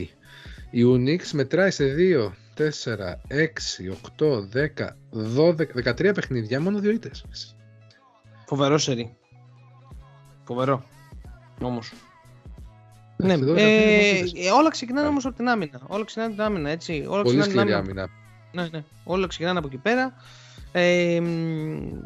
η 0.69 0.83
Unix 0.83 1.29
μετράει 1.31 1.71
σε 1.71 1.95
2, 1.97 2.31
4, 2.57 2.63
6, 2.63 2.69
8, 4.17 4.39
10, 4.53 4.87
12, 5.37 5.93
13 5.93 6.11
παιχνίδια, 6.13 6.61
μόνο 6.61 6.79
δύο 6.79 6.91
ήττες. 6.91 7.25
Φοβερό 8.45 8.77
σερί. 8.77 9.17
Φοβερό. 10.43 10.83
Όμως. 11.61 11.93
Ναι, 13.17 13.33
εδώ 13.33 13.53
ε, 13.55 13.61
είναι 13.61 14.21
αυτές 14.21 14.45
ε, 14.45 14.51
όλα 14.51 14.69
ξεκινάνε 14.69 15.07
όμως 15.07 15.25
από 15.25 15.35
την 15.35 15.47
άμυνα. 15.47 15.81
Όλα 15.87 16.03
ξεκινάνε 16.05 16.33
από 16.33 16.41
την 16.43 16.53
άμυνα, 16.53 16.69
έτσι. 16.69 17.05
Όλα 17.09 17.21
Πολύ 17.21 17.39
ξεκινάνε 17.39 17.71
την 17.71 17.73
σκληρή 17.73 17.73
άμυνα. 17.73 18.01
άμυνα. 18.01 18.69
Ναι, 18.69 18.77
ναι. 18.77 18.83
Όλα 19.03 19.27
ξεκινάνε 19.27 19.59
από 19.59 19.67
εκεί 19.67 19.77
πέρα. 19.77 20.13
Ε, 20.71 21.19
μ, 21.19 22.01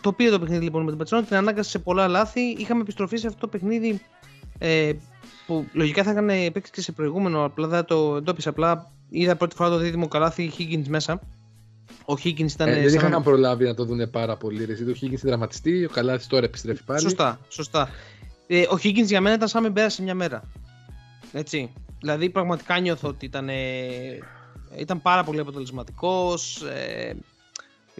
το 0.00 0.12
πήρε 0.12 0.30
το 0.30 0.38
παιχνίδι 0.38 0.64
λοιπόν 0.64 0.82
με 0.82 0.88
την 0.88 0.98
Πατσόνα, 0.98 1.22
την 1.22 1.36
ανάγκασε 1.36 1.70
σε 1.70 1.78
πολλά 1.78 2.08
λάθη. 2.08 2.40
Είχαμε 2.40 2.80
επιστροφή 2.80 3.16
σε 3.16 3.26
αυτό 3.26 3.40
το 3.40 3.48
παιχνίδι 3.48 4.00
ε, 4.58 4.92
που 5.46 5.66
λογικά 5.72 6.02
θα 6.02 6.10
είχαν 6.10 6.26
παίξει 6.26 6.72
και 6.72 6.80
σε 6.80 6.92
προηγούμενο, 6.92 7.44
απλά 7.44 7.66
δεν 7.66 7.84
το 7.84 8.16
εντόπισα. 8.16 8.50
Απλά 8.50 8.90
είδα 9.08 9.36
πρώτη 9.36 9.54
φορά 9.54 9.68
το 9.70 9.76
δίδυμο 9.76 10.08
καλάθι 10.08 10.52
Higgins 10.58 10.86
μέσα. 10.88 11.20
Ο 12.04 12.14
Higgins 12.24 12.52
ήταν. 12.52 12.68
Ε, 12.68 12.74
δεν 12.80 12.90
σαν- 12.90 13.08
είχαν 13.08 13.22
προλάβει 13.22 13.64
να 13.64 13.74
το 13.74 13.84
δουν 13.84 14.10
πάρα 14.10 14.36
πολύ. 14.36 14.64
Ρε. 14.64 14.74
Το 14.74 14.94
Higgins 15.00 15.22
δραματιστή, 15.22 15.84
ο 15.84 15.88
Καλάθης 15.88 16.26
τώρα 16.26 16.44
επιστρέφει 16.44 16.84
πάλι. 16.84 17.00
Σωστά, 17.00 17.38
σωστά. 17.48 17.90
Ε, 18.46 18.62
ο 18.62 18.78
Higgins 18.82 19.04
για 19.06 19.20
μένα 19.20 19.34
ήταν 19.34 19.48
σαν 19.48 19.60
να 19.60 19.66
μην 19.66 19.76
πέρασε 19.76 20.02
μια 20.02 20.14
μέρα. 20.14 20.42
Έτσι. 21.32 21.72
Δηλαδή 22.00 22.30
πραγματικά 22.30 22.78
νιώθω 22.78 23.08
ότι 23.08 23.24
ήταν, 23.24 23.48
ε, 23.48 23.54
ήταν 24.78 25.02
πάρα 25.02 25.24
πολύ 25.24 25.40
αποτελεσματικός. 25.40 26.62
Ε, 26.62 27.14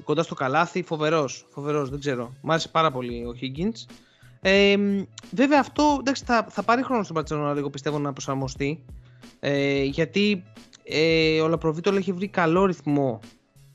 κοντά 0.05 0.23
στο 0.23 0.35
καλάθι, 0.35 0.83
φοβερός, 0.83 1.47
φοβερός, 1.51 1.91
δεν 1.91 1.99
ξέρω. 1.99 2.35
Μ' 2.41 2.51
άρεσε 2.51 2.69
πάρα 2.69 2.91
πολύ 2.91 3.25
ο 3.25 3.35
Higgins. 3.41 3.95
Ε, 4.41 4.77
βέβαια 5.31 5.61
αυτό 5.61 5.97
εντάξει, 6.01 6.25
θα, 6.25 6.47
θα 6.49 6.63
πάρει 6.63 6.83
χρόνο 6.83 7.03
στον 7.03 7.17
Barcelona 7.17 7.53
λίγο 7.55 7.71
πιστεύω 7.71 7.99
να 7.99 8.13
προσαρμοστεί 8.13 8.85
ε, 9.41 9.83
γιατί 9.83 10.45
ε, 10.85 11.41
ο 11.41 11.49
Λαπροβίτολ 11.49 11.97
έχει 11.97 12.13
βρει 12.13 12.29
καλό 12.29 12.65
ρυθμό 12.65 13.21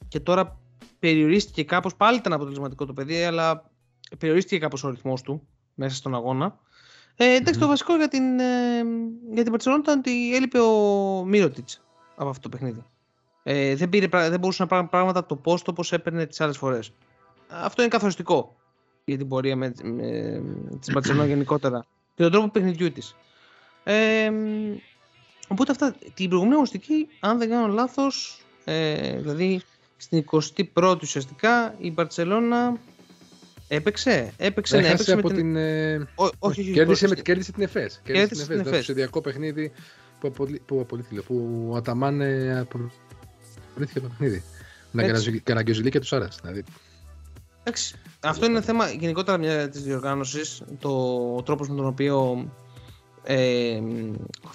και 0.08 0.20
τώρα 0.20 0.60
περιορίστηκε 1.00 1.64
κάπως, 1.64 1.96
πάλι 1.96 2.18
ήταν 2.18 2.34
αποτελεσματικό 2.34 2.86
το 2.86 2.94
παιδί 2.94 3.24
αλλά 3.24 3.72
περιορίστηκε 4.18 4.58
κάπως 4.60 4.84
ο 4.84 4.90
ρυθμός 4.90 5.22
του 5.22 5.48
μέσα 5.74 5.96
στον 5.96 6.16
αγώνα. 6.16 6.60
Ε, 7.16 7.36
ενταξει 7.36 7.60
το 7.60 7.68
βασικό 7.68 7.96
για 7.96 8.08
την, 8.08 8.40
ε, 8.40 8.84
για 9.34 9.44
την 9.44 9.54
Barcelona 9.54 9.80
ήταν 9.80 9.98
ότι 9.98 10.36
έλειπε 10.36 10.60
ο 10.60 11.24
Μύρωτιτς 11.26 11.82
από 12.16 12.30
αυτό 12.30 12.50
το 12.50 12.58
παιχνίδι. 12.58 12.84
Ε, 13.44 13.76
δεν, 13.76 13.90
πήρε, 13.90 14.08
δεν 14.08 14.40
μπορούσε 14.40 14.62
να 14.62 14.68
πάρει 14.68 14.88
πράγματα 14.88 15.20
από 15.20 15.28
το 15.28 15.36
πόστο 15.36 15.72
όπως 15.72 15.92
έπαιρνε 15.92 16.26
τις 16.26 16.42
άλλες 16.42 16.58
φορές. 16.58 16.94
Αυτό 17.48 17.82
είναι 17.82 17.92
καθοριστικό 17.92 18.56
για 19.06 19.18
την 19.18 19.28
πορεία 19.28 19.56
με, 19.56 19.74
με, 19.84 20.42
της 20.80 20.96
Barcelona 20.96 21.28
γενικότερα 21.28 21.86
και 22.16 22.24
τον 22.24 22.32
τρόπο 22.32 22.50
παιχνιδιού 22.50 22.92
της. 22.92 23.16
Ε, 23.84 24.32
οπότε 25.48 25.72
αυτά, 25.72 25.96
την 26.14 26.28
προηγούμενη 26.28 26.54
αγωνιστική, 26.54 27.08
αν 27.20 27.38
δεν 27.38 27.50
κάνω 27.50 27.68
λάθος, 27.68 28.42
ε, 28.64 29.18
δηλαδή 29.18 29.62
στην 29.98 30.26
21η 30.74 31.02
ουσιαστικά 31.02 31.76
η 31.78 31.94
Barcelona 31.98 32.78
έπαιξε, 33.68 34.34
έπαιξε, 34.38 34.78
ναι, 34.78 34.88
έπαιξε 34.88 35.14
από 35.14 35.28
με 35.28 35.34
την... 35.34 35.56
Ε... 35.56 35.96
Ό, 35.96 36.26
όχι, 36.26 36.36
όχι, 36.40 36.72
κέρδισε, 36.72 37.06
όχι, 37.06 37.16
με, 37.16 37.22
κέρδισε 37.22 37.52
την 37.52 37.64
ΕΦΕΣ. 37.64 38.02
Κέρδισε 38.04 38.48
την 38.48 38.60
ΕΦΕΣ. 38.60 38.76
Το 38.76 38.82
σχεδιακό 38.84 39.22
παιχνίδι 39.22 39.72
που, 40.20 40.28
απολύ, 40.28 40.62
που 40.66 40.80
απολύθηκε, 40.80 41.22
που 41.22 41.68
ο 41.72 41.76
Αταμάν 41.76 42.22
απολύθηκε 43.74 44.00
το 44.00 44.08
παιχνίδι. 44.08 44.44
Με 44.92 45.12
Καναγκιοζηλή 45.44 45.90
και 45.90 46.00
τους 46.00 46.14
Άρας. 46.14 46.40
Δηλαδή. 46.42 46.64
Εντάξει, 47.60 47.96
αυτό 48.20 48.46
είναι 48.46 48.62
θέμα 48.62 48.92
γενικότερα 48.92 49.38
μια 49.38 49.70
της 49.70 49.84
διοργάνωσης. 49.84 50.64
Το 50.80 50.90
ο 51.36 51.44
τρόπος 51.44 51.70
με 51.70 51.76
τον 51.76 51.86
οποίο 51.86 52.48
ε, 53.24 53.82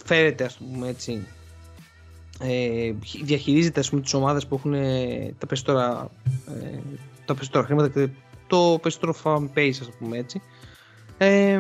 φέρεται, 0.05 0.45
ας 0.45 0.57
πούμε 0.57 0.89
έτσι, 0.89 1.27
ε, 2.41 2.93
διαχειρίζεται 3.23 3.81
ας 3.81 3.91
πούμε, 3.91 4.03
τις 4.03 4.15
ομάδες 4.15 4.47
που 4.47 4.55
έχουν 4.55 4.75
ε, 4.75 5.35
τα 5.39 5.47
περισσότερα, 5.47 6.11
ε, 6.49 6.79
τα 7.25 7.35
περισσότερα 7.35 7.65
χρήματα 7.65 7.89
και 7.89 8.09
το 8.47 8.79
περισσότερο 8.83 9.15
fan 9.23 9.59
base 9.59 9.79
ας 9.81 9.91
πούμε 9.99 10.19
έτσι. 10.19 10.43
Ε, 11.19 11.59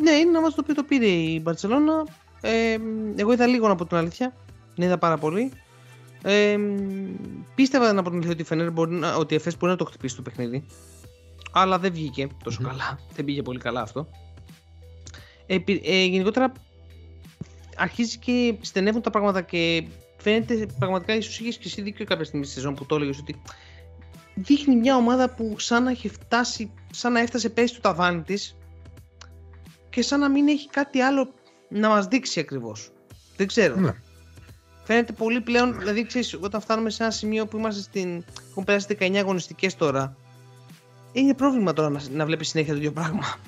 ναι, 0.00 0.10
είναι 0.10 0.28
ένα 0.28 0.40
μάτι 0.40 0.54
το 0.54 0.60
οποίο 0.60 0.74
το 0.74 0.82
πήρε 0.82 1.06
η 1.06 1.42
Barcelona. 1.46 2.10
Ε, 2.40 2.76
εγώ 3.16 3.32
είδα 3.32 3.46
λίγο 3.46 3.70
από 3.70 3.86
την 3.86 3.96
αλήθεια, 3.96 4.34
δεν 4.74 4.86
είδα 4.86 4.98
πάρα 4.98 5.18
πολύ. 5.18 5.52
Ε, 6.22 6.56
πίστευα 7.54 7.92
να 7.92 8.02
πω 8.02 8.10
την 8.10 8.30
ότι, 8.30 8.54
η 8.54 8.70
μπορεί 8.70 8.94
να, 8.94 9.14
ότι 9.14 9.34
η 9.34 9.40
FS 9.44 9.50
μπορεί 9.58 9.72
να 9.72 9.78
το 9.78 9.84
χτυπήσει 9.84 10.16
το 10.16 10.22
παιχνίδι. 10.22 10.66
Αλλά 11.52 11.78
δεν 11.78 11.92
βγήκε 11.92 12.28
τόσο 12.44 12.62
καλά. 12.62 12.98
Δεν 13.14 13.24
πήγε 13.24 13.42
πολύ 13.42 13.58
καλά 13.58 13.80
αυτό. 13.80 14.08
Ε, 15.46 15.56
ε, 15.82 16.04
γενικότερα 16.04 16.52
αρχίζει 17.76 18.18
και 18.18 18.56
στενεύουν 18.60 19.02
τα 19.02 19.10
πράγματα 19.10 19.42
και 19.42 19.86
φαίνεται 20.16 20.66
πραγματικά 20.78 21.14
ίσως 21.14 21.40
είχες 21.40 21.56
και 21.56 21.68
εσύ 21.68 21.82
δίκιο 21.82 22.04
κάποια 22.04 22.24
στιγμή 22.24 22.44
στη 22.44 22.54
σεζόν 22.54 22.74
που 22.74 22.86
το 22.86 22.94
έλεγες 22.94 23.18
ότι 23.18 23.40
δείχνει 24.34 24.76
μια 24.76 24.96
ομάδα 24.96 25.30
που 25.30 25.58
σαν 25.58 25.82
να 25.82 25.90
έχει 25.90 26.08
φτάσει, 26.08 26.70
σαν 26.90 27.12
να 27.12 27.20
έφτασε 27.20 27.48
πέσει 27.48 27.72
στο 27.72 27.80
ταβάνι 27.80 28.22
της 28.22 28.56
και 29.90 30.02
σαν 30.02 30.20
να 30.20 30.28
μην 30.28 30.48
έχει 30.48 30.68
κάτι 30.68 31.00
άλλο 31.00 31.32
να 31.68 31.88
μας 31.88 32.06
δείξει 32.06 32.40
ακριβώς. 32.40 32.90
Δεν 33.36 33.46
ξέρω. 33.46 33.76
Ναι. 33.76 33.94
Φαίνεται 34.86 35.12
πολύ 35.12 35.40
πλέον, 35.40 35.78
δηλαδή 35.78 36.06
ξέρεις, 36.06 36.38
όταν 36.40 36.60
φτάνουμε 36.60 36.90
σε 36.90 37.02
ένα 37.02 37.12
σημείο 37.12 37.46
που 37.46 37.56
είμαστε 37.56 37.82
στην. 37.82 38.24
έχουν 38.50 38.64
περάσει 38.64 38.96
19 39.00 39.14
αγωνιστικές 39.16 39.76
τώρα. 39.76 40.16
Είναι 41.12 41.34
πρόβλημα 41.34 41.72
τώρα 41.72 41.90
να, 41.90 42.00
να 42.12 42.24
βλέπεις 42.24 42.48
συνέχεια 42.48 42.72
το 42.72 42.78
ίδιο 42.78 42.92
πράγμα. 42.92 43.38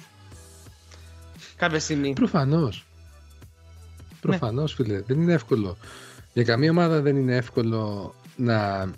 Κάποια 1.56 1.80
στιγμή. 1.80 2.12
Προφανώς. 2.12 2.86
Ναι. 4.00 4.18
Προφανώς, 4.20 4.74
φίλε. 4.74 5.00
Δεν 5.00 5.20
είναι 5.20 5.32
εύκολο. 5.32 5.76
Για 6.32 6.44
καμία 6.44 6.70
ομάδα 6.70 7.00
δεν 7.00 7.16
είναι 7.16 7.36
εύκολο 7.36 8.14
να, 8.36 8.90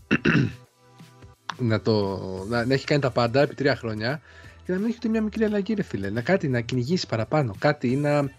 να, 1.71 1.81
το, 1.81 2.19
να, 2.49 2.65
να 2.65 2.75
έχει 2.75 2.87
κάνει 2.87 3.01
τα 3.01 3.11
πάντα 3.11 3.41
επί 3.41 3.55
τρία 3.55 3.77
χρόνια 3.77 4.21
και 4.65 4.73
να 4.73 4.79
μην 4.79 4.87
έχει 4.87 4.97
ούτε 4.97 5.09
μια 5.09 5.23
μικρή 5.23 5.45
αλλαγή, 5.45 5.75
ρε 5.75 5.83
φίλε. 5.83 6.11
Να 6.11 6.21
κάτι 6.21 6.49
να 6.49 6.61
κυνηγήσει 6.61 7.07
παραπάνω. 7.07 7.55
Κάτι 7.59 7.89
ή 7.91 7.97
να 7.97 8.31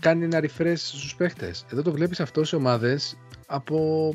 κάνει 0.00 0.24
ένα 0.24 0.40
refresh 0.40 0.76
στους 0.76 1.14
παίχτες. 1.14 1.64
Εδώ 1.72 1.82
το 1.82 1.92
βλέπεις 1.92 2.20
αυτό 2.20 2.44
σε 2.44 2.56
ομάδες 2.56 3.16
από 3.46 4.14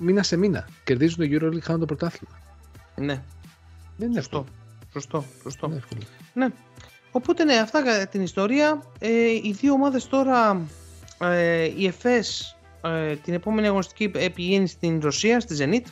μήνα 0.00 0.22
σε 0.22 0.36
μήνα. 0.36 0.68
Κερδίζουν 0.84 1.16
το 1.18 1.46
EuroLeague, 1.46 1.60
χάνουν 1.62 1.80
το 1.80 1.86
πρωτάθλημα. 1.86 2.38
Ναι. 2.96 3.22
Δεν 3.96 4.10
είναι 4.10 4.20
Σωστό. 4.20 4.38
εύκολο. 4.38 4.52
Σωστό. 4.92 5.24
Σωστό. 5.42 5.66
Δεν 5.68 5.76
είναι 5.76 5.84
εύκολο. 5.88 6.02
Ναι. 6.34 6.48
Οπότε 7.10 7.44
ναι, 7.44 7.54
αυτά 7.54 7.80
για 7.80 8.06
την 8.06 8.20
ιστορία. 8.22 8.82
Ε, 8.98 9.08
οι 9.42 9.54
δύο 9.60 9.72
ομάδες 9.72 10.06
τώρα, 10.06 10.60
ε, 11.20 11.62
η 11.76 11.86
ΕΦΕΣ 11.86 12.56
ε, 12.84 13.16
την 13.16 13.34
επόμενη 13.34 13.66
αγωνιστική 13.66 14.10
ε, 14.14 14.28
πηγαίνει 14.28 14.66
στην 14.68 15.00
Ρωσία, 15.00 15.40
στη 15.40 15.56
Zenit. 15.58 15.88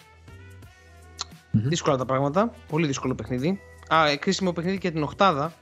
Δύσκολα 1.51 1.97
τα 1.97 2.05
πράγματα. 2.05 2.55
Πολύ 2.69 2.87
δύσκολο 2.87 3.15
παιχνίδι. 3.15 3.61
Α, 3.89 4.09
ε, 4.09 4.17
κρίσιμο 4.17 4.53
παιχνίδι 4.53 4.79
και 4.79 4.91
την 4.91 5.03
Οχτάδα 5.03 5.53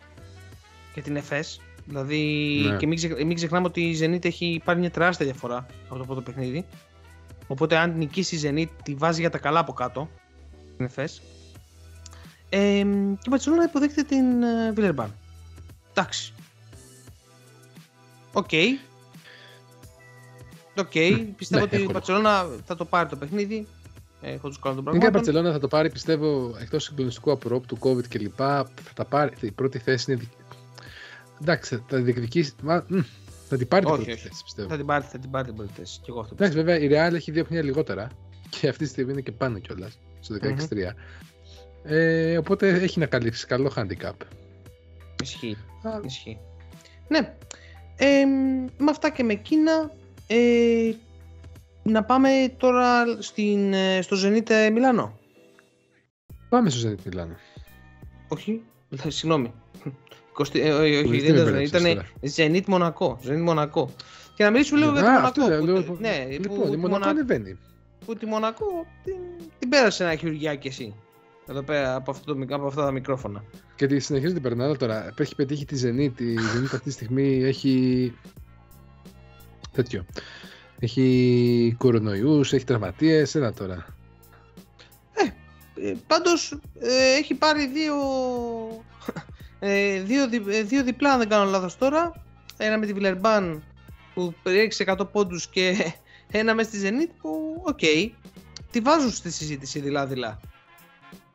και 0.94 1.01
την 1.01 1.16
ΕΦΕΣ. 1.16 1.61
Δηλαδή, 1.85 2.18
Ναι. 2.70 2.77
και 2.77 2.87
μην, 2.87 2.96
ξεχ- 2.96 3.25
μην 3.25 3.35
ξεχνάμε 3.35 3.66
ότι 3.66 3.81
η 3.81 3.99
Zenit 4.01 4.25
έχει 4.25 4.61
πάρει 4.64 4.79
μια 4.81 4.90
τεράστια 4.90 5.27
διαφορά 5.27 5.66
από 5.88 5.99
το 5.99 6.05
πρώτο 6.05 6.20
παιχνίδι. 6.20 6.66
Οπότε, 7.50 7.76
αν 7.76 7.96
νικήσει 7.96 8.36
η 8.36 8.40
Zenit, 8.44 8.68
τη 8.82 8.94
βάζει 8.94 9.20
για 9.20 9.30
τα 9.30 9.38
καλά 9.38 9.58
από 9.60 9.72
κάτω. 9.72 10.08
Την 10.76 10.84
ΕΦΕΣ. 10.86 11.22
Ε, 12.48 12.58
και 13.18 13.24
η 13.24 13.28
Μπαρτσελόνα 13.28 13.64
υποδέχεται 13.64 14.02
την 14.02 14.42
ε, 14.42 14.72
Villeurbanne. 14.76 15.10
Εντάξει. 15.90 16.32
Οκ. 18.32 18.50
Οκ. 20.76 20.90
Πιστεύω 21.36 21.60
Ναι, 21.60 21.62
ότι 21.62 21.74
η 21.74 21.78
εύκολο. 21.78 21.92
Μπαρτσελόνα 21.92 22.46
θα 22.64 22.76
το 22.76 22.84
πάρει 22.84 23.08
το 23.08 23.16
παιχνίδι. 23.16 23.66
Ε, 24.20 24.32
Έχω 24.32 24.48
του 24.48 24.58
κάνω 24.60 24.74
τον 24.74 24.84
Είναι 24.84 24.92
και 24.92 25.06
η 25.06 25.10
πραγμάτων. 25.10 25.10
Μπαρσελόνα 25.12 25.52
θα 25.52 25.58
το 25.58 25.68
πάρει, 25.68 25.90
πιστεύω, 25.90 26.56
εκτός 26.60 26.82
συγκλονιστικού 26.84 27.30
απορρόπτου, 27.30 27.78
COVID 27.80 28.06
κλπ. 28.08 28.36
Θα 28.36 28.66
τα 28.94 29.04
πάρει. 29.04 29.32
Η 29.40 29.50
πρώτη 29.50 29.78
θέση 29.78 30.12
είναι. 30.12 30.20
δικ- 30.20 30.32
Εντάξει, 31.42 31.84
θα 31.88 31.96
διεκδικήσει. 31.98 32.52
Μα, 32.62 32.84
μ, 32.88 32.98
θα 33.50 33.56
την 33.56 33.68
πάρει 33.68 33.84
την 33.84 33.94
Όχι, 33.94 34.02
πρώτη 34.04 34.18
όχι. 34.18 34.28
θέση, 34.28 34.42
πιστεύω. 34.44 34.68
Θα 34.68 34.76
την 34.76 34.86
πάρει, 34.86 35.04
θα 35.04 35.18
την 35.18 35.30
πάρει 35.30 35.46
την 35.46 35.54
πρώτη 35.54 35.72
θέση. 35.76 35.98
Και 35.98 36.06
εγώ 36.08 36.20
αυτό 36.20 36.34
Εντάξει, 36.34 36.56
πιστεύω. 36.56 36.78
βέβαια 36.80 37.06
η 37.06 37.10
Real 37.10 37.14
έχει 37.14 37.30
δύο 37.30 37.42
παιχνίδια 37.42 37.64
λιγότερα 37.68 38.10
και 38.48 38.68
αυτή 38.68 38.84
τη 38.84 38.90
στιγμή 38.90 39.12
είναι 39.12 39.20
και 39.20 39.32
πάνω 39.32 39.58
κιόλας, 39.58 39.98
στο 40.20 40.34
16-3. 40.34 40.94
Ε, 41.82 42.38
οπότε 42.38 42.68
έχει 42.68 42.98
να 42.98 43.06
καλύψει 43.06 43.46
καλό 43.46 43.72
handicap. 43.76 44.12
Ισχύει. 45.22 45.56
Α, 45.82 46.00
Ισχύει. 46.04 46.38
Ναι. 47.08 47.34
Ε, 47.96 48.24
με 48.78 48.90
αυτά 48.90 49.10
και 49.10 49.22
με 49.22 49.32
εκείνα. 49.32 49.90
Ε, 50.26 50.92
να 51.82 52.04
πάμε 52.04 52.28
τώρα 52.56 53.04
στην, 53.22 53.72
ε, 53.72 54.02
στο 54.02 54.16
Zenit 54.24 54.70
Μιλάνο. 54.72 55.18
Πάμε 56.48 56.70
στο 56.70 56.88
Zenit 56.90 57.08
Milano. 57.08 57.34
Όχι, 58.28 58.62
ε, 59.04 59.10
συγγνώμη. 59.16 59.52
20, 60.40 60.55
ε, 60.59 60.72
όχι, 60.72 60.96
όχι, 60.96 61.09
Ορίστε, 61.09 61.33
δεν 61.33 61.53
με 61.53 61.62
ήταν 61.62 61.81
μπέρδεψες 61.81 61.81
ήταν 61.81 61.94
τώρα. 61.94 62.50
Zenit 62.61 62.64
Μονακό. 62.66 63.18
Zenit 63.26 63.40
Μονακό. 63.40 63.94
Και 64.35 64.44
να 64.44 64.50
μιλήσουμε 64.50 64.79
λίγο 64.79 64.92
για 64.92 65.00
τη 65.00 65.07
Α, 65.07 65.11
Μονακό. 65.12 65.26
αυτό 65.26 65.46
λέω, 65.46 65.59
που- 65.61 65.66
λέω, 65.66 65.96
ναι, 66.00 66.26
λοιπόν, 66.31 66.57
που, 66.57 66.66
η 66.66 66.70
τη 66.70 66.76
Μονακό 66.76 66.88
Μονα- 66.88 67.07
ανεβαίνει. 67.07 67.59
που 68.07 68.14
τη 68.16 68.26
Μονακό 68.26 68.87
την, 69.05 69.14
την 69.59 69.68
πέρασε 69.68 70.05
ένα 70.05 70.14
χειρουργιάκι 70.16 70.68
εσύ. 70.68 70.94
Εδώ 71.46 71.62
πέρα 71.62 71.94
από, 71.94 72.11
αυτό 72.11 72.24
το, 72.33 72.37
μικ- 72.38 72.53
από 72.53 72.66
αυτά 72.66 72.85
τα 72.85 72.90
μικρόφωνα. 72.92 73.44
Και 73.76 73.87
τη 73.87 73.98
συνεχίζει 73.98 74.33
την 74.33 74.42
περνάω 74.42 74.76
τώρα. 74.76 75.14
Έχει 75.18 75.35
πετύχει 75.35 75.64
τη 75.64 75.76
Zenit. 75.85 76.20
Η 76.20 76.35
Zenit 76.35 76.64
αυτή 76.64 76.81
τη 76.81 76.90
στιγμή 76.90 77.42
έχει. 77.44 78.14
τέτοιο. 79.72 80.07
Έχει 80.79 81.74
κορονοϊούς, 81.79 82.53
έχει 82.53 82.64
τραυματίες, 82.64 83.35
ένα 83.35 83.53
τώρα. 83.53 83.87
Ε, 85.83 85.93
πάντως 86.07 86.53
ε, 86.80 87.14
έχει 87.18 87.34
πάρει 87.34 87.66
δύο, 87.66 87.95
ε, 89.61 90.00
δύο, 90.00 90.28
δι- 90.28 90.48
ε, 90.48 90.62
δύο 90.62 90.82
διπλά 90.84 91.12
αν 91.12 91.18
δεν 91.18 91.28
κάνω 91.28 91.50
λάθος 91.50 91.76
τώρα. 91.78 92.12
Ένα 92.56 92.78
με 92.78 92.86
τη 92.86 92.92
Βιλερμπάν 92.92 93.62
που 94.14 94.34
της 94.43 94.58
έριξε 94.58 94.84
100 94.98 95.11
πόντους 95.12 95.48
και 95.48 95.92
ένα 96.40 96.54
με 96.54 96.62
στη 96.62 96.78
Zenit 96.84 97.11
που 97.20 97.62
οκ. 97.66 97.78
τη 98.70 98.80
βάζουν 98.80 99.11
στη 99.11 99.30
συζήτηση 99.30 99.80
δειλά-δειλά. 99.80 100.40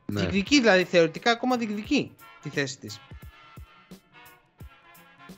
Ναι. 0.06 0.20
Διεκδικεί 0.20 0.60
δηλαδή 0.60 0.84
θεωρητικά 0.84 1.32
ακόμα 1.32 1.58
διεκδικεί 1.58 2.12
τη 2.42 2.50
θέση 2.50 2.78
της. 2.80 3.00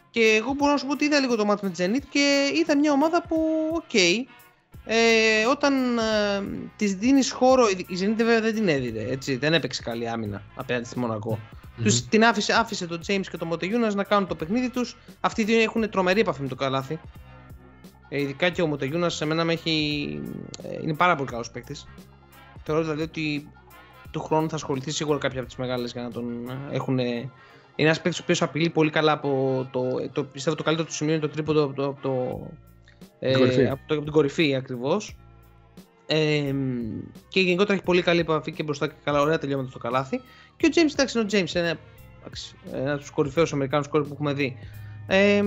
Και 0.10 0.36
εγώ 0.40 0.54
μπορώ 0.54 0.72
να 0.72 0.78
σου 0.78 0.86
πω 0.86 0.92
ότι 0.92 1.06
είδα 1.06 1.20
λίγο 1.20 1.36
το 1.36 1.46
ματς 1.46 1.66
με 1.66 1.72
τη 1.72 1.84
Zenit 1.86 2.04
και 2.10 2.52
είδα 2.56 2.78
μια 2.78 2.92
ομάδα 2.92 3.22
που 3.22 3.38
οκ. 3.74 3.94
ε, 4.86 5.46
όταν 5.50 5.98
ε, 5.98 6.42
της 6.76 6.96
δίνεις 6.96 7.32
χώρο, 7.32 7.68
η 7.70 7.86
Zenit 8.02 8.14
βέβαια 8.16 8.42
δεν 8.42 8.54
την 8.56 8.68
έδινε, 8.68 9.00
έτσι, 9.02 9.36
δεν 9.36 9.54
έπαιξε 9.54 9.82
καλή 9.82 10.10
άμυνα 10.10 10.42
απέναντι 10.56 10.86
στη 10.88 11.00
Μονακό. 11.00 11.40
Μμμ. 11.78 11.84
Τους, 11.84 12.08
την 12.08 12.24
άφησε, 12.24 12.54
άφησε 12.54 12.88
τον 12.88 13.00
James 13.08 13.26
και 13.32 13.38
τον 13.38 13.48
Μοτεγιούνας 13.48 13.96
να 13.96 14.04
κάνουν 14.04 14.28
το 14.28 14.36
παιχνίδι 14.36 14.70
τους. 14.70 14.98
Αυτοί 15.20 15.42
οι 15.42 15.46
δύο 15.46 15.62
έχουν 15.62 15.90
τρομερή 15.90 16.20
επαφή 16.20 16.42
με 16.42 16.48
το 16.48 16.56
καλάθι. 16.56 17.00
Ε, 18.10 18.22
ειδικά 18.22 18.50
και 18.50 18.62
ο 18.62 18.68
Μοτεγιούνας 18.68 19.16
σε 19.16 19.26
μένα 19.26 19.44
με 19.44 19.54
έχει... 19.54 20.22
ε, 20.64 20.78
είναι 20.82 20.94
πάρα 20.94 21.16
πολύ 21.16 21.30
καλός 21.30 21.52
παίκτης. 21.52 21.88
Θεωρώ 22.64 22.82
δηλαδή 22.82 23.02
ότι 23.02 23.52
του 24.12 24.20
χρόνου 24.20 24.50
θα 24.50 24.56
ασχοληθεί 24.56 24.92
σίγουρα 24.92 25.18
κάποια 25.18 25.40
από 25.40 25.48
τις 25.48 25.58
μεγάλες 25.58 25.92
για 25.92 26.02
να 26.02 26.12
τον 26.12 26.50
ε, 26.50 26.76
έχουν. 26.76 26.98
Είναι 27.00 27.30
ένας 27.76 28.02
παίκτης 28.02 28.20
ο 28.20 28.24
οποίος 28.24 28.42
απειλεί 28.42 28.70
πολύ 28.70 28.90
καλά 28.90 29.12
από 29.12 29.68
το, 29.72 30.10
το. 30.14 30.24
Πιστεύω 30.24 30.56
το 30.56 30.64
καλύτερο 30.64 30.88
του 30.88 30.94
σημείο 30.94 31.14
είναι 31.14 31.22
το 31.22 31.30
τρίποντο 31.30 31.64
από 31.64 31.74
το. 31.74 31.84
Από, 31.84 32.02
το, 32.02 32.50
Την 33.20 33.38
κορυφή. 33.38 33.68
από, 33.68 33.82
το, 33.86 33.94
από 33.96 34.04
την 34.04 34.14
κορυφή 34.14 34.56
ακριβώς. 34.56 35.16
Ε, 36.10 36.54
και 37.28 37.40
γενικότερα 37.40 37.74
έχει 37.74 37.84
πολύ 37.84 38.02
καλή 38.02 38.20
επαφή 38.20 38.52
και 38.52 38.64
μπροστά 38.64 38.88
και 38.88 38.94
καλά, 39.04 39.22
ωραία 39.22 39.38
τελειώματα 39.38 39.70
στο 39.70 39.80
καλάθι. 39.80 40.22
Και 40.58 40.66
ο 40.66 40.70
James, 40.76 40.92
εντάξει, 40.92 41.20
είναι 41.20 41.28
ο 41.28 41.30
James, 41.32 41.56
ένα, 41.56 41.78
εντάξει, 42.20 42.56
ένας 42.72 42.90
από 42.92 43.00
τους 43.00 43.10
κορυφαίους 43.10 43.54
Αμερικάνους 43.54 43.88
κόρη 43.88 44.04
που 44.04 44.14
έχουμε 44.14 44.34
δει. 44.34 44.58
Ε, 45.08 45.44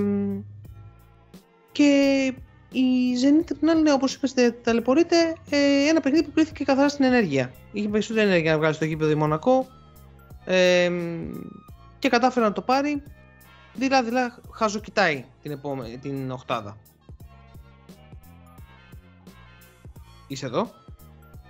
και 1.73 2.33
η 2.73 3.13
Zenit 3.23 3.47
απ' 3.51 3.59
την 3.59 3.71
άλλη, 3.71 3.83
ναι, 3.83 3.93
όπως 3.93 4.15
είπες, 4.15 4.35
ταλαιπωρείται 4.63 5.37
ε, 5.51 5.89
ένα 5.89 6.01
παιχνίδι 6.01 6.25
που 6.25 6.33
κρίθηκε 6.35 6.65
καθαρά 6.65 6.89
στην 6.89 7.05
ενέργεια. 7.05 7.53
Είχε 7.73 7.89
περισσότερη 7.89 8.27
ενέργεια 8.27 8.53
να 8.53 8.59
βγάλει 8.59 8.75
στο 8.75 8.85
γήπεδο 8.85 9.11
η 9.11 9.15
Μονακό 9.15 9.67
ε, 10.45 10.91
και 11.99 12.09
κατάφερε 12.09 12.47
να 12.47 12.53
το 12.53 12.61
πάρει. 12.61 13.03
Δηλαδή, 13.75 14.11
χαζοκοιτάει 14.53 15.25
την, 15.43 15.51
επόμενη, 15.51 15.99
την 15.99 16.31
οχτάδα. 16.31 16.77
Είσαι 20.27 20.47
εδώ; 20.47 20.71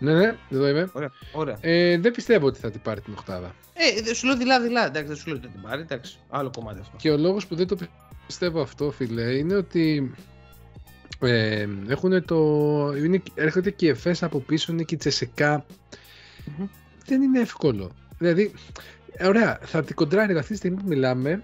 Ναι, 0.00 0.12
ναι, 0.14 0.36
εδώ 0.50 0.68
είμαι. 0.68 0.90
Ωραία. 0.92 1.12
Ωραία. 1.32 1.56
Ε, 1.60 1.98
δεν 1.98 2.12
πιστεύω 2.12 2.46
ότι 2.46 2.58
θα 2.58 2.70
την 2.70 2.80
πάρει 2.80 3.00
την 3.00 3.12
οχτάδα. 3.12 3.54
Ε, 3.72 4.02
δεν 4.02 4.14
σου 4.14 4.26
λέω 4.26 4.36
δειλά-δειλά. 4.36 4.86
Εντάξει, 4.86 5.08
δεν 5.08 5.16
σου 5.16 5.26
λέω 5.26 5.36
ότι 5.36 5.46
δεν 5.46 5.56
την 5.56 5.62
πάρει. 5.68 5.80
Εντάξει, 5.80 6.18
άλλο 6.28 6.50
κομμάτι 6.50 6.80
αυτό. 6.80 6.96
Και 6.96 7.10
ο 7.10 7.16
λόγος 7.16 7.46
που 7.46 7.54
δεν 7.54 7.66
το 7.66 7.76
πιστεύω 8.26 8.60
αυτό, 8.60 8.90
φίλε, 8.90 9.22
είναι 9.22 9.54
ότι 9.54 10.14
ε, 11.20 11.66
έχουν 11.88 12.24
το, 12.24 12.36
είναι, 12.96 13.22
έρχονται 13.34 13.70
και 13.70 13.86
οι 13.86 13.88
Εφές 13.88 14.22
από 14.22 14.38
πίσω, 14.40 14.72
είναι 14.72 14.82
και 14.82 14.94
η 14.94 14.98
τσεσεκα 14.98 15.64
Μμμ. 16.58 16.66
Δεν 17.06 17.22
είναι 17.22 17.40
εύκολο. 17.40 17.90
Δηλαδή, 18.18 18.52
ωραία, 19.24 19.58
θα 19.62 19.84
την 19.84 19.94
κοντράρει 19.94 20.38
αυτή 20.38 20.50
τη 20.50 20.56
στιγμή 20.56 20.76
που 20.76 20.88
μιλάμε 20.88 21.42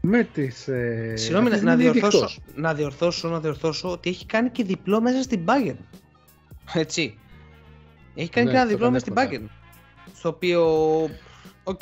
με 0.00 0.28
τις... 0.32 0.68
Ε, 0.68 1.12
Συγγνώμη, 1.16 1.48
να, 1.48 1.54
αυτή 1.54 1.66
να, 1.66 1.76
τη 1.76 1.82
στιγμή 1.82 1.82
είναι 1.82 1.92
διορθώσω, 1.92 2.26
δικτός. 2.26 2.62
να 2.62 2.74
διορθώσω, 2.74 3.28
να 3.28 3.40
διορθώσω 3.40 3.90
ότι 3.90 4.10
έχει 4.10 4.26
κάνει 4.26 4.50
και 4.50 4.64
διπλό 4.64 5.00
μέσα 5.00 5.22
στην 5.22 5.44
Bayern. 5.46 5.76
Έτσι. 6.74 7.18
Έχει 8.14 8.28
κάνει 8.30 8.46
Ναι, 8.46 8.52
και 8.52 8.58
ένα 8.58 8.66
το 8.66 8.72
διπλό 8.72 8.86
μέσα 8.90 9.00
στην 9.00 9.14
πανεύκολα. 9.14 9.48
Bayern. 9.48 10.14
Στο 10.16 10.28
οποίο, 10.28 10.64
οκ. 11.64 11.80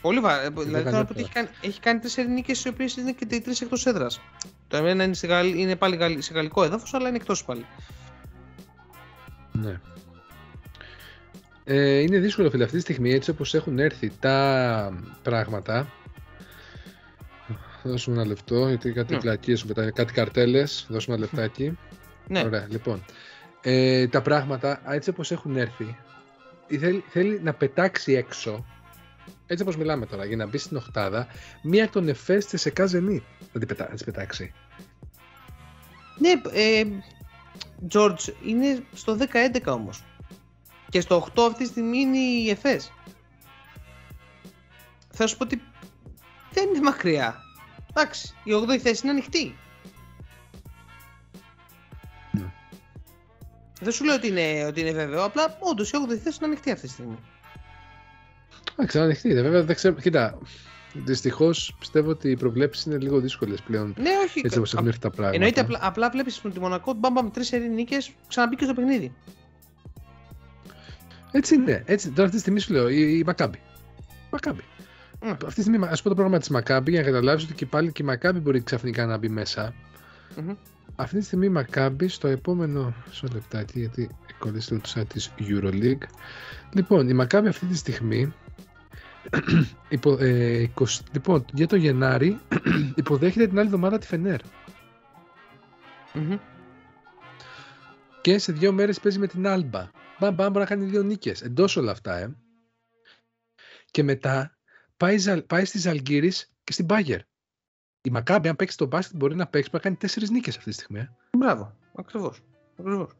Πολύ 0.00 0.20
βαρύ. 0.20 0.48
Δηλαδή 0.54 0.72
κάνει 0.72 0.84
θέλω 0.84 0.96
να 0.96 1.04
πω 1.04 1.12
ότι 1.12 1.20
εύκολα. 1.22 1.22
έχει 1.22 1.32
κάνει, 1.32 1.48
έχει 1.60 1.80
κάνει 1.80 1.98
τρεις 2.00 2.16
νίκες 2.16 2.52
οι 2.64 2.68
οποίες 2.68 2.96
είναι 2.96 3.12
και 3.12 3.26
οι 3.34 3.40
τρεις 3.40 3.60
εκτός 3.60 3.86
έδρας. 3.86 4.20
Το 4.68 4.76
εμένα 4.76 5.04
είναι, 5.04 5.14
στη 5.14 5.26
Γαλλ- 5.26 5.54
είναι 5.56 5.76
πάλι 5.76 5.96
γαλλ- 5.96 6.22
σε 6.22 6.32
γαλλικό 6.34 6.64
έδαφος, 6.64 6.94
αλλά 6.94 7.08
είναι 7.08 7.16
εκτός 7.16 7.44
πάλι. 7.44 7.66
Ναι. 9.52 9.80
Ε, 11.64 11.98
είναι 11.98 12.18
δύσκολο 12.18 12.50
φίλε 12.50 12.64
αυτή 12.64 12.76
τη 12.76 12.82
στιγμή 12.82 13.12
έτσι 13.12 13.30
όπως 13.30 13.54
έχουν 13.54 13.78
έρθει 13.78 14.12
τα 14.20 14.98
πράγματα 15.22 15.88
Δώσουμε 17.82 18.16
ένα 18.16 18.26
λεπτό 18.26 18.68
γιατί 18.68 18.92
κάτι 18.92 19.14
Ναι. 19.14 19.20
πλακίες 19.20 19.62
μου 19.62 19.68
πετάνε, 19.68 19.90
κάτι 19.90 20.12
καρτέλες 20.12 20.86
Δώσουμε 20.88 21.16
ένα 21.16 21.24
λεπτάκι 21.24 21.78
Ναι, 22.28 22.42
Ωραία, 22.44 22.66
λοιπόν 22.70 23.04
ε, 23.62 24.06
Τα 24.08 24.22
πράγματα 24.22 24.80
έτσι 24.92 25.10
όπως 25.10 25.30
έχουν 25.30 25.56
έρθει 25.56 25.96
θέλει, 26.78 27.04
θέλει 27.08 27.40
να 27.42 27.52
πετάξει 27.54 28.12
έξω 28.12 28.64
έτσι 29.46 29.62
όπως 29.62 29.76
μιλάμε 29.76 30.06
τώρα 30.06 30.24
για 30.24 30.36
να 30.36 30.46
μπει 30.46 30.58
στην 30.58 30.76
οχτάδα 30.76 31.26
μία 31.62 31.82
εκ 31.82 31.90
των 31.90 32.08
εφές 32.08 32.46
της 32.46 32.66
ΕΚΑ 32.66 32.84
Zenit 32.92 33.22
να 33.52 33.58
την 33.60 33.68
πετά- 33.68 33.88
να 33.88 33.94
τις 33.94 34.04
πετάξει 34.04 34.52
ναι 36.18 36.30
ε, 36.52 36.84
George, 37.92 38.28
είναι 38.46 38.84
στο 38.92 39.16
10-11 39.32 39.66
όμως. 39.66 40.02
Και 40.88 41.00
στο 41.00 41.16
8 41.34 41.42
αυτή 41.50 41.62
τη 41.62 41.68
στιγμή 41.68 41.98
είναι 41.98 42.18
η 42.18 42.50
ΕΦΕΣ. 42.50 42.92
Θα 45.10 45.26
σου 45.26 45.36
πω 45.36 45.44
ότι 45.44 45.62
δεν 46.52 46.68
είναι 46.68 46.80
μακριά. 46.80 47.36
Εντάξει, 47.90 48.34
η 48.44 48.50
8η 48.54 48.76
θέση 48.78 49.00
είναι 49.02 49.10
ανοιχτή. 49.12 49.56
Δεν 53.82 53.92
σου 53.92 54.04
λέω 54.04 54.14
ότι 54.14 54.26
είναι, 54.26 54.64
ότι 54.66 54.80
είναι 54.80 54.92
βέβαιο, 54.92 55.24
απλά 55.24 55.56
όντως 55.58 55.90
η 55.90 55.92
8η 56.06 56.14
θέση 56.14 56.36
είναι 56.40 56.46
ανοιχτή 56.46 56.70
αυτή 56.70 56.86
τη 56.86 56.92
στιγμή. 56.92 57.18
Α, 58.82 58.86
ξανανοιχτείτε. 58.86 59.42
Βέβαια, 59.42 59.62
δεν 59.62 59.74
ξέρω. 59.76 59.94
Κοίτα, 59.94 60.38
δυστυχώς 60.92 61.76
πιστεύω 61.78 62.10
ότι 62.10 62.30
οι 62.30 62.36
προβλέψεις 62.36 62.84
είναι 62.84 62.98
λίγο 62.98 63.20
δύσκολες 63.20 63.60
πλέον. 63.60 63.94
Ναι, 63.98 64.10
όχι. 64.24 64.40
Έτσι 64.44 64.58
όπως 64.58 64.70
α- 64.70 64.76
έχουν 64.76 64.88
έρθει 64.88 65.00
τα 65.00 65.10
πράγματα. 65.10 65.34
Εννοείται 65.34 65.60
απλά, 65.60 65.78
απλά 65.82 66.10
βλέπεις 66.10 66.40
τη 66.40 66.60
Μονακό, 66.60 66.92
μπαμ 66.92 67.12
μπαμ, 67.12 67.30
τρεις 67.30 67.52
νίκες, 67.74 68.12
ξαναμπήκε 68.28 68.64
στο 68.64 68.74
παιχνίδι. 68.74 69.12
Έτσι 71.30 71.54
είναι. 71.54 71.82
Έτσι, 71.86 72.08
τώρα 72.08 72.22
αυτή 72.22 72.34
τη 72.34 72.40
στιγμή 72.40 72.60
σου 72.60 72.72
λέω 72.72 72.88
η, 72.88 73.18
η 73.18 73.22
Μακάμπη. 73.26 73.60
Μακάμπη. 74.30 74.62
Mm. 75.20 75.26
Αυτή 75.30 75.54
τη 75.54 75.60
στιγμή, 75.60 75.86
ας 75.86 76.02
πω 76.02 76.08
το 76.08 76.14
πρόγραμμα 76.14 76.38
της 76.38 76.48
Μακάμπη 76.48 76.90
για 76.90 77.00
να 77.00 77.06
καταλάβεις 77.06 77.44
ότι 77.44 77.54
και 77.54 77.66
πάλι 77.66 77.92
και 77.92 78.02
η 78.02 78.06
Μακάμπη 78.06 78.38
μπορεί 78.38 78.60
ξαφνικά 78.62 79.06
να 79.06 79.16
μπει 79.16 79.28
μέσα. 79.28 79.74
Μμμ. 80.36 80.54
Αυτή 80.96 81.18
τη 81.18 81.24
στιγμή 81.24 81.46
η 81.46 81.48
Μακάμπη 81.48 82.08
στο 82.08 82.28
επόμενο. 82.28 82.94
Μισό 83.06 83.26
λεπτάκι, 83.32 83.78
γιατί 83.78 84.08
κολλήστε 84.38 84.76
το 84.78 84.92
site 84.94 85.08
της 85.08 85.30
Euroleague. 85.38 86.02
Λοιπόν, 86.72 87.08
η 87.08 87.12
Μακάμπη 87.12 87.48
αυτή 87.48 87.66
τη 87.66 87.76
στιγμή. 87.76 88.32
υπο, 89.88 90.16
ε, 90.20 90.70
20 90.78 90.84
λοιπόν, 91.12 91.44
για 91.52 91.66
το 91.66 91.76
Γενάρη 91.76 92.40
υποδέχεται 92.94 93.46
την 93.46 93.58
άλλη 93.58 93.66
εβδομάδα 93.66 93.98
τη 93.98 94.06
Φενέρ. 94.06 94.40
Μμμ. 96.14 96.36
Και 98.20 98.38
σε 98.38 98.52
δύο 98.52 98.72
μέρες 98.72 99.00
παίζει 99.00 99.18
με 99.18 99.26
την 99.26 99.46
Άλμπα. 99.46 99.90
Μπαμ, 100.20 100.34
μπαμ, 100.34 100.46
μπορεί 100.52 100.58
να 100.58 100.64
κάνει 100.76 100.84
δύο 100.84 101.02
νίκες. 101.02 101.42
Εντός 101.42 101.76
όλα 101.76 101.90
αυτά, 101.92 102.16
ε. 102.16 102.36
Και 103.90 104.02
μετά 104.02 104.58
πάει, 104.96 105.18
Ζαλ- 105.18 105.44
πάει 105.46 105.64
στη 105.64 105.78
Ζαλγκύρης 105.78 106.52
και 106.64 106.72
στην 106.72 106.84
Μπάγκερ. 106.84 107.20
Η 108.02 108.10
Μακάμπη, 108.10 108.48
αν 108.48 108.56
παίξει 108.56 108.76
το 108.76 108.86
μπάσκετ, 108.86 109.16
μπορεί 109.16 109.34
να 109.34 109.46
παίξει, 109.46 109.70
μπορεί 109.70 109.82
να 109.84 109.88
κάνει 109.90 109.96
τέσσερις 110.00 110.30
νίκες 110.30 110.56
αυτή 110.56 110.70
τη 110.70 110.76
στιγμή. 110.76 110.98
Ε. 110.98 111.10
Μπράβο. 111.38 111.76
Ακριβώς. 111.94 112.40
Ακριβώς. 112.78 113.10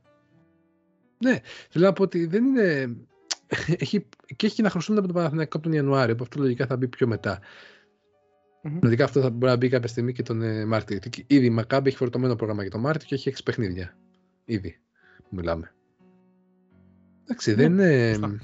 Θέλω 1.68 1.84
να 1.86 1.92
πω 1.92 2.02
ότι 2.02 2.26
δεν 2.26 2.44
είναι... 2.44 2.96
έχει, 3.66 4.08
και 4.36 4.46
έχει 4.46 4.54
και 4.54 4.62
να 4.62 4.70
χρωστούν 4.70 4.98
από 4.98 5.06
τον 5.06 5.14
Παναθηναϊκό 5.16 5.56
από 5.56 5.66
τον 5.66 5.76
Ιανουάριο, 5.76 6.14
που 6.14 6.22
αυτό 6.22 6.40
λογικά 6.40 6.66
θα 6.66 6.76
μπει 6.76 6.88
πιο 6.88 7.06
μετά. 7.06 7.40
Μμμ. 8.62 8.78
Λογικά 8.82 9.04
αυτό 9.04 9.20
θα 9.20 9.30
μπορεί 9.30 9.50
να 9.50 9.56
μπει 9.56 9.68
κάποια 9.68 9.88
στιγμή 9.88 10.12
και 10.12 10.22
τον 10.22 10.42
ε, 10.42 10.64
Μάρτιο. 10.64 10.98
Γιατί 11.02 11.24
Ήδη 11.26 11.46
η 11.46 11.50
Μακάμπη 11.50 11.88
έχει 11.88 11.96
φορτωμένο 11.96 12.36
πρόγραμμα 12.36 12.62
για 12.62 12.70
τον 12.70 12.80
Μάρτιο 12.80 13.06
και 13.08 13.14
έχει 13.14 13.28
έξι 13.28 13.42
παιχνίδια. 13.42 13.96
Ήδη 14.44 14.80
που 15.18 15.28
μιλάμε. 15.30 15.74
Εντάξει, 17.22 17.50
Ναι, 17.50 17.56
δεν 17.56 17.72
είναι. 17.72 18.08
σωστά. 18.12 18.38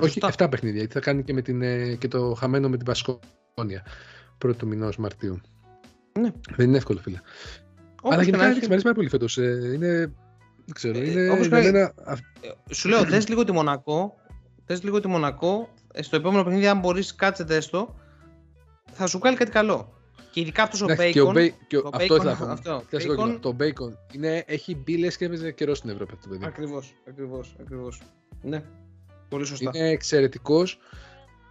Όχι, 0.00 0.20
Σωστά. 0.20 0.46
7 0.46 0.50
παιχνίδια. 0.50 0.78
Γιατί 0.78 0.92
θα 0.94 1.00
κάνει 1.00 1.22
και, 1.24 1.32
με 1.32 1.42
την, 1.42 1.62
ε, 1.62 1.94
και 1.94 2.08
το 2.08 2.34
χαμένο 2.34 2.68
με 2.68 2.76
την 2.76 2.86
Πασκόνια 2.86 3.84
πρώτου 4.38 4.66
μηνό 4.66 4.88
Μαρτίου. 4.98 5.40
Ναι. 6.20 6.30
Δεν 6.56 6.68
είναι 6.68 6.76
εύκολο, 6.76 6.98
φίλε. 6.98 7.20
Όπως 8.02 8.12
Αλλά 8.12 8.16
και 8.24 8.24
γενικά 8.24 8.42
να 8.44 8.48
έχει 8.48 8.58
έχει, 8.58 8.66
μου 8.66 8.72
αρέσει 8.72 8.82
πάρα 8.84 8.94
πολύ 8.94 9.08
φέτος. 9.08 9.38
Ε, 9.38 9.70
είναι. 9.74 9.88
Δεν 10.64 10.74
ξέρω. 10.74 10.98
Ε, 10.98 11.10
είναι 11.10 11.30
όπως 11.30 11.46
για 11.46 11.60
και- 11.62 11.70
μένα. 11.70 11.92
αυ- 12.04 12.24
Ε, 12.68 12.74
Σου 12.74 12.88
λέω, 12.88 13.04
δες 13.12 13.28
λίγο 13.28 13.44
τη 13.44 13.52
Μονακό. 13.52 14.14
Δες 14.66 14.82
λίγο 14.82 15.00
τη 15.00 15.08
Μονακό. 15.08 15.68
ε, 15.92 16.02
Στο 16.02 16.16
επόμενο 16.16 16.44
παιχνίδι, 16.44 16.66
αν 16.66 16.78
μπορείς, 16.78 17.14
κάτσε 17.14 17.44
δες 17.44 17.68
το. 17.68 17.94
Θα 18.92 19.06
σου 19.06 19.18
κάνει 19.18 19.36
κάτι 19.36 19.50
καλό. 19.50 19.92
Και 20.30 20.40
ειδικά 20.40 20.62
αυτός 20.62 20.80
ο 20.82 20.84
Εντάξει, 20.84 21.12
και 21.12 21.20
ο 21.20 21.28
Bacon. 21.28 21.32
Μπέι- 21.32 21.54
και 21.66 21.76
ο- 21.76 21.82
το 21.82 21.90
Αυτό 21.92 22.14
Bacon, 22.14 22.18
ήθελα 22.18 22.34
να 22.36 22.46
πω. 22.46 22.52
αυτό, 22.52 22.82
Κλασικό 22.88 23.12
Bacon. 23.12 23.26
κοινό. 23.26 23.38
Το 23.38 23.56
Bacon 23.60 23.92
είναι, 24.12 24.44
έχει 24.46 24.74
μπει 24.76 24.96
λες 24.98 25.16
και 25.16 25.24
έπαιζε 25.24 25.52
καιρό 25.52 25.74
στην 25.74 25.90
Ευρώπη 25.90 26.12
αυτό 26.14 26.28
το 26.28 26.34
παιδί. 26.34 26.44
Ακριβώς, 26.46 26.94
ακριβώς, 27.08 27.54
ακριβώς. 27.60 28.02
Ναι. 28.42 28.62
Πολύ 29.28 29.44
σωστά. 29.46 29.70
Είναι 29.74 29.88
εξαιρετικός. 29.88 30.78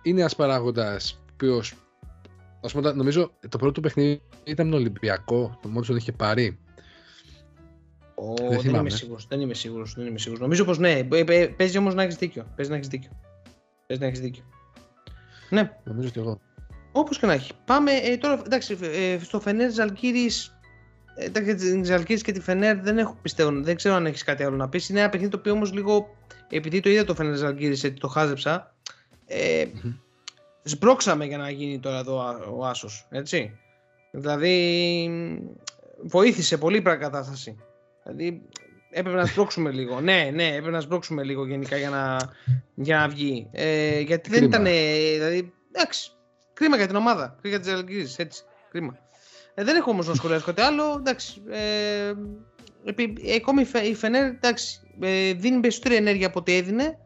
Είναι 0.02 0.20
ένας 0.20 0.36
παράγοντας 0.36 1.12
ο 1.14 1.24
οποίος. 1.34 1.74
Α 2.68 2.72
πούμε, 2.72 2.92
νομίζω 2.92 3.32
το 3.50 3.58
πρώτο 3.58 3.72
του 3.72 3.82
παιχνίδι 3.82 4.22
ήταν 4.44 4.66
με 4.66 4.72
τον 4.72 4.82
Ολυμπιακό. 4.82 5.60
Το 5.62 5.68
μόνο 5.68 5.80
που 5.80 5.86
τον 5.88 5.96
είχε 5.96 6.12
πάρει. 6.12 6.60
Ο, 8.16 8.34
δεν 8.34 8.50
δεν, 8.50 8.60
θυμάμαι. 8.60 8.80
είμαι 8.80 8.90
σίγουρος, 8.90 9.28
δεν 9.30 9.40
είμαι 9.40 9.54
σίγουρος, 9.54 9.94
δεν 9.94 10.06
είμαι 10.06 10.18
σίγουρος. 10.18 10.42
Νομίζω 10.42 10.66
πως 10.66 10.78
ναι, 10.78 10.92
Ε, 10.92 11.24
ε, 11.28 11.48
παίζει 11.48 11.78
όμως 11.78 11.94
να 11.96 12.04
έχεις 12.04 12.16
δίκιο. 12.16 12.46
Παίζει 12.56 12.72
να 12.72 12.78
έχεις 12.78 12.90
δίκιο. 12.90 13.12
Παίζει 13.88 14.02
να 14.04 14.08
έχεις 14.10 14.20
δίκιο. 14.22 14.44
Ναι, 15.50 15.72
Νομίζω 15.84 16.10
και 16.10 16.20
εγώ. 16.20 16.40
όπως 16.92 17.20
και 17.20 17.26
να 17.26 17.34
έχει. 17.34 17.52
Πάμε 17.66 17.92
ε, 17.92 18.18
τώρα, 18.18 18.42
εντάξει, 18.46 18.78
ε, 18.82 19.18
στο 19.24 19.40
Φενέρ 19.40 19.72
Ζαλκύρης, 19.72 20.58
ε, 21.16 21.26
εντάξει, 21.26 21.56
την 21.56 21.86
Ζαλκύρης 21.86 22.22
και 22.22 22.32
τη 22.32 22.40
Φενέρ 22.40 22.78
δεν 22.82 22.98
έχω 22.98 23.18
πιστεύω, 23.22 23.62
δεν 23.62 23.76
ξέρω 23.76 23.96
αν 23.96 24.06
έχεις 24.06 24.24
κάτι 24.24 24.44
άλλο 24.44 24.56
να 24.56 24.70
πεις. 24.70 24.90
Είναι 24.90 25.00
ένα 25.00 25.10
παιχνίδι 25.10 25.32
το 25.32 25.38
οποίο 25.38 25.52
όμως 25.52 25.74
λίγο, 25.74 26.16
επειδή 26.50 26.80
το 26.80 26.90
είδα 26.90 27.04
το 27.04 27.16
Φενέρ 27.16 27.36
Ζαλκύρης, 27.36 27.84
έτσι 27.84 28.00
το 28.00 28.08
χάζεψα, 28.08 28.76
ε, 29.26 29.66
Μμμ. 29.84 29.94
Σμπρώξαμε 30.68 31.26
για 31.26 31.38
να 31.38 31.50
γίνει 31.50 31.80
τώρα 31.80 31.98
εδώ 31.98 32.22
α- 32.22 32.48
ο 32.58 32.66
Άσος, 32.66 33.08
έτσι. 33.10 33.58
Δηλαδή, 34.12 35.10
βοήθησε 36.04 36.58
πολύ 36.58 36.78
η 36.78 36.82
κατάσταση. 36.82 37.56
Δηλαδή, 38.04 38.42
έπρεπε 38.90 39.18
να 39.18 39.26
σπρώξουμε 39.26 39.72
λίγο. 39.72 40.02
Ναι, 40.02 40.30
ναι, 40.34 40.48
έπρεπε 40.48 40.70
να 40.70 40.82
σπρώξουμε 40.82 41.24
λίγο 41.24 41.46
γενικά 41.48 41.78
για 41.78 41.90
να, 41.90 42.18
για 42.76 42.98
να 42.98 43.08
βγει. 43.08 43.48
Ε, 43.52 44.00
γιατί 44.00 44.30
δεν 44.30 44.40
Κρίμα. 44.40 44.56
ήταν. 44.56 44.74
Δηλαδή, 45.14 45.54
εντάξει. 45.72 46.12
Κρίμα 46.54 46.78
για 46.78 46.88
την 46.88 46.96
ομάδα. 46.96 47.38
Κρίμα 47.42 47.58
για 47.58 47.60
τις 47.66 47.74
Αλγύρε. 47.74 48.08
Έτσι. 48.18 48.44
Κρίμα. 48.70 48.98
Ε, 49.54 49.64
δεν 49.64 49.76
έχω 49.76 49.92
όμως 49.92 50.08
να 50.08 50.14
σχολιάσω 50.14 50.46
κάτι 50.46 50.62
άλλο. 50.62 50.96
Εντάξει. 50.98 51.42
Ε, 51.50 52.14
επί- 52.86 53.20
ακόμη 53.36 53.62
η 53.62 53.66
Φε- 53.66 53.86
η 53.86 53.96
Φενέρ 53.96 54.26
εντάξει, 54.26 54.80
ε, 55.02 55.34
δίνει 55.34 55.60
περισσότερη 55.60 55.96
ενέργεια 55.96 56.28
από 56.28 56.40
ό,τι 56.40 56.56
έδινε, 56.56 56.98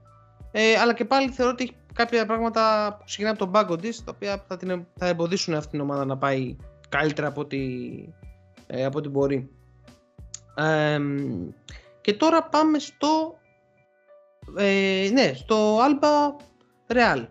ε, 0.51 0.75
αλλά 0.77 0.93
και 0.93 1.05
πάλι 1.05 1.29
θεωρώ 1.29 1.51
ότι 1.51 1.63
έχει 1.63 1.73
κάποια 1.93 2.25
πράγματα 2.25 2.95
που 2.97 3.03
ξεκινάνε 3.05 3.35
από 3.35 3.43
τον 3.43 3.53
πάγκο 3.53 3.75
της, 3.75 4.03
τα 4.03 4.11
οποία 4.15 4.43
θα, 4.47 4.57
την, 4.57 4.85
θα 4.95 5.07
εμποδίσουν 5.07 5.53
αυτή 5.53 5.71
την 5.71 5.79
ομάδα 5.79 6.05
να 6.05 6.17
πάει 6.17 6.55
καλύτερα 6.89 7.27
από 7.27 7.41
ό,τι, 7.41 7.59
ε, 8.67 8.85
από 8.85 8.97
ό,τι 8.97 9.09
μπορεί. 9.09 9.49
Ε, 10.55 10.99
και 12.01 12.13
τώρα 12.13 12.43
πάμε 12.43 12.79
στο, 12.79 13.39
ε, 14.57 15.09
ναι, 15.13 15.33
στο 15.35 15.77
Alba 15.77 16.43
Real. 16.93 17.25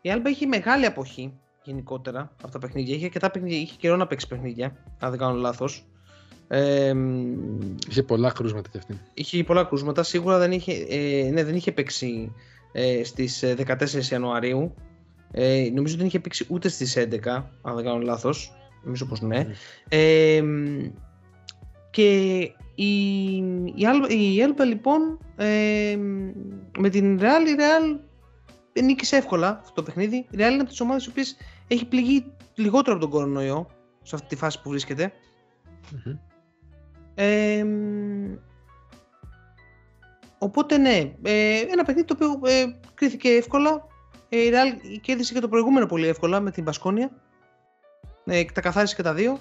Η 0.00 0.10
Alba 0.14 0.24
έχει 0.24 0.46
μεγάλη 0.46 0.86
αποχή 0.86 1.40
γενικότερα 1.62 2.34
από 2.42 2.52
τα 2.52 2.58
παιχνίδια. 2.58 2.94
Είχε, 2.94 3.04
αρκετά 3.04 3.30
παιχνίδια, 3.30 3.58
είχε 3.58 3.76
καιρό 3.78 3.96
να 3.96 4.06
παίξει 4.06 4.26
παιχνίδια, 4.26 4.76
αν 4.98 5.10
δεν 5.10 5.18
κάνω 5.18 5.34
λάθος. 5.34 5.84
Ε, 6.48 6.94
Είχε 7.88 8.02
πολλά 8.02 8.30
κρούσματα 8.30 8.68
κι 8.68 8.78
αυτή. 8.78 9.00
είχε 9.14 9.44
πολλά 9.44 9.64
κρούσματα. 9.64 10.02
Σίγουρα 10.02 10.38
δεν 10.38 10.52
είχε, 10.52 10.72
ε, 10.88 11.30
ναι, 11.30 11.44
δεν 11.44 11.54
είχε 11.54 11.72
παίξει 11.72 12.32
ε, 12.72 13.04
στις 13.04 13.42
ε, 13.42 13.56
14 13.66 14.04
Ιανουαρίου. 14.10 14.74
Ε, 15.32 15.68
νομίζω 15.74 15.96
δεν 15.96 16.06
είχε 16.06 16.20
παίξει 16.20 16.46
ούτε 16.48 16.68
στις 16.68 16.96
11, 16.98 17.26
αν 17.62 17.74
δεν 17.74 17.84
κάνω 17.84 17.98
λάθος. 17.98 18.52
Νομίζω 18.84 19.06
πως 19.06 19.20
ναι. 19.20 19.46
Ε, 19.88 20.42
και 21.90 22.38
η, 22.74 23.34
η, 23.64 23.82
Alba, 23.82 24.10
η 24.10 24.38
Elba, 24.38 24.64
λοιπόν 24.66 25.18
ε, 25.36 25.96
με 26.78 26.88
την 26.88 27.18
Real, 27.20 27.48
η 27.48 27.56
Real 27.58 27.98
νίκησε 28.82 29.16
εύκολα 29.16 29.58
αυτό 29.60 29.72
το 29.72 29.82
παιχνίδι. 29.82 30.16
Η 30.16 30.34
Real 30.34 30.50
είναι 30.50 30.60
από 30.60 30.64
τις 30.64 30.80
ομάδες 30.80 31.06
οι 31.06 31.08
οποίες 31.08 31.36
έχει 31.68 31.86
πληγεί 31.86 32.24
λιγότερο 32.54 32.96
από 32.96 33.04
τον 33.04 33.14
κορονοϊό 33.14 33.66
σε 34.02 34.14
αυτή 34.14 34.28
τη 34.28 34.36
φάση 34.36 34.62
που 34.62 34.70
βρίσκεται. 34.70 35.12
Μμμ. 35.92 36.16
Ε, 37.14 37.64
οπότε 40.42 40.76
ναι, 40.78 41.12
ε, 41.22 41.60
ένα 41.70 41.84
παιχνίδι 41.84 42.06
το 42.06 42.14
οποίο 42.16 42.50
ε, 42.50 42.64
κρίθηκε 42.94 43.28
εύκολα. 43.28 43.86
Ε, 44.28 44.38
η 44.38 44.50
Real 44.52 44.98
κέρδισε 45.00 45.32
και 45.32 45.40
το 45.40 45.48
προηγούμενο 45.48 45.86
πολύ 45.86 46.06
εύκολα 46.06 46.40
με 46.40 46.50
την 46.50 46.64
Πασκόνια. 46.64 47.10
Ε, 48.24 48.44
τα 48.44 48.60
καθάρισε 48.60 48.94
και 48.94 49.02
τα 49.02 49.14
δύο. 49.14 49.38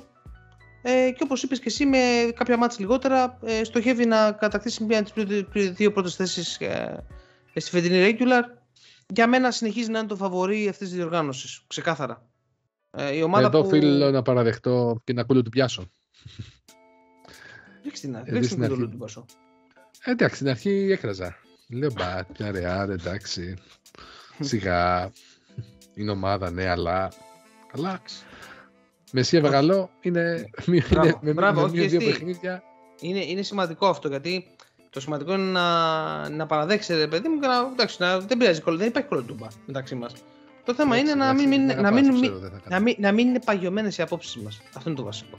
Ε, 0.82 1.12
και 1.12 1.24
όπως 1.24 1.43
είπες 1.43 1.60
και 1.60 1.68
εσύ 1.68 1.86
με 1.86 1.97
κάποια 2.36 2.58
μάτς 2.58 2.80
λιγότερα 2.80 3.39
ε, 3.43 3.64
στοχεύει 3.64 4.06
να 4.06 4.32
κατακτήσει 4.32 4.84
μία 4.84 5.00
από 5.00 5.26
τις 5.26 5.43
πρι- 5.43 5.72
δύο 5.74 5.91
πρώτες 5.91 6.16
θέσεις 6.16 6.58
ε, 6.60 7.06
στη 7.56 7.70
φετινή 7.70 8.16
regular. 8.20 8.41
Για 9.14 9.28
μένα 9.28 9.52
συνεχίζει 9.52 9.89
να 9.91 10.00
είναι 10.00 10.08
το 10.08 10.16
φαβορή 10.16 10.68
αυτής 10.68 10.88
της 10.88 10.97
διοργάνωσης, 10.97 11.64
ξεκάθαρα. 11.68 12.26
Ε, 12.91 13.16
η 13.16 13.22
ομάδα 13.22 13.47
Εδώ 13.47 13.62
που... 13.62 13.68
οφείλω 13.68 14.12
να 14.12 14.22
παραδεχτώ 14.22 15.02
και 15.04 15.14
να 15.14 15.24
κούλου 15.24 15.41
του 15.41 15.50
πιάσω. 15.50 15.84
Ρίξτε 17.84 18.08
την, 18.08 18.16
Ε, 18.16 18.24
ρίξτε 18.26 18.43
στην 18.43 18.50
την 18.56 18.64
αρχή. 18.64 18.74
κοντολού 18.76 18.89
του 18.91 18.97
Πασό. 18.97 19.26
Ε, 20.04 20.12
εντάξει, 20.12 20.36
στην 20.36 20.50
αρχή 20.50 20.88
έκραζα. 20.91 21.36
Λέω 21.70 21.91
μπα, 21.91 22.24
πια 22.34 22.52
ρεάλ, 22.52 22.89
εντάξει. 22.89 23.54
Σιγά. 24.39 25.12
Είναι 25.93 26.12
ομάδα, 26.12 26.52
ναι, 26.52 26.70
αλλά. 26.70 27.12
Αλλά. 27.74 28.02
Μεσία 29.12 29.41
Βεγαλό 29.41 29.89
είναι, 30.02 30.50
είναι 30.66 30.84
Μπράβο, 30.89 31.20
με, 31.22 31.34
μπράβο, 31.34 31.60
με 31.60 31.66
όχι, 31.66 31.76
μία 31.78 31.88
δύο 31.88 32.00
γιατί- 32.00 32.14
παιχνίδια. 32.14 32.64
Είναι, 33.02 33.26
είναι 33.26 33.41
σημαντικό 33.41 33.88
αυτό 33.88 34.08
γιατί 34.08 34.45
το 34.89 35.00
σημαντικό 35.00 35.34
είναι 35.34 35.52
να, 35.52 36.30
να 36.30 36.45
παραδέξετε, 36.45 37.08
παιδί 37.08 37.28
μου, 37.28 37.39
και 37.39 37.47
να, 37.47 37.58
εντάξει, 37.72 37.97
να, 38.00 38.20
δεν 38.20 38.38
πειράζει, 38.38 38.62
κολλ- 38.62 38.78
δεν 38.80 38.88
υπάρχει 38.88 39.08
κολοτούμπα 39.10 39.47
μεταξύ 39.66 39.95
μας. 39.95 40.14
Το 40.66 40.74
θέμα 40.74 40.95
Εντάξει, 40.95 41.14
είναι 41.14 41.24
να 41.24 41.30
εντάξει, 41.30 41.47
μην, 41.47 41.58
δεν 41.58 41.66
μην, 41.68 41.82
να, 41.82 41.88
αγαπάω, 41.88 42.02
μην, 42.02 42.12
το 42.12 42.18
μην, 42.18 42.22
ξέρω, 42.22 42.39
δεν 42.39 42.50
θα 42.52 42.58
κάνω. 42.58 42.76
να, 42.76 42.80
μην, 42.80 42.95
να 43.00 43.12
μην 43.12 43.28
είναι 43.28 43.39
παγιωμένες 43.39 43.97
οι 43.97 44.02
απόψεις 44.02 44.36
μας. 44.36 44.62
Αυτό 44.76 44.89
είναι 44.89 44.97
το 44.97 45.04
βασικό. 45.06 45.38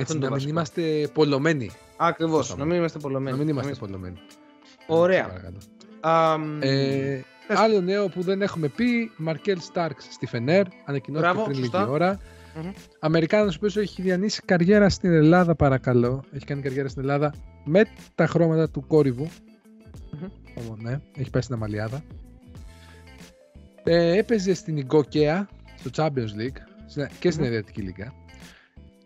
Έτσι, 0.00 0.12
είναι 0.16 0.24
το 0.24 0.30
να 0.30 0.36
μην 0.36 0.54
βασικό. 0.54 0.80
είμαστε 0.80 1.08
πολλωμένοι. 1.14 1.70
Ακριβώς. 1.96 2.40
Αυτό 2.50 2.56
Να 2.56 2.64
μην 2.64 2.76
είμαστε 2.76 2.98
πολλωμένοι. 2.98 3.36
Να 3.36 3.42
μην 3.44 3.48
είμαστε 3.52 3.72
Να 3.72 3.78
πολλωμένοι. 3.78 4.16
Ωραία. 4.86 5.26
Παρακαλώ. 5.26 5.56
Αμ, 6.00 6.58
Ε, 6.62 7.24
πες. 7.46 7.58
άλλο 7.58 7.80
νέο 7.80 8.08
που 8.08 8.22
δεν 8.22 8.42
έχουμε 8.42 8.68
πει, 8.68 9.10
Μαρκέλ 9.16 9.60
Στάρξ 9.60 10.06
στη 10.10 10.26
Φενέρ, 10.26 10.66
ανακοινώθηκε 10.84 11.30
Μπράβο, 11.32 11.44
πριν 11.48 11.56
σωστά. 11.56 11.78
λίγη 11.80 11.90
ώρα. 11.90 12.18
Μμμ. 12.62 12.70
Αμερικάνος 12.98 13.54
ο 13.54 13.56
οποίος 13.56 13.76
έχει 13.76 14.02
διανύσει 14.02 14.42
καριέρα 14.44 14.88
στην 14.88 15.12
Ελλάδα 15.12 15.54
παρακαλώ. 15.54 16.24
Έχει 16.32 16.44
κάνει 16.44 16.62
καριέρα 16.62 16.88
στην 16.88 17.02
Ελλάδα 17.02 17.34
με 17.64 17.82
τα 18.14 18.26
χρώματα 18.26 18.70
του 18.70 18.86
κόρυβου. 18.86 19.28
Μμμ. 20.12 20.28
Όμως, 20.54 20.78
ναι, 20.80 21.00
έχει 21.16 21.30
πάει 21.30 21.42
στην 21.42 21.54
Αμαλιάδα. 21.54 22.02
Ε, 23.84 24.16
έπαιζε 24.18 24.54
στην 24.54 24.76
Ιγκόκεα, 24.76 25.48
στο 25.78 25.90
Champions 25.96 26.08
League 26.40 26.56
στην- 26.86 27.08
και 27.18 27.30
στην 27.30 27.42
Μμμ. 27.42 27.48
Αδριατική 27.48 27.80
Λίγα. 27.80 28.12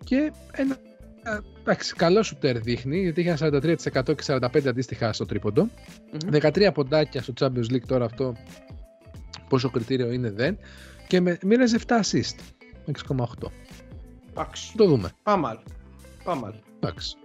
Και 0.04 0.32
ένα 0.52 0.76
ε, 1.22 1.38
εντάξει, 1.60 1.94
καλό 1.94 2.22
σου 2.22 2.36
τερ 2.36 2.58
δείχνει, 2.58 3.00
γιατί 3.00 3.20
είχε 3.20 3.36
ένα 3.40 3.60
43% 3.60 4.04
και 4.04 4.24
45% 4.26 4.66
αντίστοιχα 4.66 5.12
στο 5.12 5.26
τρίποντο. 5.26 5.62
Μμμ. 5.62 6.30
13 6.32 6.70
ποντάκια 6.74 7.22
στο 7.22 7.32
Champions 7.40 7.72
League 7.72 7.86
τώρα 7.86 8.04
αυτό 8.04 8.36
πόσο 9.48 9.70
κριτήριο 9.70 10.12
είναι 10.12 10.30
δεν 10.30 10.58
και 11.06 11.20
με, 11.20 11.38
μοίραζε 11.42 11.78
7 11.86 11.92
assist 11.92 12.36
6,8 13.08 13.24
Εντάξει. 14.30 14.76
το 14.76 14.86
δούμε 14.86 15.10
Πάμε 15.22 15.48
άλλο. 15.48 15.62
Πάμε 16.24 16.46
άλλο. 16.46 16.60
εντάξει 16.76 17.16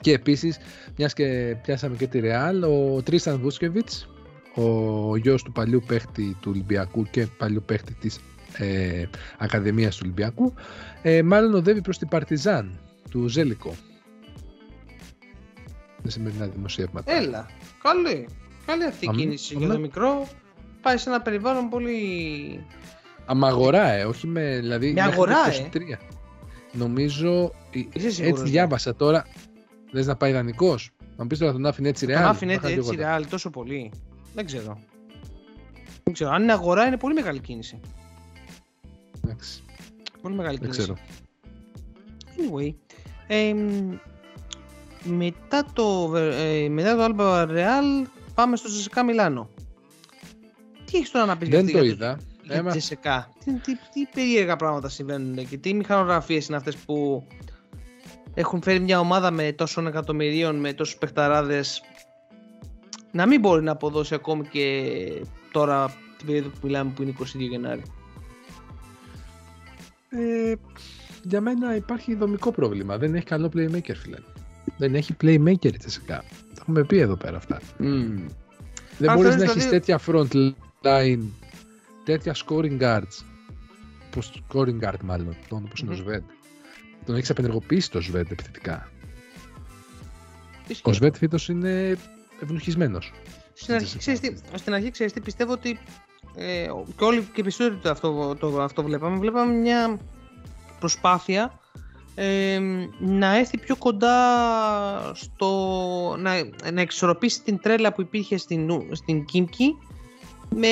και 0.00 0.12
επίσης 0.12 0.58
μιας 0.96 1.12
και 1.12 1.56
πιάσαμε 1.62 1.96
και 1.96 2.06
τη 2.06 2.20
Real 2.22 2.68
ο 2.68 3.02
Τρίσταν 3.02 3.38
Βούσκεβιτς 3.38 4.08
ο 4.54 5.16
γιος 5.16 5.42
του 5.42 5.52
παλιού 5.52 5.82
παίχτη 5.86 6.36
του 6.40 6.50
Ολυμπιακού 6.54 7.04
και 7.10 7.26
παλιού 7.26 7.62
παίχτη 7.66 7.94
της 7.94 8.20
ε, 8.56 9.04
Ακαδημίας 9.38 9.94
του 9.96 10.00
Ολυμπιακού 10.04 10.54
ε, 11.02 11.22
μάλλον 11.22 11.54
οδεύει 11.54 11.80
προς 11.80 11.98
την 11.98 12.08
Παρτιζάν 12.08 12.78
του 13.10 13.28
Ζέλικο 13.28 13.74
τα 16.02 16.10
σημερινά 16.10 16.46
δημοσιεύματα 16.46 17.12
Έλα. 17.12 17.46
Καλή. 17.82 18.28
Καλή 18.66 18.84
αυτή 18.84 19.04
η 19.04 19.08
Αμέ, 19.08 19.20
κίνηση 19.20 19.54
αμέ. 19.56 19.64
για 19.64 19.74
το 19.74 19.80
μικρό. 19.80 20.28
Πάει 20.82 20.96
σε 20.96 21.08
ένα 21.08 21.20
περιβάλλον 21.20 21.68
πολύ. 21.68 22.64
Αμα 23.26 23.48
αγορά, 23.48 23.88
ε, 23.92 24.04
όχι 24.04 24.26
με. 24.26 24.58
Δηλαδή, 24.58 24.86
Με 24.86 24.92
μέχρι 24.92 25.12
αγορά, 25.12 25.34
το 25.44 25.50
ε. 25.50 25.68
23. 25.72 25.98
Νομίζω. 26.72 27.52
ε, 27.70 27.78
Είσαι 27.92 28.10
σίγουρος, 28.10 28.18
έτσι 28.18 28.42
ναι. 28.42 28.48
διάβασα 28.50 28.94
τώρα. 28.94 29.24
Λες 29.90 30.06
να 30.06 30.16
πάει 30.16 30.32
δανεικό. 30.32 30.68
Να 31.16 31.22
μου 31.22 31.26
πεις 31.26 31.38
τώρα 31.38 31.52
τον 31.52 31.66
άφηνε 31.66 31.88
έτσι 31.88 32.06
Τον 32.06 32.14
ρεάλ. 32.14 32.28
άφηνε 32.28 32.52
θα 32.54 32.60
κάνει 32.60 32.74
έτσι 32.74 32.90
τίποτα. 32.90 33.08
ρεάλ 33.08 33.28
τόσο 33.28 33.50
πολύ. 33.50 33.90
Δεν 34.34 34.46
ξέρω. 34.46 34.78
Δεν 36.04 36.12
ξέρω. 36.14 36.30
Αν 36.30 36.42
είναι 36.42 36.52
αγορά 36.52 36.86
είναι 36.86 36.96
πολύ 36.96 37.14
μεγάλη 37.14 37.38
κίνηση. 37.40 37.80
Εντάξει, 39.24 39.62
Πολύ 40.22 40.34
μεγάλη 40.34 40.58
δεν 40.58 40.70
κίνηση. 40.70 40.92
ξέρω. 40.92 40.98
Anyway. 42.36 42.74
εμ, 43.26 43.98
μετά 45.04 45.64
το, 45.72 46.16
ε, 46.16 46.68
μετά 46.68 46.96
το 46.96 47.14
Alba 47.18 47.48
Real 47.48 48.06
πάμε 48.34 48.56
στο 48.56 48.68
Τζεσεκά 48.68 49.04
Μιλάνο. 49.04 49.50
Τι 50.84 50.96
έχεις 50.96 51.10
τώρα 51.10 51.26
να 51.26 51.36
πεις 51.36 51.48
Δεν 51.48 51.64
για 51.64 51.72
το 51.72 51.78
αυτή- 51.78 51.90
είδα. 51.90 52.18
για 52.42 52.52
το 52.52 52.58
Έμα- 52.58 52.70
Τζεσεκά; 52.70 53.28
Τι, 53.44 53.52
τι, 53.52 53.72
τι 53.74 54.06
περίεργα 54.14 54.56
πράγματα 54.56 54.88
συμβαίνουν 54.88 55.48
και 55.48 55.56
τι 55.58 55.74
μηχανογραφίες 55.74 56.46
είναι 56.46 56.56
αυτές 56.56 56.76
που 56.76 57.26
έχουν 58.34 58.62
φέρει 58.62 58.80
μια 58.80 59.00
ομάδα 59.00 59.30
με 59.30 59.52
τόσων 59.52 59.86
εκατομμυρίων, 59.86 60.56
με 60.56 60.72
τόσους 60.72 60.96
παιχταράδες 60.96 61.82
να 63.12 63.26
μην 63.26 63.40
μπορεί 63.40 63.62
να 63.62 63.72
αποδώσει 63.72 64.14
ακόμη 64.14 64.46
και 64.48 64.86
τώρα 65.52 65.94
την 66.16 66.26
περίοδο 66.26 66.48
που 66.48 66.58
μιλάμε 66.62 66.90
που 66.94 67.02
είναι 67.02 67.10
22 67.10 67.24
Γενάρη. 67.48 67.82
Ε, 70.08 70.54
για 71.22 71.40
μένα 71.40 71.74
υπάρχει 71.76 72.14
δομικό 72.14 72.52
πρόβλημα. 72.52 72.98
Δεν 72.98 73.14
έχει 73.14 73.24
καλό 73.24 73.50
playmaker, 73.54 73.94
φίλε. 73.94 74.16
Δεν 74.76 74.94
έχει 74.94 75.16
playmaker 75.22 75.64
η 75.64 75.76
Τσεσικά. 75.76 76.16
Τα 76.54 76.60
έχουμε 76.60 76.84
πει 76.84 76.98
εδώ 76.98 77.16
πέρα 77.16 77.36
αυτά. 77.36 77.60
Δεν 78.98 79.10
Αν 79.10 79.16
μπορείς 79.16 79.30
θέλεις, 79.30 79.36
να 79.36 79.50
έχεις 79.50 79.64
δηλαδή- 79.64 79.70
τέτοια 79.70 80.00
front 80.06 80.52
line, 80.82 81.22
τέτοια 82.04 82.34
scoring 82.46 82.80
guards. 82.80 83.24
Πώς 84.10 84.42
scoring 84.52 84.80
guard, 84.80 85.00
μάλλον. 85.04 85.36
Τον 85.48 85.62
όπως 85.64 85.80
είναι 85.80 85.90
ο 85.90 85.94
Μμμ. 85.94 86.00
Σβέντ. 86.02 86.22
Τον 87.06 87.16
έχεις 87.16 87.30
απενεργοποιήσει 87.30 87.90
το 87.90 88.00
Σβέντ 88.00 88.30
επιθετικά. 88.30 88.88
Ισχύει. 90.68 90.82
Ο 90.84 90.92
Σβέντ 90.92 91.14
φέτος 91.16 91.48
είναι 91.48 91.96
ευνουχισμένος. 92.42 93.12
Στην 93.52 93.74
αρχή, 93.74 93.98
ξέρεις 93.98 94.20
τι, 94.20 94.34
στην 94.54 94.74
αρχή 94.74 94.90
ξέρεις 94.90 95.12
τι, 95.12 95.20
πιστεύω 95.20 95.52
ότι 95.52 95.78
ε, 96.38 96.68
και 96.96 97.04
όλοι 97.04 97.20
και 97.20 97.40
οι 97.40 97.42
περισσότεροι 97.42 97.76
το 97.82 97.90
αυτό, 97.90 98.36
το, 98.38 98.62
αυτό 98.62 98.82
βλέπαμε. 98.82 99.18
Βλέπαμε 99.18 99.52
μια 99.52 99.98
προσπάθεια 100.78 101.58
ε, 102.14 102.58
να 102.98 103.36
έρθει 103.36 103.58
πιο 103.58 103.76
κοντά 103.76 104.16
στο 105.14 105.48
να, 106.18 106.32
να 106.72 106.80
εξορροπήσει 106.80 107.42
την 107.42 107.60
τρέλα 107.60 107.92
που 107.92 108.00
υπήρχε 108.00 108.36
στην, 108.36 108.70
στην 108.92 109.24
Κίμκι 109.24 109.76
με 110.54 110.68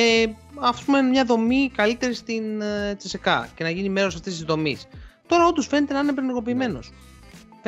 ας 0.61 0.83
πούμε 0.83 1.03
μια 1.03 1.25
δομή 1.25 1.71
καλύτερη 1.75 2.15
στην 2.15 2.61
ε, 2.61 2.95
Τσεσεκά 2.95 3.49
και 3.55 3.63
να 3.63 3.71
γίνει 3.71 3.89
μέρος 3.89 4.15
αυτής 4.15 4.33
της 4.33 4.45
δομής. 4.45 4.89
Τώρα 5.27 5.47
όντως 5.47 5.67
φαίνεται 5.67 5.93
να 5.93 5.99
είναι 5.99 6.11
επενεργοποιημένος. 6.11 6.93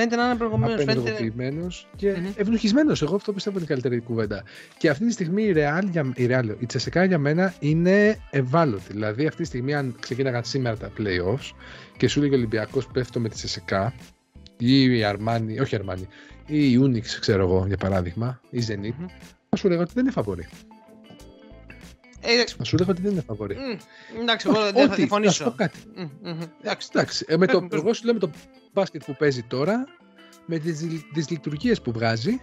Φαίνεται 0.00 0.16
να 0.16 0.22
είναι 0.22 0.32
επενεργοποιημένος. 0.32 0.84
Φαίνεται... 0.84 1.00
Απενεργοποιημένος 1.00 1.86
και 1.96 2.10
Μμμ. 2.10 2.26
ευνουχισμένος. 2.36 3.02
Εγώ 3.02 3.14
αυτό 3.14 3.32
πιστεύω 3.32 3.56
είναι 3.56 3.64
η 3.64 3.68
καλύτερη 3.68 4.00
κουβέντα. 4.00 4.42
Και 4.78 4.88
αυτή 4.88 5.06
τη 5.06 5.12
στιγμή 5.12 5.42
η 5.42 5.52
Real, 5.56 5.82
για, 5.90 6.12
η, 6.14 6.26
Real, 6.30 6.54
η 6.58 6.66
Τσεσεκά 6.66 7.04
για 7.04 7.18
μένα 7.18 7.54
είναι 7.60 8.18
ευάλωτη. 8.30 8.92
Δηλαδή 8.92 9.26
αυτή 9.26 9.42
τη 9.42 9.46
στιγμή 9.46 9.74
αν 9.74 9.96
ξεκίναγαν 10.00 10.44
σήμερα 10.44 10.76
τα 10.76 10.90
playoffs 10.98 11.52
και 11.96 12.08
σου 12.08 12.18
έλεγε 12.18 12.34
ο 12.34 12.36
Ολυμπιακός 12.38 12.86
πέφτω 12.86 13.20
με 13.20 13.28
τη 13.28 13.34
Τσεσεκά 13.34 13.94
ή 14.56 14.82
η 14.82 15.02
Armani, 15.04 15.60
όχι 15.60 15.76
η 15.76 15.80
Armani, 15.82 16.06
ή 16.46 16.70
η 16.70 16.80
Unix, 16.82 17.04
ξέρω 17.20 17.42
εγώ, 17.42 17.64
για 17.66 17.76
παράδειγμα, 17.76 18.40
η 18.50 18.62
Zenit, 18.68 18.94
Μμμ. 18.98 19.06
θα 19.48 19.56
σου 19.56 19.68
λέγα 19.68 19.80
ότι 19.80 19.90
δεν 19.94 20.02
είναι 20.02 20.12
φαβορή. 20.12 20.48
Ε, 22.28 22.32
εντάξει. 22.32 22.54
Θα 22.58 22.64
σου 22.64 22.76
λέγα 22.76 22.90
ότι 22.90 23.02
δεν 23.02 23.12
είναι 23.12 23.20
φαβορή. 23.20 23.54
Μμ, 23.54 24.20
Εντάξει, 24.20 24.46
εγώ 24.50 24.62
δεν 24.62 24.72
θα 24.72 24.78
Ότι, 24.80 24.86
να 24.88 24.90
σου 24.94 24.96
διαφωνήσω. 24.96 25.44
πω 25.44 25.50
κάτι. 25.56 25.78
Μμ, 25.96 26.02
μμ, 26.30 26.40
Εντάξει. 26.62 26.88
Εντάξει, 26.92 27.24
ε, 27.28 27.36
με 27.36 27.46
το, 27.46 27.52
Πες 27.52 27.60
μου, 27.62 27.68
πες 27.68 27.78
μου. 27.80 27.84
εγώ 27.86 27.94
σου 27.94 28.04
λέω 28.04 28.14
με 28.14 28.20
το 28.20 28.30
μπάσκετ 28.72 29.04
που 29.04 29.16
παίζει 29.18 29.42
τώρα, 29.42 29.84
με 30.46 30.58
τις, 30.58 30.84
τις 31.14 31.30
λειτουργίες 31.30 31.80
που 31.80 31.92
βγάζει, 31.92 32.40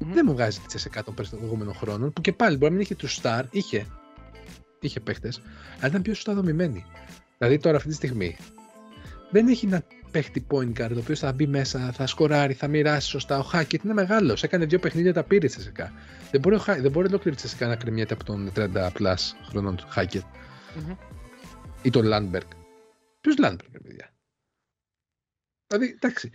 Μμμ. 0.00 0.12
δεν 0.12 0.24
μου 0.28 0.32
βγάζει 0.32 0.60
τις 0.60 0.80
σε 0.82 0.90
των 1.04 1.14
προηγούμενων 1.14 1.74
χρόνων, 1.74 2.12
που 2.12 2.20
και 2.20 2.32
πάλι 2.32 2.56
μπορεί 2.56 2.64
να 2.70 2.76
μην 2.76 2.80
είχε 2.80 2.94
τους 2.94 3.20
star, 3.22 3.42
είχε, 3.50 3.86
είχε 4.80 5.00
παίχτες, 5.00 5.40
αλλά 5.78 5.86
ήταν 5.88 6.02
πιο 6.02 6.14
σωστά 6.14 6.34
δομημένη. 6.34 6.84
Δηλαδή 7.38 7.58
τώρα 7.58 7.76
αυτή 7.76 7.88
τη 7.88 7.94
στιγμή 7.94 8.36
δεν 9.30 9.48
έχει 9.48 9.66
ένα 9.66 9.82
παίχτη 10.10 10.46
point 10.50 10.72
guard, 10.80 10.90
ο 10.94 10.98
οποίο 10.98 11.14
θα 11.14 11.32
μπει 11.32 11.46
μέσα, 11.46 11.92
θα 11.92 12.06
σκοράρει, 12.06 12.52
θα 12.52 12.68
μοιράσει 12.68 13.08
σωστά. 13.08 13.38
Ο 13.38 13.42
Χάκετ 13.42 13.82
είναι 13.84 13.92
μεγάλο. 13.92 14.38
Έκανε 14.42 14.64
δύο 14.66 14.78
παιχνίδια, 14.78 15.12
τα 15.12 15.22
πήρε 15.24 15.46
τσεσικά. 15.46 15.92
Δεν 16.30 16.40
μπορεί, 16.40 16.54
ο 16.54 16.58
Χά- 16.58 16.80
δεν 16.80 16.90
μπορεί 16.90 17.06
ολόκληρη 17.08 17.36
ΤΣΣΚΑ 17.36 17.66
να 17.66 17.76
κρεμιέται 17.76 18.14
από 18.14 18.24
τον 18.24 18.52
30 18.56 18.90
plus 18.98 19.14
χρονών 19.48 19.76
του 19.76 19.84
Χάκετ 19.88 20.22
Μμμ. 20.76 20.94
ή 21.82 21.90
τον 21.90 22.04
Λούντμπεργκ. 22.04 22.46
Ποιο 23.20 23.32
Λούντμπεργκ, 23.38 23.72
ρε 23.72 23.78
παιδιά. 23.80 24.10
Δηλαδή, 25.66 25.92
εντάξει. 26.00 26.30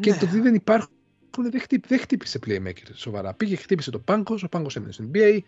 Και 0.00 0.10
Ναι. 0.10 0.16
το 0.16 0.24
ότι 0.26 0.40
δεν 0.40 0.54
υπάρχουν, 0.54 0.90
δεν, 1.50 1.60
χτύπη, 1.60 1.88
δεν 1.88 1.98
χτύπησε 1.98 2.38
playmaker 2.46 2.90
σοβαρά. 2.92 3.34
Πήγε, 3.34 3.56
χτύπησε 3.56 3.90
το 3.90 3.98
Πάνγκο, 3.98 4.38
ο 4.44 4.48
Πάνγκο 4.48 4.68
έμεινε 4.76 4.92
στο 4.92 5.04
NBA. 5.12 5.38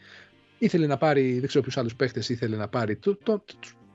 Ήθελε 0.58 0.86
να 0.86 0.96
πάρει, 0.98 1.38
δεν 1.38 1.48
ξέρω 1.48 1.64
ποιους 1.64 1.80
άλλους 1.80 1.90
παίχτες 1.96 2.22
ήθελε 2.28 2.56
να 2.56 2.68
πάρει. 2.68 2.96
Το, 2.96 3.16
το, 3.16 3.38
το, 3.46 3.54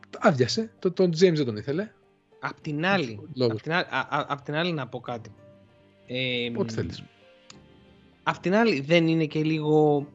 το- 0.10 0.20
άδειασε. 0.22 0.72
Το, 0.80 0.92
τον 0.92 1.10
James 1.10 1.34
δεν 1.36 1.46
τον 1.46 1.58
ήθελε. 1.58 1.90
Απ' 2.46 2.60
την 2.62 2.86
άλλη, 2.86 3.20
Λόγος. 3.34 3.54
απ' 3.56 3.62
την 3.62 3.72
άλλη, 3.74 3.86
α- 3.90 4.18
α- 4.18 4.26
απ' 4.30 4.42
την 4.42 4.56
άλλη 4.56 4.72
να 4.72 4.88
πω 4.88 5.00
κάτι. 5.00 5.32
Ε, 6.08 6.52
Ό,τι 6.56 6.74
θέλεις. 6.74 7.04
Απ' 8.24 8.38
την 8.38 8.56
άλλη 8.56 8.80
δεν 8.82 9.08
είναι 9.08 9.26
και 9.26 9.44
λίγο 9.44 10.08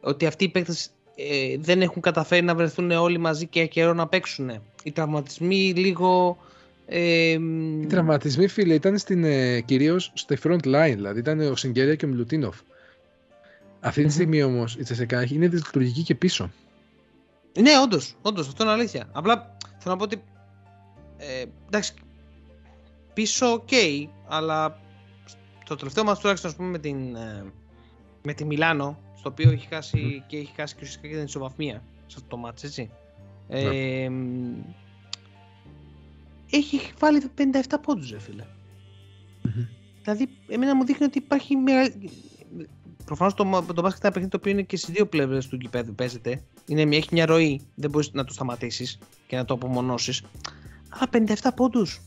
ότι 0.00 0.26
αυτοί 0.26 0.44
οι 0.44 0.48
παίκτες 0.48 0.90
ε, 1.16 1.56
δεν 1.58 1.82
έχουν 1.82 2.02
καταφέρει 2.02 2.44
να 2.44 2.54
βρεθούν 2.54 2.90
όλοι 2.90 3.18
μαζί 3.18 3.46
και 3.46 3.66
καιρό 3.66 3.92
να 3.94 4.06
παίξουν. 4.08 4.50
Οι 4.82 4.92
τραυματισμοί 4.92 5.72
λίγο... 5.76 6.38
Ε, 6.86 7.30
Οι 7.80 7.86
τραυματισμοί, 7.88 8.48
φίλε, 8.48 8.74
ήταν 8.74 8.98
στην, 8.98 9.24
ε, 9.24 9.60
κυρίως 9.60 10.12
στη 10.14 10.38
front 10.42 10.64
line. 10.64 10.92
Δηλαδή 10.94 11.18
ήταν 11.18 11.40
ο 11.40 11.56
Σιγκέρια 11.56 11.94
και 11.94 12.04
ο 12.04 12.08
Μιλουτίνοφ. 12.08 12.56
Αυτή 13.80 14.00
τη 14.00 14.06
Μμμ. 14.06 14.12
στιγμή 14.12 14.42
όμως 14.42 14.76
η 14.76 14.82
Τσεσεκά 14.82 15.26
είναι 15.32 15.48
δυσλειτουργική 15.48 16.02
και 16.02 16.14
πίσω. 16.14 16.50
Ναι, 17.60 17.70
όντως, 17.84 18.16
όντως, 18.22 18.48
αυτό 18.48 18.62
είναι 18.62 18.72
αλήθεια. 18.72 19.08
Απλά 19.12 19.56
θέλω 19.78 19.94
να 19.94 19.96
πω 19.96 20.04
ότι. 20.04 20.22
Ε, 21.18 21.44
εντάξει, 21.66 21.92
πίσω 23.14 23.46
οκ, 23.52 23.68
αλλά 24.28 24.80
το 25.64 25.74
τελευταίο 25.76 26.04
μας 26.04 26.18
τουλάχιστον 26.18 26.50
ας 26.50 26.56
πούμε, 26.56 26.68
με, 26.68 26.78
την, 26.78 27.14
ε, 27.16 27.44
με 28.22 28.32
τη 28.32 28.44
Μιλάνο, 28.44 28.98
στο 29.18 29.28
οποίο 29.28 29.50
έχει 29.50 29.66
χάσει 29.66 30.24
και 30.26 30.36
έχει 30.36 30.52
χάσει 30.56 30.74
και 30.74 30.80
ουσιαστικά 30.82 31.08
και 31.08 31.14
την 31.14 31.24
ισοβαθμία 31.24 31.82
σε 32.06 32.14
αυτό 32.16 32.28
το 32.28 32.36
ματς, 32.36 32.62
έτσι. 32.62 32.90
Ε, 33.48 34.08
μ, 34.08 34.54
έχει 36.50 36.80
βάλει 36.98 37.22
57 37.38 37.42
πόντους, 37.82 38.10
ρε 38.10 38.18
φίλε. 38.18 38.44
Δηλαδή, 40.02 40.28
εμένα 40.48 40.76
μου 40.76 40.84
δείχνει 40.84 41.04
ότι 41.06 41.18
υπάρχει 41.18 41.56
μια. 41.56 41.92
Προφανώς 43.04 43.34
το, 43.34 43.44
το 43.74 43.80
μπάσκετ 43.82 43.82
είναι 43.82 43.90
ένα 44.02 44.10
παιχνίδι 44.10 44.28
το 44.30 44.36
οποίο 44.36 44.52
είναι 44.52 44.62
και 44.62 44.76
στις 44.76 44.94
δύο 44.94 45.06
πλευρές 45.06 45.46
του 45.46 45.56
γηπέδου 45.60 45.94
παίζεται. 45.94 46.42
Είναι, 46.66 46.84
μια- 46.84 46.98
έχει 46.98 47.08
μια 47.12 47.26
ροή, 47.26 47.60
δεν 47.74 47.90
μπορείς 47.90 48.12
να 48.12 48.24
το 48.24 48.32
σταματήσεις 48.32 48.98
και 49.26 49.36
να 49.36 49.44
το 49.44 49.54
απομονώσεις. 49.54 50.22
Αλλά 50.88 51.08
57 51.12 51.48
πόντους. 51.56 52.00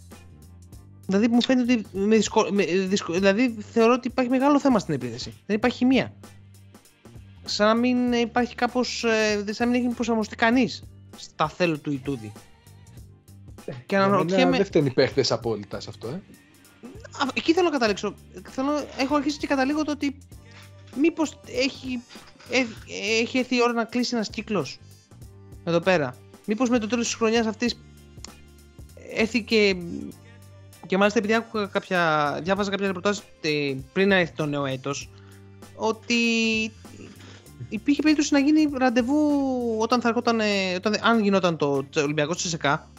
Δηλαδή, 1.06 1.28
μου 1.28 1.44
φαίνεται 1.44 1.74
ότι. 1.74 1.86
Με 1.92 2.16
δυσκο, 2.16 2.48
με 2.52 2.64
δυσκο- 2.66 3.14
δηλαδή, 3.14 3.56
θεωρώ 3.72 3.94
ότι 3.94 4.08
υπάρχει 4.08 4.32
μεγάλο 4.32 4.60
θέμα 4.60 4.80
στην 4.80 4.94
επίθεση. 4.94 5.34
Δεν 5.46 5.56
υπάρχει 5.56 5.86
μία. 5.86 6.14
Σαν 7.46 7.68
να 7.68 7.76
μην 7.76 8.14
υπάρχει 8.14 8.56
κάπως. 8.56 9.04
Ε, 9.04 9.54
σαν 9.54 9.68
να 9.70 9.74
μην 9.74 9.86
έχει 9.86 9.96
προσαρμοστεί 9.96 10.36
κανείς 10.36 10.84
στα 11.18 11.50
θέλω 11.50 11.78
του 11.80 11.92
Ιτούδη. 11.92 12.32
Και 13.66 13.74
Για 13.90 14.00
μένα 14.00 14.04
αναρωτιέμαι. 14.04 14.58
Δεν 14.58 14.66
φταίνει 14.66 14.92
παίχτες 14.92 15.32
απόλυτα 15.32 15.80
σε 15.80 15.90
αυτό, 15.90 16.08
ε. 16.08 16.22
Α, 17.18 17.28
εκεί 17.34 17.54
θέλω 17.54 17.66
να 17.66 17.72
καταλήξω. 17.72 18.14
Θέλω, 18.50 18.72
έχω 18.98 19.16
αρχίσει 19.16 19.38
και 19.38 19.48
καταλήγω 19.48 19.84
το 19.84 19.92
ότι 19.92 20.18
μήπως 20.96 21.40
έχει, 21.46 22.04
ε, 22.52 22.66
έχει 23.22 23.38
έρθει 23.38 23.56
η 23.56 23.62
ώρα 23.62 23.74
να 23.74 23.84
κλείσει 23.84 24.16
ένας 24.16 24.30
κύκλος 24.30 24.80
εδώ 25.64 25.80
πέρα. 25.80 26.16
Μήπως 26.46 26.70
με 26.70 26.80
το 26.80 26.88
τέλος 26.88 27.06
της 27.06 27.16
χρονιάς 27.16 27.46
αυτής 27.46 27.80
έρθει 29.16 29.43
και, 29.43 29.76
και 30.88 30.97
μάλιστα 30.97 31.20
επειδή 31.20 31.34
άκουγα 31.36 31.66
κάποια, 31.66 32.39
διάβαζα 32.43 32.70
κάποια 32.70 32.88
ρεπορτάζ 32.88 33.18
ε, 33.41 33.76
πριν 33.93 34.07
να 34.07 34.16
έρθει 34.16 34.34
το 34.36 34.45
νέο 34.45 34.66
έτος 34.66 35.09
ότι 35.76 36.16
υπήρχε 37.70 38.01
περίπτωση 38.01 38.34
να 38.34 38.39
γίνει 38.39 38.70
ραντεβού 38.78 39.16
όταν 39.80 40.01
θα 40.01 40.07
ερχόταν, 40.07 40.39
ε, 40.39 40.74
όταν, 40.76 40.95
αν 41.01 41.20
γινόταν 41.24 41.57
το 41.57 41.86
Ολυμπιακός 41.97 42.36
της 42.36 42.45
ΕΣΕΚΑ 42.45 42.89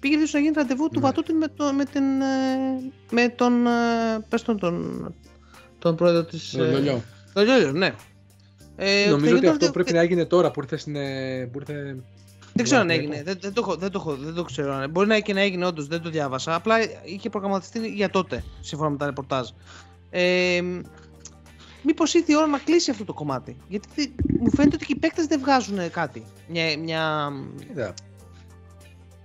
πήγε 0.00 0.14
περίπτωση 0.14 0.36
να 0.36 0.42
γίνει 0.42 0.54
ραντεβού 0.56 0.88
του 0.88 1.00
Ναι. 1.00 1.06
Βατούτη 1.06 1.32
με, 1.32 1.48
το, 1.48 1.72
με, 1.72 1.84
την, 1.84 2.20
ε, 2.20 2.92
με 3.10 3.28
τον, 3.28 3.66
ε, 3.66 3.70
πες 4.28 4.42
τον, 4.42 4.58
τον, 4.58 5.14
τον 5.78 5.96
πρόεδρο 5.96 6.24
της... 6.24 6.50
Το 6.50 6.62
ε, 6.64 6.68
λιολιό. 6.68 7.02
το 7.32 7.42
Λιόλιο, 7.42 7.72
ναι. 7.72 7.94
Ε, 8.76 9.08
Νομίζω 9.08 9.30
θα 9.30 9.36
ότι 9.36 9.40
γίνει 9.40 9.48
αυτό 9.48 9.66
το- 9.66 9.72
πρέπει 9.72 9.92
να 9.92 10.00
έγινε 10.00 10.24
τώρα 10.24 10.50
που 10.50 10.60
ήρθε 10.62 10.76
στην. 10.76 10.96
ε, 10.96 11.48
Που 11.52 11.58
ήρθε... 11.58 11.96
Δεν 12.56 12.64
ξέρω 12.64 12.80
αν 12.80 12.86
Ναι, 12.86 12.94
έγινε. 12.94 13.22
Δεν, 13.22 13.38
δεν, 13.40 13.52
το, 13.52 13.60
έχω- 13.64 13.76
δεν, 13.76 13.90
το, 13.90 13.98
έχω- 13.98 14.16
δεν 14.16 14.34
το 14.34 14.42
ξέρω. 14.44 14.74
αν- 14.74 14.90
Μπορεί 14.90 15.08
να 15.08 15.18
και 15.18 15.32
να 15.32 15.40
έγινε 15.40 15.66
όντως, 15.66 15.86
δεν 15.86 16.00
το 16.02 16.10
διάβασα. 16.10 16.54
Απλά 16.54 16.76
είχε 17.04 17.28
προγραμματιστεί 17.28 17.88
για 17.88 18.10
τότε, 18.10 18.44
σύμφωνα 18.60 18.90
με 18.90 18.96
τα 18.96 19.06
ρεπορτάζ. 19.06 19.48
Ε, 20.10 20.60
Μήπως 21.82 22.14
ήρθε 22.14 22.32
η 22.32 22.36
ώρα 22.36 22.46
να 22.46 22.58
κλείσει 22.58 22.90
αυτό 22.90 23.04
το 23.04 23.12
κομμάτι; 23.14 23.56
Γιατί 23.68 23.88
δεν- 23.94 24.14
μου 24.40 24.50
φαίνεται 24.50 24.74
ότι 24.76 24.86
και 24.86 24.92
οι 24.96 24.98
παίκτες 24.98 25.26
δεν 25.26 25.40
βγάζουν 25.40 25.90
κάτι. 25.90 26.24
Μια. 26.48 26.78
μια... 26.78 27.32
Κοίτα. 27.58 27.94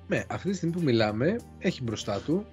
Ναι, 0.07 0.23
αυτή 0.27 0.49
τη 0.49 0.55
στιγμή 0.55 0.73
που 0.75 0.81
μιλάμε, 0.81 1.35
έχει 1.59 1.83
μπροστά 1.83 2.19
του 2.19 2.45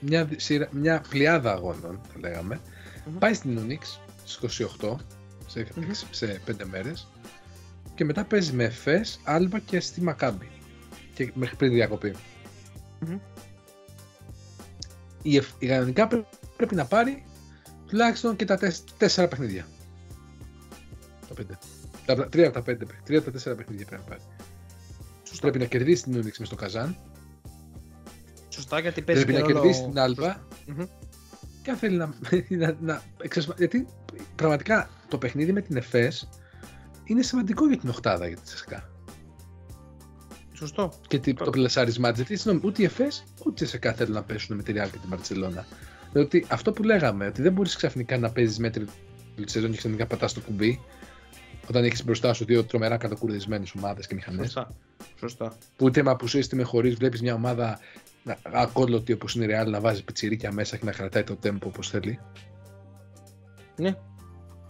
μια, 0.00 0.24
δι- 0.24 0.40
σειρά- 0.40 0.68
μια 0.72 1.02
πλειάδα 1.08 1.52
αγώνων, 1.52 2.00
θα 2.12 2.18
λέγαμε. 2.20 2.60
Μμμ. 3.06 3.18
Πάει 3.18 3.34
στην 3.34 3.58
Unix 3.66 3.98
στις 4.24 4.62
28, 4.80 4.96
σε, 5.46 5.66
Μμμ. 5.74 5.82
έξι- 5.88 6.06
σε 6.14 6.40
5 6.46 6.64
μέρες. 6.70 7.08
Και 7.98 8.04
μετά 8.04 8.24
παίζει 8.24 8.52
με 8.52 8.64
Εφές, 8.64 9.20
Άλμπα 9.24 9.58
και 9.58 9.80
στη 9.80 10.00
Μακάμπη. 10.00 10.48
Και 11.14 11.30
μέχρι 11.34 11.56
πριν 11.56 11.72
διακοπή. 11.72 12.14
Μμμ. 13.00 13.18
Η, 15.22 15.36
Εφ- 15.36 15.62
η 15.62 15.66
κανονικά 15.66 16.06
πρέ- 16.06 16.24
πρέπει 16.56 16.74
να 16.74 16.84
πάρει 16.84 17.24
τουλάχιστον 17.86 18.36
και 18.36 18.44
τα 18.44 18.56
τεσ- 18.56 18.84
τέσσερα 18.98 19.28
παιχνίδια. 19.28 19.66
Τα 21.28 21.34
πέντε. 21.34 21.58
Τα, 22.06 22.28
τρία 22.28 22.44
από 22.44 22.54
τα 22.54 22.62
πέντε, 22.62 22.84
παί- 22.84 23.02
τρία 23.04 23.16
από 23.18 23.26
τα 23.26 23.32
τέσσερα 23.32 23.54
παιχνίδια 23.54 23.86
πρέπει 23.86 24.02
να 24.02 24.08
πάρει. 24.08 24.20
Σωστά. 25.22 25.40
Πρέπει 25.40 25.58
να 25.58 25.64
κερδίσει 25.64 26.02
την 26.02 26.22
Unix 26.22 26.32
με 26.38 26.44
στο 26.44 26.54
Καζάν. 26.56 26.96
Σωστά, 28.48 28.80
γιατί 28.80 29.02
παίζει 29.02 29.24
Πρέπει 29.24 29.38
να 29.40 29.46
και 29.46 29.52
ρόλο- 29.52 29.64
κερδίσει 29.64 29.88
την 29.88 29.98
Άλμπα. 29.98 30.36
Μμμ. 30.66 30.84
Και 31.62 31.70
αν 31.70 31.76
θέλει 31.76 31.96
να, 31.96 32.14
να, 32.48 32.76
να 32.80 33.02
εξασφα- 33.22 33.54
Γιατί 33.58 33.86
πραγματικά 34.36 34.88
το 35.08 35.18
παιχνίδι 35.18 35.52
με 35.52 35.60
την 35.60 35.76
ΕΦΕΣ 35.76 36.28
είναι 37.08 37.22
σημαντικό 37.22 37.66
για 37.68 37.76
την 37.78 37.88
οχτάδα 37.88 38.26
για 38.28 38.36
τη 38.36 38.48
ΣΕΣΚΑ. 38.48 38.90
Σωστό. 40.52 40.92
Και 41.08 41.18
τι- 41.18 41.34
το 41.34 41.50
πλασάρισμά 41.50 42.08
της. 42.08 42.16
Γιατί 42.18 42.36
συγγνώμη, 42.36 42.66
ούτε 42.66 42.82
η 42.82 42.84
ΕΦΕΣ 42.84 43.24
ούτε 43.46 43.64
η 43.64 43.66
ΣΕΣΚΑ 43.66 43.92
θέλουν 43.92 44.12
να 44.14 44.22
πέσουν 44.22 44.56
με 44.56 44.62
τη 44.62 44.72
Real 44.76 44.88
και 44.90 44.98
τη 44.98 45.06
Μπαρσελόνα. 45.06 45.66
Διότι 46.12 46.46
αυτό 46.48 46.72
που 46.72 46.82
λέγαμε, 46.82 47.26
ότι 47.26 47.42
δεν 47.42 47.52
μπορείς 47.52 47.76
ξαφνικά 47.76 48.18
να 48.18 48.30
παίζεις 48.30 48.58
μέτρη 48.58 48.84
τη 49.34 49.50
σεζόν 49.50 49.70
και 49.70 49.76
ξαφνικά 49.76 50.06
πατάς 50.06 50.32
το 50.32 50.40
κουμπί. 50.40 50.80
Όταν 51.68 51.84
έχεις 51.84 52.04
μπροστά 52.04 52.32
σου 52.32 52.44
δύο 52.44 52.64
τρομερά 52.64 52.96
κατακουρδισμένες 52.96 53.72
ομάδες 53.76 54.06
και 54.06 54.14
μηχανές. 54.14 54.44
Σωστά. 54.44 54.68
Σωστά. 55.18 55.52
Που 55.76 55.88
είτε 55.88 56.02
με 56.02 56.10
απουσίε 56.10 56.40
είτε 56.40 56.56
με 56.56 56.62
χωρίς, 56.62 56.94
βλέπεις 56.94 57.22
μια 57.22 57.34
ομάδα 57.34 57.78
να- 58.22 58.38
ακόλωτη 58.52 59.12
όπως 59.12 59.34
είναι 59.34 59.44
η 59.44 59.48
Real 59.50 59.66
να 59.66 59.80
βάζει 59.80 60.04
πιτσιρίκια 60.04 60.52
μέσα 60.52 60.76
και 60.76 60.84
να 60.84 60.92
κρατάει 60.92 61.24
το 61.24 61.38
tempo 61.42 61.62
όπως 61.64 61.90
θέλει. 61.90 62.18
Ναι. 63.76 63.96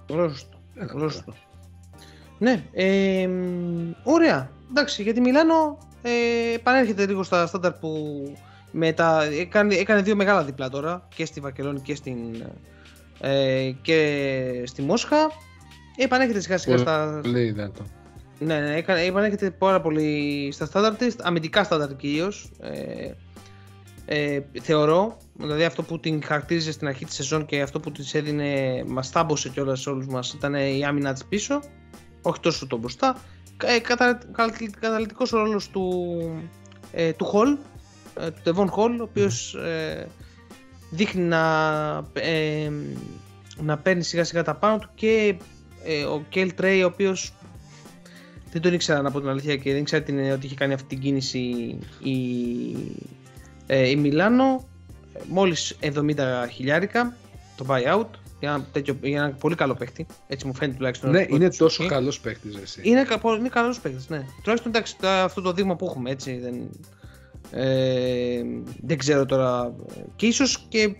Πολύ 0.07 0.31
σωστό. 1.11 1.35
Ναι. 2.39 2.65
Ε, 2.73 3.27
μ, 3.27 3.91
ωραία. 4.03 4.51
Εντάξει, 4.71 5.03
για 5.03 5.15
τη 5.15 5.21
Μιλάνο 5.21 5.79
ε, 6.03 6.55
επανέρχεται 6.55 7.07
λίγο 7.07 7.23
στα 7.23 7.47
στάνταρ 7.47 7.73
που 7.73 8.23
με 8.71 8.93
τα, 8.93 9.25
έκανε, 9.25 9.75
έκανε 9.75 10.03
δύο 10.03 10.17
μεγάλα 10.17 10.45
διπλά 10.45 10.69
τώρα 10.69 11.09
και 11.15 11.25
στη 11.25 11.41
Βαρκελόνη 11.41 11.81
και, 11.81 11.95
στην, 11.95 12.19
ε, 13.21 13.71
και 13.83 14.63
στη 14.67 14.83
Μόσχα. 14.83 15.17
Επανέρχεται 15.97 16.41
σιγά 16.41 16.59
σιγά 16.59 16.77
στα, 16.79 17.21
Πολύ 17.23 17.51
δυνατό. 17.51 17.83
ναι, 18.39 18.61
ναι, 18.61 18.77
έκανε, 18.77 19.01
επανέρχεται 19.01 19.51
πάρα 19.51 19.81
πολύ 19.81 20.49
στα 20.53 20.67
στάνταρ 20.67 20.97
της, 20.97 21.17
αμυντικά 21.21 21.65
στάνταρ 21.65 21.97
κυρίως. 21.97 22.51
Ε, 22.61 23.11
ε, 24.11 24.41
θεωρώ, 24.61 25.17
δηλαδή 25.35 25.65
αυτό 25.65 25.83
που 25.83 26.01
την 26.01 26.23
χαρακτήριζε 26.25 26.73
στην 26.73 26.87
αρχή 26.87 27.05
της 27.05 27.15
σεζόν 27.15 27.47
και 27.47 27.61
αυτό 27.61 27.81
που 27.81 27.93
της 27.93 28.15
έδινε, 28.15 28.83
μας 28.87 29.11
τάμπωσε 29.11 29.49
κιόλας 29.49 29.81
σε 29.81 29.91
όλους 29.91 30.07
μας, 30.07 30.33
ήταν 30.33 30.55
η 30.55 30.85
άμυνα 30.85 31.13
της 31.13 31.25
πίσω, 31.25 31.61
όχι 32.23 32.41
τόσο 32.41 32.67
το 32.67 32.77
μπροστά. 32.77 33.21
Ε, 33.65 33.79
κατα, 33.79 34.19
κα- 34.33 34.53
καταλητικός 34.81 35.33
ο 35.33 35.39
ρόλος 35.39 35.69
του, 35.69 36.15
ε, 36.93 37.13
του 37.13 37.27
Hall, 37.33 37.59
ε, 38.23 38.31
του 38.31 38.43
Devon 38.45 38.67
Hall, 38.67 38.97
ο 38.99 39.03
οποίος 39.03 39.55
ε, 39.55 40.09
δείχνει 40.91 41.23
να, 41.23 41.45
ε, 42.13 42.71
να 43.57 43.79
παίρνει 43.79 44.03
σιγά 44.03 44.25
σιγά 44.25 44.43
τα 44.43 44.55
πάνω 44.55 44.79
του 44.79 44.89
και 44.95 45.37
ε, 45.85 46.05
ο 46.05 46.25
Κέλ 46.29 46.55
Τρέι 46.55 46.83
ο 46.83 46.87
οποίος 46.87 47.33
δεν 48.53 48.63
τον 48.63 48.73
ήξερα 48.73 49.03
να 49.03 49.11
πω 49.11 49.21
την 49.21 49.29
αλήθεια 49.29 49.57
και 49.57 49.73
δεν 49.73 49.81
ήξερα 49.81 50.03
την, 50.03 50.31
ότι 50.33 50.47
είχε 50.47 50.55
κάνει 50.55 50.73
αυτή 50.73 50.87
την 50.87 50.99
κίνηση 50.99 51.39
η, 52.03 52.17
ε, 53.67 53.89
η 53.89 53.97
Μιλάνο 53.97 54.69
μόλις 55.29 55.77
70 55.81 56.15
χιλιάρικα 56.53 57.17
το 57.57 57.67
buyout 57.69 58.07
για 58.41 58.51
ένα, 58.51 58.67
τέτοιο, 58.73 58.99
για 59.03 59.23
ένα 59.23 59.33
πολύ 59.33 59.55
καλό 59.55 59.75
παίχτη. 59.75 60.07
Έτσι 60.27 60.47
μου 60.47 60.55
φαίνεται 60.55 60.77
τουλάχιστον. 60.77 61.11
Ναι, 61.11 61.27
είναι 61.29 61.49
τόσο 61.49 61.87
καλός 61.87 62.21
παίχτη. 62.21 62.49
Είναι, 62.83 63.07
είναι 63.39 63.49
καλός 63.49 63.81
παίχτη, 63.81 64.05
ναι. 64.09 64.25
Τουλάχιστον 64.43 64.73
εντάξει, 64.75 64.97
αυτό 65.03 65.41
το 65.41 65.53
δείγμα 65.53 65.77
που 65.77 65.85
έχουμε 65.85 66.11
έτσι. 66.11 66.39
Δεν, 66.39 66.71
ε, 67.51 68.43
δεν 68.83 68.99
ξέρω 68.99 69.27
τώρα. 69.27 69.75
Και 70.17 70.27
ίσως 70.27 70.67
και, 70.69 70.97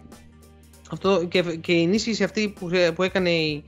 αυτό, 0.91 1.25
και, 1.25 1.43
και 1.43 1.73
η 1.73 1.83
ενίσχυση 1.83 2.25
αυτή 2.25 2.49
που, 2.49 2.71
που 2.95 3.03
έκανε 3.03 3.31
η, 3.31 3.65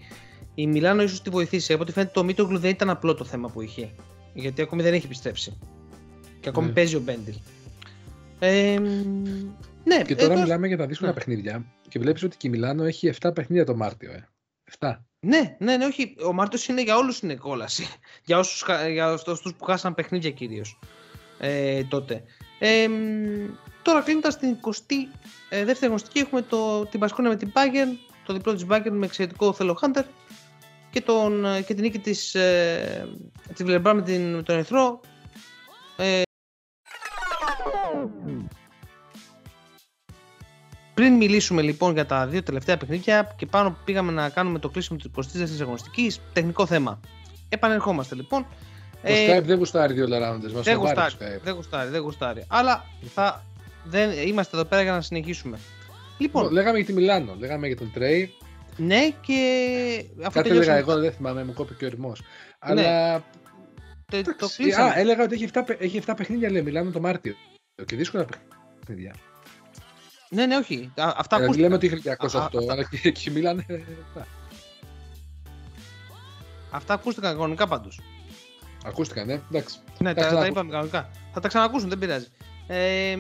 η 0.55 0.67
Μιλάνο 0.67 1.03
ίσως 1.03 1.23
τη 1.23 1.31
βοηθήσει. 1.31 1.73
Από 1.73 1.83
ό,τι 1.83 1.93
φαίνεται 1.93 2.13
το 2.15 2.25
Μίτογλου 2.25 2.59
δεν 2.59 2.71
ήταν 2.71 2.91
απλό 2.91 3.15
το 3.15 3.25
θέμα 3.25 3.49
που 3.49 3.63
είχε. 3.63 3.91
Γιατί 4.35 4.63
ακόμη 4.63 4.83
δεν 4.83 4.95
έχει 4.95 5.09
πιστέψει. 5.09 5.59
Και 6.41 6.49
ακόμη 6.49 6.67
ναι. 6.67 6.73
παίζει 6.73 6.97
ο 6.97 7.01
Μπέντιλ. 7.01 7.35
Ε, 8.39 8.79
ναι, 9.85 10.03
και 10.07 10.15
τώρα 10.15 10.41
μιλάμε 10.41 10.67
για 10.67 10.77
τα 10.77 10.87
δύσκολα 10.87 11.11
ναι. 11.11 11.17
παιχνίδια 11.17 11.65
και 11.91 11.99
βλέπεις 11.99 12.23
ότι 12.23 12.37
η 12.41 12.49
Μιλάνο 12.49 12.85
έχει 12.85 13.13
7 13.21 13.31
παιχνίδια 13.35 13.65
το 13.65 13.77
Μάρτιο. 13.77 14.13
Ε. 14.13 14.29
7. 14.79 14.97
Ναι, 15.21 15.57
ναι, 15.59 15.77
ναι, 15.77 15.85
όχι. 15.85 16.17
Ο 16.27 16.33
Μάρτιος 16.33 16.69
είναι 16.69 16.83
για 16.83 16.97
όλους 16.97 17.21
είναι 17.21 17.35
κόλαση. 17.35 17.87
για 18.27 18.39
όσους 18.39 18.65
για 18.91 19.07
αυτούς 19.13 19.55
που 19.55 19.65
χάσαν 19.65 19.95
παιχνίδια 19.95 20.31
κυρίως 20.31 20.79
ε, 21.39 21.85
τότε. 21.85 22.23
Ε, 22.59 22.89
τώρα 23.83 24.03
κλείνοντας 24.03 24.39
την 24.39 24.57
22η 24.63 24.95
ε, 25.49 25.65
δεύτερη 25.65 25.91
γνωστική 25.91 26.19
έχουμε 26.19 26.43
το, 26.43 26.87
την 26.87 27.01
Πασκόνια 27.01 27.31
με 27.31 27.37
την 27.37 27.53
Bayern, 27.55 27.97
το 28.27 28.33
διπλό 28.33 28.55
της 28.55 28.67
Bayern 28.69 28.91
με 28.91 29.07
εξαιρετικό 29.07 29.53
Θέλω 29.53 29.75
Χάντερ 29.75 30.05
και, 30.91 31.01
τον, 31.01 31.45
ε, 31.45 31.63
και 31.63 31.75
την 31.75 31.83
νίκη 31.83 31.99
της, 31.99 32.35
ε, 32.35 33.09
της 33.55 33.65
με, 33.65 34.03
την, 34.03 34.35
με 34.35 34.43
τον 34.43 34.55
Ερυθρό. 34.55 35.01
Ε, 35.97 36.23
Πριν 41.01 41.15
μιλήσουμε 41.15 41.63
λοιπόν 41.63 41.93
για 41.93 42.07
τα 42.07 42.27
δύο 42.27 42.43
τελευταία 42.43 42.77
παιχνίδια 42.77 43.35
και 43.37 43.47
πάνω 43.47 43.71
που 43.71 43.77
πήγαμε 43.85 44.13
να 44.13 44.29
κάνουμε 44.29 44.59
το 44.59 44.69
κλείσιμο 44.69 44.99
της 44.99 45.33
24η 45.33 45.61
αγωνιστικής, 45.61 46.21
τεχνικό 46.33 46.67
θέμα. 46.67 47.01
Επανερχόμαστε 47.49 48.15
λοιπόν. 48.15 48.47
Το 48.91 48.99
ε, 49.03 49.39
Skype 49.39 49.43
δεν 49.43 49.59
γουστάρει 49.59 49.93
δύο 49.93 50.07
λαράντε. 50.07 50.49
Δεν 50.49 50.77
γουστάρει, 50.77 51.15
δεν 51.43 51.55
γουστάρει, 51.55 51.91
δεν 51.91 52.01
γουστάρει. 52.01 52.45
Αλλά 52.49 52.85
θα, 53.15 53.45
δεν, 53.85 54.11
είμαστε 54.27 54.57
εδώ 54.57 54.67
πέρα 54.67 54.83
για 54.83 54.93
να 54.93 55.01
συνεχίσουμε. 55.01 55.59
Λοιπόν, 56.19 56.53
λέγαμε 56.53 56.77
για 56.77 56.87
τη 56.87 56.93
Μιλάνο, 56.93 57.35
λέγαμε 57.39 57.67
για 57.67 57.77
τον 57.77 57.91
Τρέι. 57.93 58.33
Ναι, 58.77 59.11
και 59.21 60.05
αυτό 60.23 60.43
Κάτι 60.43 60.51
έλεγα 60.51 60.77
εγώ, 60.77 60.99
δεν 60.99 61.13
θυμάμαι, 61.13 61.45
μου 61.45 61.53
κόπηκε 61.53 61.85
ο 61.85 61.89
ρημός. 61.89 62.21
Ναι. 62.21 62.27
Αλλά. 62.61 63.25
Το, 64.07 64.23
το 64.23 64.47
Α, 64.83 64.99
έλεγα 64.99 65.23
ότι 65.23 65.35
έχει 65.35 65.49
7, 65.53 65.61
έχει 65.79 66.03
7 66.07 66.13
παιχνίδια, 66.17 66.51
λέει 66.51 66.63
Μιλάνο 66.63 66.91
το 66.91 67.01
Μάρτιο. 67.01 67.35
Και 67.87 67.97
δύσκολα 67.97 68.27
παιχνίδια. 68.81 69.15
Ναι, 70.33 70.47
ναι, 70.47 70.57
όχι. 70.57 70.93
αυτά 70.97 71.45
που. 71.45 71.53
λέμε 71.53 71.75
ότι 71.75 71.87
είχε 71.87 72.17
208, 72.33 72.49
αλλά 72.71 72.83
και 72.85 73.01
εκεί 73.03 73.31
μιλάνε. 73.31 73.67
Αυτά 76.71 76.95
ακούστηκαν 76.95 77.33
κανονικά 77.33 77.67
πάντως. 77.67 78.01
Ακούστηκαν, 78.85 79.27
ναι, 79.27 79.41
εντάξει. 79.51 79.79
Ναι, 79.99 80.15
τα, 80.15 80.29
τα 80.29 80.47
είπαμε 80.47 80.71
κανονικά. 80.71 81.11
Θα 81.33 81.41
τα 81.41 81.49
ξανακούσουν, 81.49 81.89
δεν 81.89 81.99
πειράζει. 81.99 82.27
Ε, 82.67 83.17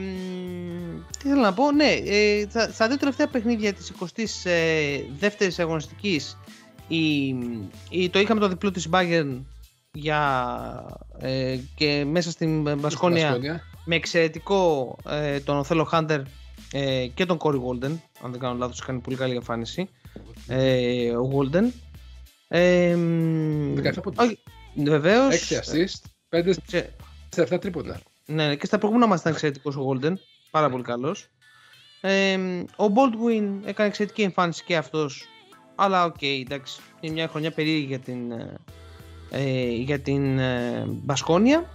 τι 1.19 1.29
θέλω 1.29 1.41
να 1.41 1.53
πω, 1.53 1.73
ναι, 1.73 1.91
ε, 1.91 2.47
στα 2.73 2.89
δύο 2.89 2.97
τελευταία 2.97 3.29
παιχνίδια 3.29 3.73
της 3.73 3.93
22ης 4.01 4.51
ε, 5.59 5.63
αγωνιστικής 5.63 6.37
η, 6.91 7.27
η, 7.91 8.09
το 8.11 8.19
είχαμε 8.19 8.41
το 8.41 8.49
διπλό 8.49 8.71
της 8.71 8.89
Bayern 8.93 9.41
για, 9.93 10.21
ε, 11.19 11.59
και 11.75 12.05
μέσα 12.05 12.31
στην 12.31 12.79
Μπασκόνια 12.79 13.39
με 13.85 13.95
εξαιρετικό 13.95 14.97
ε, 15.09 15.41
τον 15.41 15.57
Οθέλο 15.57 15.85
Χάντερ 15.85 16.21
ε, 16.73 17.07
και 17.07 17.27
τον 17.27 17.39
Corey 17.41 17.61
Walden, 17.61 17.99
αν 18.23 18.31
δεν 18.31 18.41
κάνω 18.41 18.55
λάθος, 18.59 18.81
κάνει 18.81 18.99
πολύ 18.99 19.17
καλή 19.17 19.35
εμφάνιση. 19.35 19.89
Ε, 20.47 21.11
ο 21.11 21.31
Walden. 21.35 21.71
Ε, 22.49 22.95
17 22.95 24.03
πόντους. 24.03 24.37
Βεβαίως. 24.75 25.35
6 25.35 25.55
assist, 25.55 26.01
5 26.29 26.53
σε 27.31 27.43
7 27.51 27.61
τρίποτα. 27.61 28.01
Ναι, 28.27 28.57
και 28.57 28.67
στα 28.67 28.79
προηγούμενα 28.79 29.11
μας 29.11 29.21
ήταν 29.21 29.33
εξαιρετικός 29.33 29.77
ο 29.77 29.91
Walden, 29.91 30.13
πάρα 30.51 30.71
πολύ 30.71 30.83
καλός. 30.83 31.29
Ε, 32.01 32.37
ο 32.77 32.85
Baldwin 32.95 33.49
έκανε 33.65 33.89
εξαιρετική 33.89 34.23
εμφάνιση 34.23 34.65
και 34.65 34.77
αυτός, 34.77 35.27
αλλά 35.75 36.05
OK, 36.05 36.15
okay, 36.21 36.41
εντάξει, 36.45 36.81
είναι 37.01 37.13
μια 37.13 37.29
χρονιά 37.29 37.51
περίεργη 37.51 37.85
για 37.85 37.99
την, 37.99 38.33
ε, 39.31 39.69
για 39.71 40.01
την 40.01 40.39
ε, 40.39 40.85
Μπασκόνια. 40.87 41.71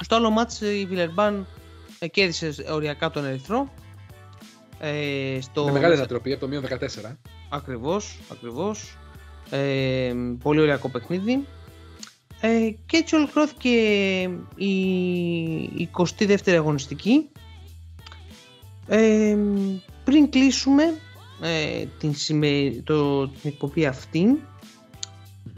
Στο 0.00 0.14
άλλο 0.14 0.30
ματς 0.30 0.60
η 0.60 0.86
Βιλερμπάν 0.88 1.46
ε, 1.98 2.08
κέρδισε 2.08 2.54
οριακά 2.70 3.10
τον 3.10 3.24
Ερυθρό 3.24 3.68
ε, 4.84 5.40
στο... 5.40 5.64
Με 5.64 5.72
μεγάλη 5.72 5.94
ανατροπή 5.94 6.32
από 6.32 6.40
το 6.40 6.48
μείον 6.48 6.64
14. 6.68 7.16
Ακριβώς, 7.48 8.18
ακριβώς. 8.32 8.98
Ε, 9.50 10.12
πολύ 10.42 10.60
ωραίο 10.60 10.78
παιχνίδι. 10.92 11.46
Ε, 12.40 12.70
και 12.86 12.96
έτσι 12.96 13.14
ολοκληρώθηκε 13.14 13.70
η 14.56 15.88
22η 15.96 16.50
αγωνιστική. 16.50 17.28
Ε, 18.86 19.36
πριν 20.04 20.30
κλείσουμε 20.30 20.82
ε, 21.40 21.84
την, 21.98 22.14
το, 22.84 23.28
την 23.28 23.50
εκπομπή 23.50 23.86
αυτή, 23.86 24.42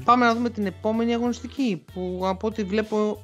πάμε 0.05 0.27
να 0.27 0.35
δούμε 0.35 0.51
την 0.51 0.66
επόμενη 0.66 1.14
αγωνιστική 1.14 1.85
που 1.93 2.20
από 2.25 2.47
ό,τι 2.47 2.62
βλέπω 2.62 3.22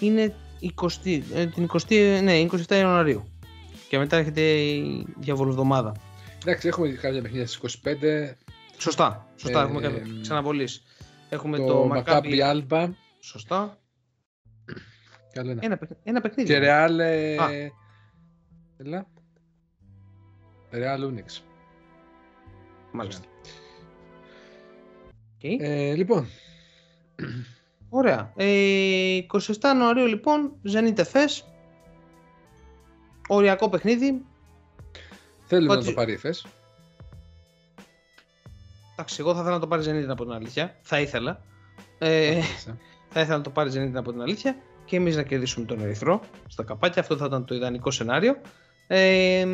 είναι 0.00 0.34
20, 0.82 0.88
ε, 1.34 1.46
την 1.46 1.68
20, 1.88 2.20
ναι, 2.22 2.46
27 2.68 2.74
Ιανουαρίου. 2.74 3.24
Και 3.90 3.98
μετά 3.98 4.16
έρχεται 4.16 4.40
η 4.40 5.06
διαβολοβδομάδα. 5.16 5.94
Εντάξει, 6.42 6.68
έχουμε 6.68 6.88
κάποια 6.88 7.22
παιχνίδια 7.22 7.46
στις 7.46 7.80
25. 7.84 8.36
Σωστά, 8.78 9.26
σωστά, 9.36 9.60
ε, 9.60 9.64
έχουμε 9.64 9.80
κάποια 9.80 10.02
ξαναβολής. 10.20 10.82
Έχουμε 11.28 11.56
το, 11.56 11.66
το 11.66 11.86
Μακάμπι 11.86 12.42
Άλμπα. 12.42 12.88
Σωστά. 13.20 13.78
Καλό 15.32 15.50
ένα. 15.50 15.60
Ένα, 15.64 15.78
ένα 16.02 16.20
παιχνίδι. 16.20 16.48
Και 16.48 16.58
Ρεάλ. 16.58 16.98
Έλα. 16.98 17.48
Ρεάλ 20.70 21.04
Ούνιξ. 21.04 21.44
Μάλιστα. 22.92 23.24
Okay. 25.42 25.56
Ε, 25.58 25.94
λοιπόν. 25.94 26.26
Ωραία. 27.88 28.32
Ε, 28.36 29.18
27 29.32 29.40
Νοαρίου 29.76 30.06
λοιπόν, 30.06 30.52
Ζενίτε 30.62 31.04
Φες, 31.04 31.44
Οριακό 33.32 33.68
παιχνίδι. 33.68 34.24
Θέλουμε 35.46 35.74
να 35.74 35.84
το 35.84 35.92
πάρει 35.92 36.10
η 36.10 36.14
ΕΦΕΣ. 36.14 36.46
Εντάξει, 38.92 39.16
εγώ 39.18 39.34
θα 39.34 39.40
ήθελα 39.40 39.54
να 39.54 39.60
το 39.60 39.66
πάρει 39.66 39.82
Zenit 39.86 40.08
από 40.08 40.24
την 40.24 40.32
αλήθεια. 40.32 40.76
Θα 40.82 41.00
ήθελα. 41.00 41.40
Ε, 42.02 42.40
θα 43.08 43.20
ήθελα 43.20 43.36
να 43.36 43.42
το 43.42 43.50
πάρει 43.50 43.70
Zenit 43.74 43.94
από 43.94 44.12
την 44.12 44.22
αλήθεια 44.22 44.56
και 44.84 44.96
εμείς 44.96 45.16
να 45.16 45.22
κερδίσουμε 45.22 45.66
τον 45.66 45.80
Ερυθρό 45.80 46.20
στα 46.46 46.62
καπάκια. 46.62 47.02
Αυτό 47.02 47.16
θα 47.16 47.24
ήταν 47.24 47.44
το 47.44 47.54
ιδανικό 47.54 47.90
σενάριο. 47.90 48.36
Ε, 48.86 49.46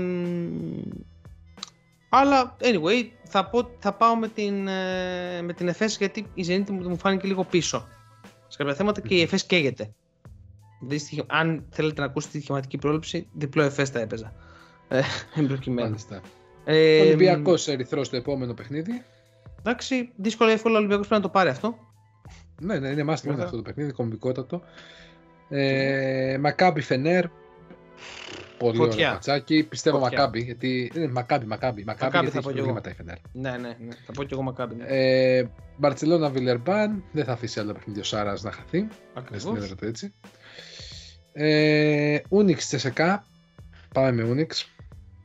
αλλά 2.08 2.56
anyway, 2.60 3.08
θα, 3.22 3.46
πω, 3.46 3.70
θα 3.78 3.92
πάω 3.92 4.16
με 4.16 4.28
την, 4.28 4.68
ε, 4.68 5.42
με 5.42 5.52
την 5.52 5.68
ΕΦΕΣ 5.68 5.96
γιατί 5.96 6.26
η 6.34 6.44
Zenit 6.48 6.70
μου, 6.70 6.88
μου 6.88 6.98
φάνηκε 6.98 7.26
λίγο 7.26 7.44
πίσω. 7.44 7.88
Σε 8.48 8.56
κάποια 8.56 8.74
θέματα 8.74 9.00
και 9.00 9.14
η 9.14 9.20
ΕΦΕΣ 9.20 9.44
καίγεται 9.44 9.94
αν 11.26 11.64
θέλετε 11.70 12.00
να 12.00 12.06
ακούσετε 12.06 12.36
τη 12.38 12.42
σχηματική 12.42 12.78
πρόληψη, 12.78 13.28
διπλό 13.32 13.62
εφέ 13.62 13.84
θα 13.84 14.00
έπαιζα. 14.00 14.32
Ε, 14.88 15.00
προκειμένου. 15.48 15.96
Ε, 16.64 17.00
Ολυμπιακός 17.00 17.68
Ερυθρός 17.68 18.06
στο 18.06 18.16
επόμενο 18.16 18.54
παιχνίδι. 18.54 19.04
Εντάξει, 19.58 20.10
δύσκολο 20.16 20.50
εύκολο 20.50 20.74
ο 20.74 20.78
Ολυμπιακός 20.78 21.06
πρέπει 21.06 21.22
να 21.22 21.28
το 21.28 21.32
πάρει 21.32 21.48
αυτό. 21.48 21.78
Ναι, 22.60 22.78
ναι, 22.78 22.88
είναι 22.88 23.02
μάστιγμα 23.02 23.42
αυτό 23.42 23.56
το 23.56 23.62
παιχνίδι, 23.62 23.92
κομβικότατο. 23.92 24.62
Ε, 25.48 26.38
Μακάμπι 26.40 26.80
Φενέρ. 26.80 27.24
Πολύ 28.58 28.80
ωραίο 28.80 28.96
πατσάκι. 28.96 29.62
Πιστεύω 29.62 29.98
Φωτιά. 29.98 30.18
Μακάμπι, 30.18 30.42
γιατί 30.42 30.92
είναι 30.94 31.08
Μακάμπι, 31.08 31.46
Μακάμπι. 31.46 31.84
Μακάμπι, 31.84 32.14
Μακάμπι 32.14 32.30
θα 32.30 32.40
πω 32.40 32.52
και 32.52 32.58
εγώ. 32.58 32.80
η 32.86 32.92
Φενέρ. 32.92 33.16
Ναι, 33.32 33.50
ναι, 33.50 33.56
ναι, 33.58 33.94
θα 34.06 34.12
πω 34.12 34.22
και 34.24 34.34
εγώ 34.34 34.42
Μακάμπι. 34.42 34.74
Ναι. 34.74 34.84
Ε, 34.86 35.48
Μπαρτσελώνα 35.76 36.30
Βιλερμπάν. 36.30 37.04
Δεν 37.12 37.24
θα 37.24 37.32
αφήσει 37.32 37.60
άλλο 37.60 37.72
παιχνίδι 37.72 38.00
ο 38.00 38.04
Σάρας 38.04 38.42
να 38.42 38.52
χαθεί. 38.52 38.88
Ακριβώς. 39.14 39.74
έτσι. 39.80 40.14
Ε, 41.38 42.18
Unix 42.30 42.56
Τσεσεκά. 42.56 43.24
Πάμε 43.94 44.10
με 44.10 44.32
Unix. 44.32 44.64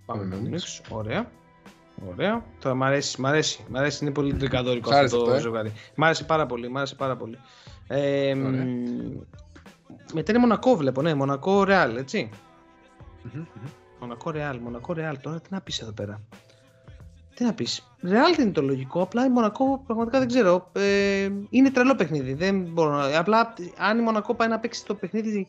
Πάμε 0.06 0.24
με 0.26 0.42
Unix. 0.44 0.86
Ωραία. 0.90 1.32
Ωραία. 2.10 2.46
Τώρα 2.60 2.76
μ' 2.76 2.84
αρέσει, 2.84 3.22
μ' 3.22 3.26
αρέσει. 3.26 3.66
Μ' 3.70 3.76
αρέσει, 3.76 4.06
είναι 4.06 4.14
πολύ 4.14 4.34
τρικαδόρικο 4.34 4.96
αυτό 4.96 5.24
το 5.24 5.32
ε; 5.32 5.40
ζευγάρι. 5.40 5.72
Μ' 5.96 6.04
άρεσε 6.04 6.24
πάρα 6.24 6.46
πολύ, 6.46 6.70
μ' 6.70 6.78
άρεσε 6.78 6.96
πάρα 6.96 7.16
πολύ. 7.16 7.38
Ε, 7.88 8.34
μετά 10.14 10.32
είναι 10.32 10.40
Μονακό 10.40 10.76
βλέπω, 10.76 11.02
ναι, 11.02 11.14
Μονακό 11.14 11.64
Ρεάλ, 11.64 11.96
έτσι. 11.96 12.30
Μονακό 14.00 14.32
Ρεάλ, 14.32 14.58
Μονακό 14.58 14.94
Ρεάλ. 14.94 15.18
Τώρα 15.22 15.40
τι 15.42 15.48
να 15.52 15.62
πεις 15.62 15.80
εδώ 15.80 15.92
πέρα. 15.92 16.22
Τι 17.36 17.44
να 17.44 17.54
πεις. 17.54 17.94
Ρεάλ 18.02 18.36
δεν 18.36 18.46
είναι 18.46 18.54
το 18.54 18.62
λογικό. 18.62 19.02
Απλά 19.02 19.26
η 19.26 19.30
Μονακό 19.30 19.84
πραγματικά 19.86 20.20
δεν 20.20 20.28
ξέρω. 20.28 20.70
Ε, 20.74 21.30
είναι 21.50 21.72
τρελό 21.72 21.96
παιχνίδι. 21.96 22.34
Δεν 22.34 22.62
μπορώ 22.62 22.96
να... 22.96 23.18
Απλά 23.18 23.54
αν 23.78 24.00
η 24.00 24.02
Μονακό 24.02 24.36
πάει 24.36 24.48
να 24.48 24.60
παίξει 24.60 24.86
το 24.86 24.96
παιχνίδι 24.96 25.48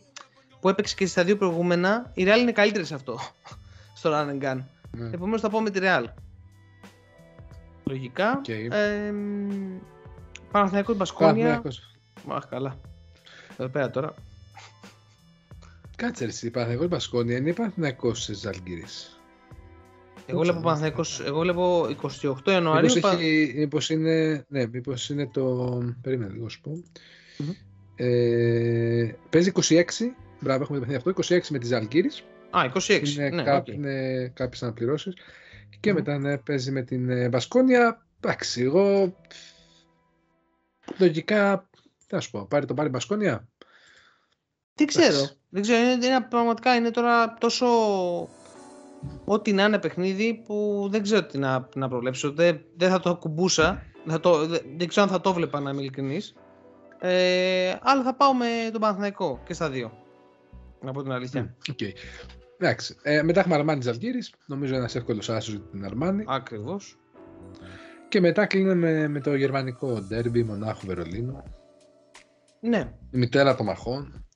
που 0.62 0.68
έπαιξε 0.68 0.94
και 0.94 1.06
στα 1.06 1.24
δύο 1.24 1.36
προηγούμενα, 1.36 2.10
η 2.14 2.24
Ρεάλ 2.24 2.40
είναι 2.40 2.52
καλύτερη 2.52 2.84
σε 2.84 2.94
αυτό. 2.94 3.18
στο 3.98 4.10
run 4.14 4.30
and 4.30 4.44
gun. 4.44 4.58
Ναι. 4.96 5.06
Επομένως 5.06 5.40
θα 5.40 5.50
πω 5.50 5.60
με 5.60 5.70
τη 5.70 5.78
Ρεάλ. 5.78 6.08
Λογικά. 7.84 8.36
Οκ. 8.38 8.48
Ε, 8.48 9.14
Παναθηναϊκός 10.50 10.96
Μπασκόνια. 10.96 11.32
Παναθηναϊκός. 11.32 11.96
Αχ, 12.28 12.46
καλά. 12.48 12.78
Εδώ 13.56 13.68
πέρα 13.68 13.90
τώρα. 13.90 14.14
Κάτσε 15.96 16.24
ρε, 16.24 16.30
εσύ, 16.30 16.50
Παναθηναϊκός 16.50 16.88
Μπασκόνια 16.88 17.36
είναι 17.36 17.52
Παναθηναϊκός 17.52 18.30
Ζαλγκύρης. 18.32 19.20
Εγώ 20.26 20.40
βλέπω 20.40 20.58
ξέρω. 20.58 20.60
Παναθηναϊκός, 20.60 21.20
εγώ 21.20 21.40
βλέπω 21.40 21.86
28 22.22 22.34
Ιανουαρίου. 22.46 22.92
Μήπως, 22.94 23.00
Πα- 23.00 23.18
έχει, 23.18 23.54
μήπως 23.56 23.90
είναι, 23.90 24.44
ναι, 24.48 24.66
μήπως 24.66 25.10
είναι 25.10 25.26
το... 25.26 25.78
Περίμενε 26.02 26.32
λίγο, 26.32 26.48
σου 26.48 26.60
πω. 26.60 26.82
Μμμ. 27.38 27.50
Ε, 27.96 29.16
παίζει 29.30 29.52
26, 29.54 29.82
μπράβο, 30.42 30.62
έχουμε 30.62 30.78
το 30.78 30.84
παιχνίδι 30.84 31.10
αυτό, 31.18 31.34
26 31.34 31.46
με 31.48 31.58
τη 31.58 31.66
Ζαλγκύρης. 31.66 32.24
Α, 32.50 32.70
26. 32.74 33.08
Είναι, 33.08 33.28
ναι, 33.28 33.42
κά, 33.42 33.56
οκ. 33.56 33.68
είναι 33.68 34.28
κάποιες 34.34 34.62
αναπληρώσεις. 34.62 35.14
Και 35.80 35.90
Μμμ. 35.90 35.96
μετά 35.96 36.18
ναι, 36.18 36.38
παίζει 36.38 36.70
με 36.70 36.82
την 36.82 37.10
ε, 37.10 37.28
Μπασκόνια. 37.28 38.06
Εντάξει, 38.20 38.62
εγώ 38.62 39.16
λογικά, 40.98 41.68
τι 42.06 42.14
να 42.14 42.20
σου 42.20 42.30
πω, 42.30 42.46
πάρει 42.46 42.66
το 42.66 42.74
πάρει 42.74 42.88
η 42.88 42.90
Μπασκόνια. 42.90 43.48
Δεν 44.74 44.86
ξέρω. 44.86 45.06
εντάξει. 45.16 45.36
Δεν 45.48 45.62
ξέρω. 45.62 45.78
Είναι, 45.78 46.06
είναι, 46.06 46.20
πραγματικά 46.20 46.74
είναι 46.74 46.90
τώρα 46.90 47.34
τόσο. 47.34 47.66
Ό,τι 49.24 49.52
να 49.52 49.64
είναι 49.64 49.78
παιχνίδι 49.78 50.42
που 50.44 50.86
δεν 50.90 51.02
ξέρω 51.02 51.26
τι 51.26 51.38
να, 51.38 51.68
να 51.74 51.88
προβλέψω. 51.88 52.32
Δεν, 52.32 52.60
δεν 52.76 52.90
θα 52.90 53.00
το 53.00 53.10
ακουμπούσα. 53.10 53.82
Θα 54.06 54.20
το, 54.20 54.46
δεν, 54.46 54.60
δεν 54.76 54.88
ξέρω 54.88 55.06
αν 55.06 55.12
θα 55.12 55.20
το 55.20 55.32
βλέπα 55.32 55.60
να 55.60 55.70
είμαι 55.70 55.80
ειλικρινής. 55.80 56.34
Ε, 56.98 57.74
αλλά 57.80 58.02
θα 58.02 58.14
πάω 58.14 58.34
με 58.34 58.46
τον 58.72 58.80
Παναθηναϊκό 58.80 59.42
και 59.44 59.54
στα 59.54 59.70
δύο. 59.70 60.01
Να 60.82 60.92
πω 60.92 61.02
την 61.02 61.12
αλήθεια. 61.12 61.56
Οκ. 61.70 61.80
Εντάξει. 62.58 62.96
Ε, 63.02 63.22
μετά 63.22 63.40
έχουμε 63.40 63.54
Αρμάνι 63.54 63.82
Ζαλγκύρης. 63.82 64.32
Νομίζω 64.46 64.74
ένας 64.74 64.94
εύκολος 64.94 65.28
άσος 65.30 65.54
για 65.54 65.62
την 65.70 65.84
Αρμάνι. 65.84 66.24
Ακριβώς. 66.26 66.96
Και 68.08 68.20
μετά 68.20 68.46
κλείνουμε 68.46 69.08
με 69.08 69.20
το 69.20 69.34
γερμανικό 69.34 70.00
ντέρμπι 70.00 70.42
Μονάχου 70.44 70.86
Βερολίνο. 70.86 71.44
Ναι. 72.60 72.92
Η 73.10 73.18
μητέρα 73.18 73.54
των 73.54 73.66
μαχών. 73.66 74.26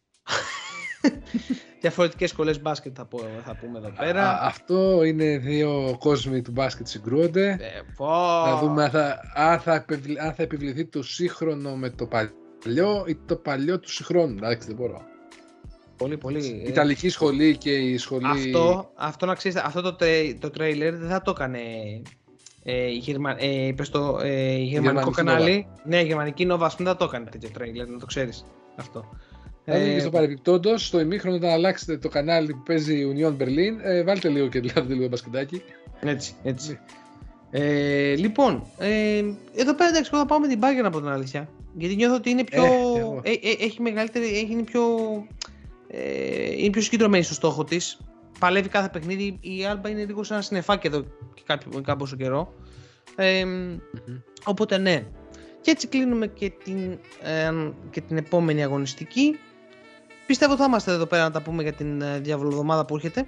Διαφορετικές 1.80 2.30
σχολές 2.30 2.60
μπάσκετ 2.60 2.92
θα, 2.96 3.04
πω, 3.04 3.18
θα 3.44 3.56
πούμε 3.56 3.78
εδώ 3.78 3.90
πέρα. 3.90 4.30
Α, 4.30 4.46
αυτό 4.46 5.04
είναι 5.04 5.38
δύο 5.38 5.96
κόσμοι 5.98 6.42
του 6.42 6.50
μπάσκετ 6.50 6.86
συγκρούονται. 6.86 7.48
Ε, 7.50 7.80
πω. 7.96 8.06
Να 8.46 8.58
δούμε 8.58 8.84
αν 8.84 8.90
θα, 8.90 9.20
αν, 9.34 9.60
θα 9.60 9.74
επιβλη- 9.74 10.18
αν 10.20 10.34
θα 10.34 10.42
επιβληθεί 10.42 10.86
το 10.86 11.02
σύγχρονο 11.02 11.76
με 11.76 11.90
το 11.90 12.06
παλιό 12.06 13.04
ή 13.06 13.16
το 13.26 13.36
παλιό 13.36 13.80
του 13.80 13.90
σύγχρονου. 13.90 14.36
Εντάξει, 14.36 14.66
δεν 14.66 14.76
μπορώ. 14.76 15.02
Πολύ, 15.96 16.16
πολύ. 16.16 16.44
Η 16.44 16.62
ε, 16.64 16.68
Ιταλική 16.68 17.08
σχολή 17.08 17.56
και 17.56 17.70
η 17.70 17.96
σχολή. 17.96 18.26
Αυτό, 18.26 18.90
αυτό 18.94 19.26
να 19.26 19.34
ξέρετε, 19.34 19.62
αυτό 19.66 19.82
το, 19.82 19.94
τρέι, 19.94 20.38
το 20.40 20.50
τρέιλερ 20.50 20.96
δεν 20.96 21.08
θα 21.08 21.22
το 21.22 21.30
έκανε 21.30 21.58
ε, 22.62 22.86
η, 22.86 22.96
Γερμα, 22.96 23.36
ε, 23.38 23.72
πες 23.76 23.88
το, 23.88 24.18
ε, 24.22 24.52
η 24.52 24.62
γερμανικό 24.62 25.10
γερμανική 25.10 25.10
κανάλι. 25.10 25.66
Ναι, 25.84 26.00
η 26.00 26.04
γερμανική 26.04 26.46
Nova, 26.50 26.60
ας 26.60 26.76
πούμε, 26.76 26.88
δεν 26.88 26.92
θα 26.92 26.96
το 26.96 27.04
έκανε 27.04 27.30
τέτοιο 27.30 27.48
τρέιλερ, 27.52 27.88
να 27.88 27.98
το 27.98 28.06
ξέρεις 28.06 28.44
αυτό. 28.76 28.98
Αν 29.66 29.74
Ε, 29.74 29.94
ε, 29.94 29.98
στο 30.00 30.10
παρεμπιπτόντως, 30.10 30.86
στο 30.86 31.00
ημίχρονο 31.00 31.36
όταν 31.36 31.50
αλλάξετε 31.50 31.98
το 31.98 32.08
κανάλι 32.08 32.52
που 32.52 32.62
παίζει 32.62 32.94
η 32.94 33.16
Union 33.16 33.42
Berlin, 33.42 33.74
ε, 33.82 34.02
βάλτε 34.02 34.28
λίγο 34.28 34.48
και 34.48 34.60
δηλαδή 34.60 34.94
λίγο 34.94 35.08
μπασκετάκι. 35.08 35.62
Έτσι, 36.00 36.34
έτσι. 36.42 36.78
Ε, 37.50 38.14
λοιπόν, 38.16 38.66
ε, 38.78 39.24
εδώ 39.54 39.74
πέρα 39.74 39.88
εντάξει, 39.88 40.10
εγώ 40.12 40.22
θα 40.22 40.26
πάω 40.26 40.38
με 40.38 40.48
την 40.48 40.60
Bayern 40.62 40.84
από 40.84 40.98
την 40.98 41.08
αλήθεια. 41.08 41.48
Γιατί 41.78 41.94
νιώθω 41.94 42.14
ότι 42.14 42.30
είναι 42.30 42.44
πιο. 42.44 42.64
Ε, 42.64 42.98
εγώ. 42.98 43.20
ε, 43.22 43.30
ε, 43.30 43.64
έχει 43.64 43.80
μεγαλύτερη. 43.80 44.24
Έχει, 44.24 44.48
είναι 44.50 44.62
πιο. 44.62 44.82
Ε, 45.88 46.52
είναι 46.52 46.70
πιο 46.70 46.82
συγκεντρωμένη 46.82 47.24
στο 47.24 47.34
στόχο 47.34 47.64
της. 47.64 47.98
Παλεύει 48.38 48.68
κάθε 48.68 48.88
παιχνίδι. 48.88 49.38
Η 49.40 49.58
Alba 49.72 49.88
είναι 49.88 50.04
λίγο 50.04 50.22
σαν 50.22 50.36
ένα 50.36 50.44
συννεφάκι 50.44 50.86
εδώ 50.86 51.02
και 51.34 51.42
κάποιο, 51.46 51.80
κάποιο 51.80 52.16
καιρό. 52.16 52.54
Ε, 53.16 53.44
Οπότε 54.44 54.78
ναι. 54.78 55.06
Και 55.60 55.70
έτσι 55.70 55.86
κλείνουμε 55.86 56.26
και 56.26 56.52
την, 56.64 56.98
ε, 57.22 57.52
και 57.90 58.00
την 58.00 58.16
επόμενη 58.16 58.62
αγωνιστική. 58.62 59.38
Πιστεύω 60.26 60.56
θα 60.56 60.64
είμαστε 60.64 60.92
εδώ 60.92 61.06
πέρα 61.06 61.22
να 61.22 61.30
τα 61.30 61.42
πούμε 61.42 61.62
για 61.62 61.72
την 61.72 62.02
ε, 62.02 62.18
διαβολοδομάδα 62.18 62.84
που 62.84 62.94
έρχεται. 62.94 63.26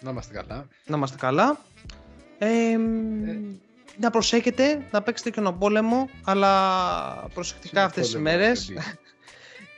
Να 0.00 0.10
είμαστε 0.10 0.34
καλά. 0.34 0.68
Να 0.86 0.96
είμαστε 0.96 1.16
καλά. 1.20 1.58
Ε, 2.38 2.76
να 3.98 4.10
προσέχετε, 4.10 4.86
να 4.90 5.02
παίξετε 5.02 5.30
και 5.30 5.40
τον 5.40 5.58
πόλεμο, 5.58 6.08
αλλά 6.24 7.30
προσεκτικά 7.34 7.84
αυτές 7.84 8.04
τις 8.04 8.12
Πόλεμο, 8.12 8.36
μέρες. 8.36 8.72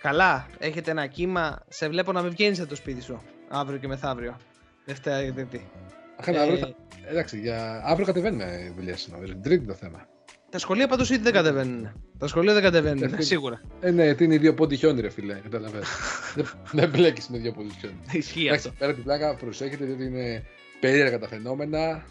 Παιδί. 0.02 0.14
καλά, 0.16 0.46
έχετε 0.58 0.90
ένα 0.90 1.06
κύμα, 1.06 1.58
σε 1.68 1.88
βλέπω 1.88 2.12
να 2.12 2.22
μην 2.22 2.30
βγαίνεις 2.30 2.60
από 2.60 2.68
το 2.68 2.74
σπίτι 2.74 3.02
σου, 3.02 3.22
αύριο 3.48 3.78
και 3.78 3.86
μεθαύριο. 3.88 4.36
Δευτέρα 4.84 5.24
και 5.24 5.32
Τρίτη. 5.32 5.68
Αχ, 6.16 6.26
Ε, 6.28 6.38
αύριο, 6.38 6.56
θα- 6.58 6.74
εντάξει, 7.08 7.38
για... 7.40 7.82
αύριο 7.84 8.06
κατεβαίνουμε 8.06 8.72
δουλειά 8.76 8.96
συνόδου. 8.96 9.24
Την 9.24 9.42
Τρίτη 9.42 9.66
το 9.66 9.74
θέμα. 9.74 10.06
Τα 10.50 10.58
σχολεία 10.58 10.88
πάντως 10.88 11.10
ήδη 11.10 11.22
δεν 11.22 11.32
κατεβαίνουν. 11.32 12.02
Τα 12.18 12.26
σχολεία 12.26 12.52
δεν 12.54 12.62
κατεβαίνουν, 12.62 12.96
Κατεβαίνουν. 12.98 13.26
σίγουρα. 13.26 13.60
Ε, 13.80 13.90
ναι, 13.90 14.14
τι 14.14 14.24
είναι 14.24 14.34
οι 14.34 14.38
δύο 14.38 14.54
πόντι 14.54 14.76
χιόνι, 14.76 15.00
ρε 15.00 15.08
φίλε. 15.10 15.34
Καταλαβαίνω. 15.34 15.84
Δεν- 16.34 16.46
Δεν 16.72 16.88
μπλέκει 16.88 17.22
με 17.28 17.38
δύο 17.38 17.52
πόντι 17.52 17.74
χιόνι. 17.80 17.96
Ισχύει 18.12 18.46
Εντάξει, 18.46 18.68
αυτό. 18.68 18.78
πέρα 18.78 18.94
την 18.94 19.02
πλάκα, 19.02 19.34
προσέχετε 19.36 19.84
διότι 19.84 20.04
είναι 20.04 20.42
περίεργα 20.80 21.18
τα 21.18 21.28
φαινόμενα. 21.28 22.04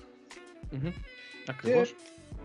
Μμμ. 0.71 0.91
Ακριβώς. 1.47 1.95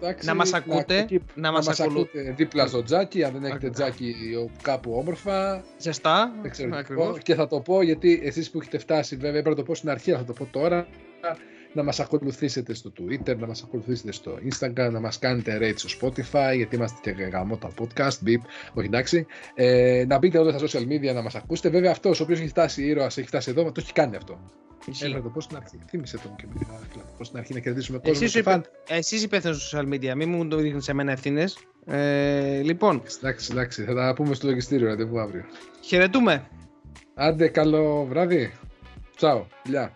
Εντάξει, 0.03 0.27
Να 0.27 0.35
μας 0.35 0.53
ακούτε, 0.53 0.99
εκεί- 0.99 1.21
να 1.35 1.53
μας 1.53 1.67
μας 1.67 1.81
ακολου- 1.81 1.99
ακούτε 2.09 2.35
δίπλα 2.37 2.67
στο 2.67 2.83
τζάκι, 2.83 3.25
αν 3.25 3.33
δεν 3.33 3.45
έχετε 3.45 3.55
Ακριβώς. 3.67 3.77
τζάκι 3.77 4.15
ο- 4.45 4.51
κάπου 4.63 4.93
όμορφα. 4.97 5.65
Ζεστά, 5.79 6.33
Δεν 6.43 6.51
ξέρω 6.51 6.69
τι 6.69 6.75
να 6.75 6.81
ακριβώς. 6.81 7.07
πω. 7.11 7.19
Και 7.19 7.35
θα 7.35 7.47
το 7.47 7.61
πω 7.61 7.83
γιατί 7.83 8.21
εσείς 8.25 8.51
που 8.51 8.59
έχετε 8.61 8.79
φτάσει, 8.79 9.15
βέβαια 9.17 9.31
έπρεπε 9.31 9.49
να 9.49 9.55
το 9.57 9.63
πω 9.63 9.75
στην 9.75 9.91
αρχή, 9.91 10.11
αλλά 10.11 10.19
θα 10.21 10.25
το 10.27 10.33
πω 10.33 10.45
τώρα. 10.51 10.87
Να 11.73 11.83
μας 11.83 12.01
ακολουθήσετε 12.01 12.75
στο 12.75 12.93
Twitter, 13.01 13.37
να 13.37 13.47
μας 13.47 13.63
ακολουθήσετε 13.63 14.13
στο 14.13 14.39
Instagram, 14.53 14.89
να 14.93 15.01
μας 15.01 15.19
κάνετε 15.19 15.59
rate 15.61 15.73
στο 15.77 15.89
Spotify, 16.01 16.57
γιατί 16.57 16.77
είμαστε 16.77 17.13
και 17.13 17.23
γαμό 17.23 17.57
τα 17.57 17.71
podcast, 17.81 18.27
beep, 18.27 18.41
όχι 18.75 18.87
εντάξει. 18.87 19.27
Ε, 19.55 20.05
να 20.09 20.19
μπείτε 20.19 20.39
όλα 20.39 20.59
στα 20.59 20.67
social 20.79 20.83
media 20.83 21.15
να 21.15 21.23
μας 21.23 21.35
ακούσετε. 21.35 21.69
Βέβαια 21.69 21.91
αυτός 21.91 22.21
ο 22.21 22.23
οποίος 22.23 22.39
έχει 22.39 22.49
φτάσει 22.49 22.85
ήρωας, 22.85 23.19
έχει 23.19 23.27
φτάσει 23.27 23.51
εδώ, 23.51 23.65
το 23.65 23.73
έχει 23.77 23.93
κάνει 23.93 24.17
αυτό. 24.17 24.41
Ισχύει. 24.87 25.05
Έπρεπε 25.05 25.17
να 25.19 25.23
το 25.25 25.31
πω 25.31 25.41
στην 25.41 25.57
αρχή; 25.57 25.79
Θύμισε 25.89 26.19
τον 26.19 26.37
και 26.37 26.45
μετά 26.55 26.73
να 26.73 26.79
το 27.03 27.09
πω 27.19 27.25
στην 27.25 27.39
αρχή 27.39 27.53
να 27.55 27.61
κερδίσουμε 27.61 27.99
κόσμο 27.99 28.13
Εσείς, 28.17 28.33
και 28.33 28.39
είπε, 28.39 28.51
φαν. 28.51 28.65
εσείς 28.89 29.23
υπεύθυνοι 29.23 29.55
στο 29.55 29.79
social 29.79 29.89
media, 29.93 30.15
μην 30.17 30.29
μου 30.31 30.49
το 30.49 30.57
δείχνετε 30.57 30.83
σε 30.83 30.93
μένα 30.93 31.13
ευθύνες. 31.13 31.59
Ε, 31.87 32.61
λοιπόν, 32.63 33.03
Εντάξει, 33.19 33.49
εντάξει, 33.53 33.85
θα 33.85 33.95
τα 33.95 34.13
πούμε 34.15 34.35
στο 34.35 34.47
λογιστήριο 34.49 34.87
ραντεβού 34.87 35.21
αύριο. 35.21 35.45
χαιρετούμε. 35.81 36.47
Άντε, 37.15 37.49
καλό 37.49 38.05
βράδυ. 38.09 38.53
Τσάου. 39.17 39.47
Γεια. 39.65 39.93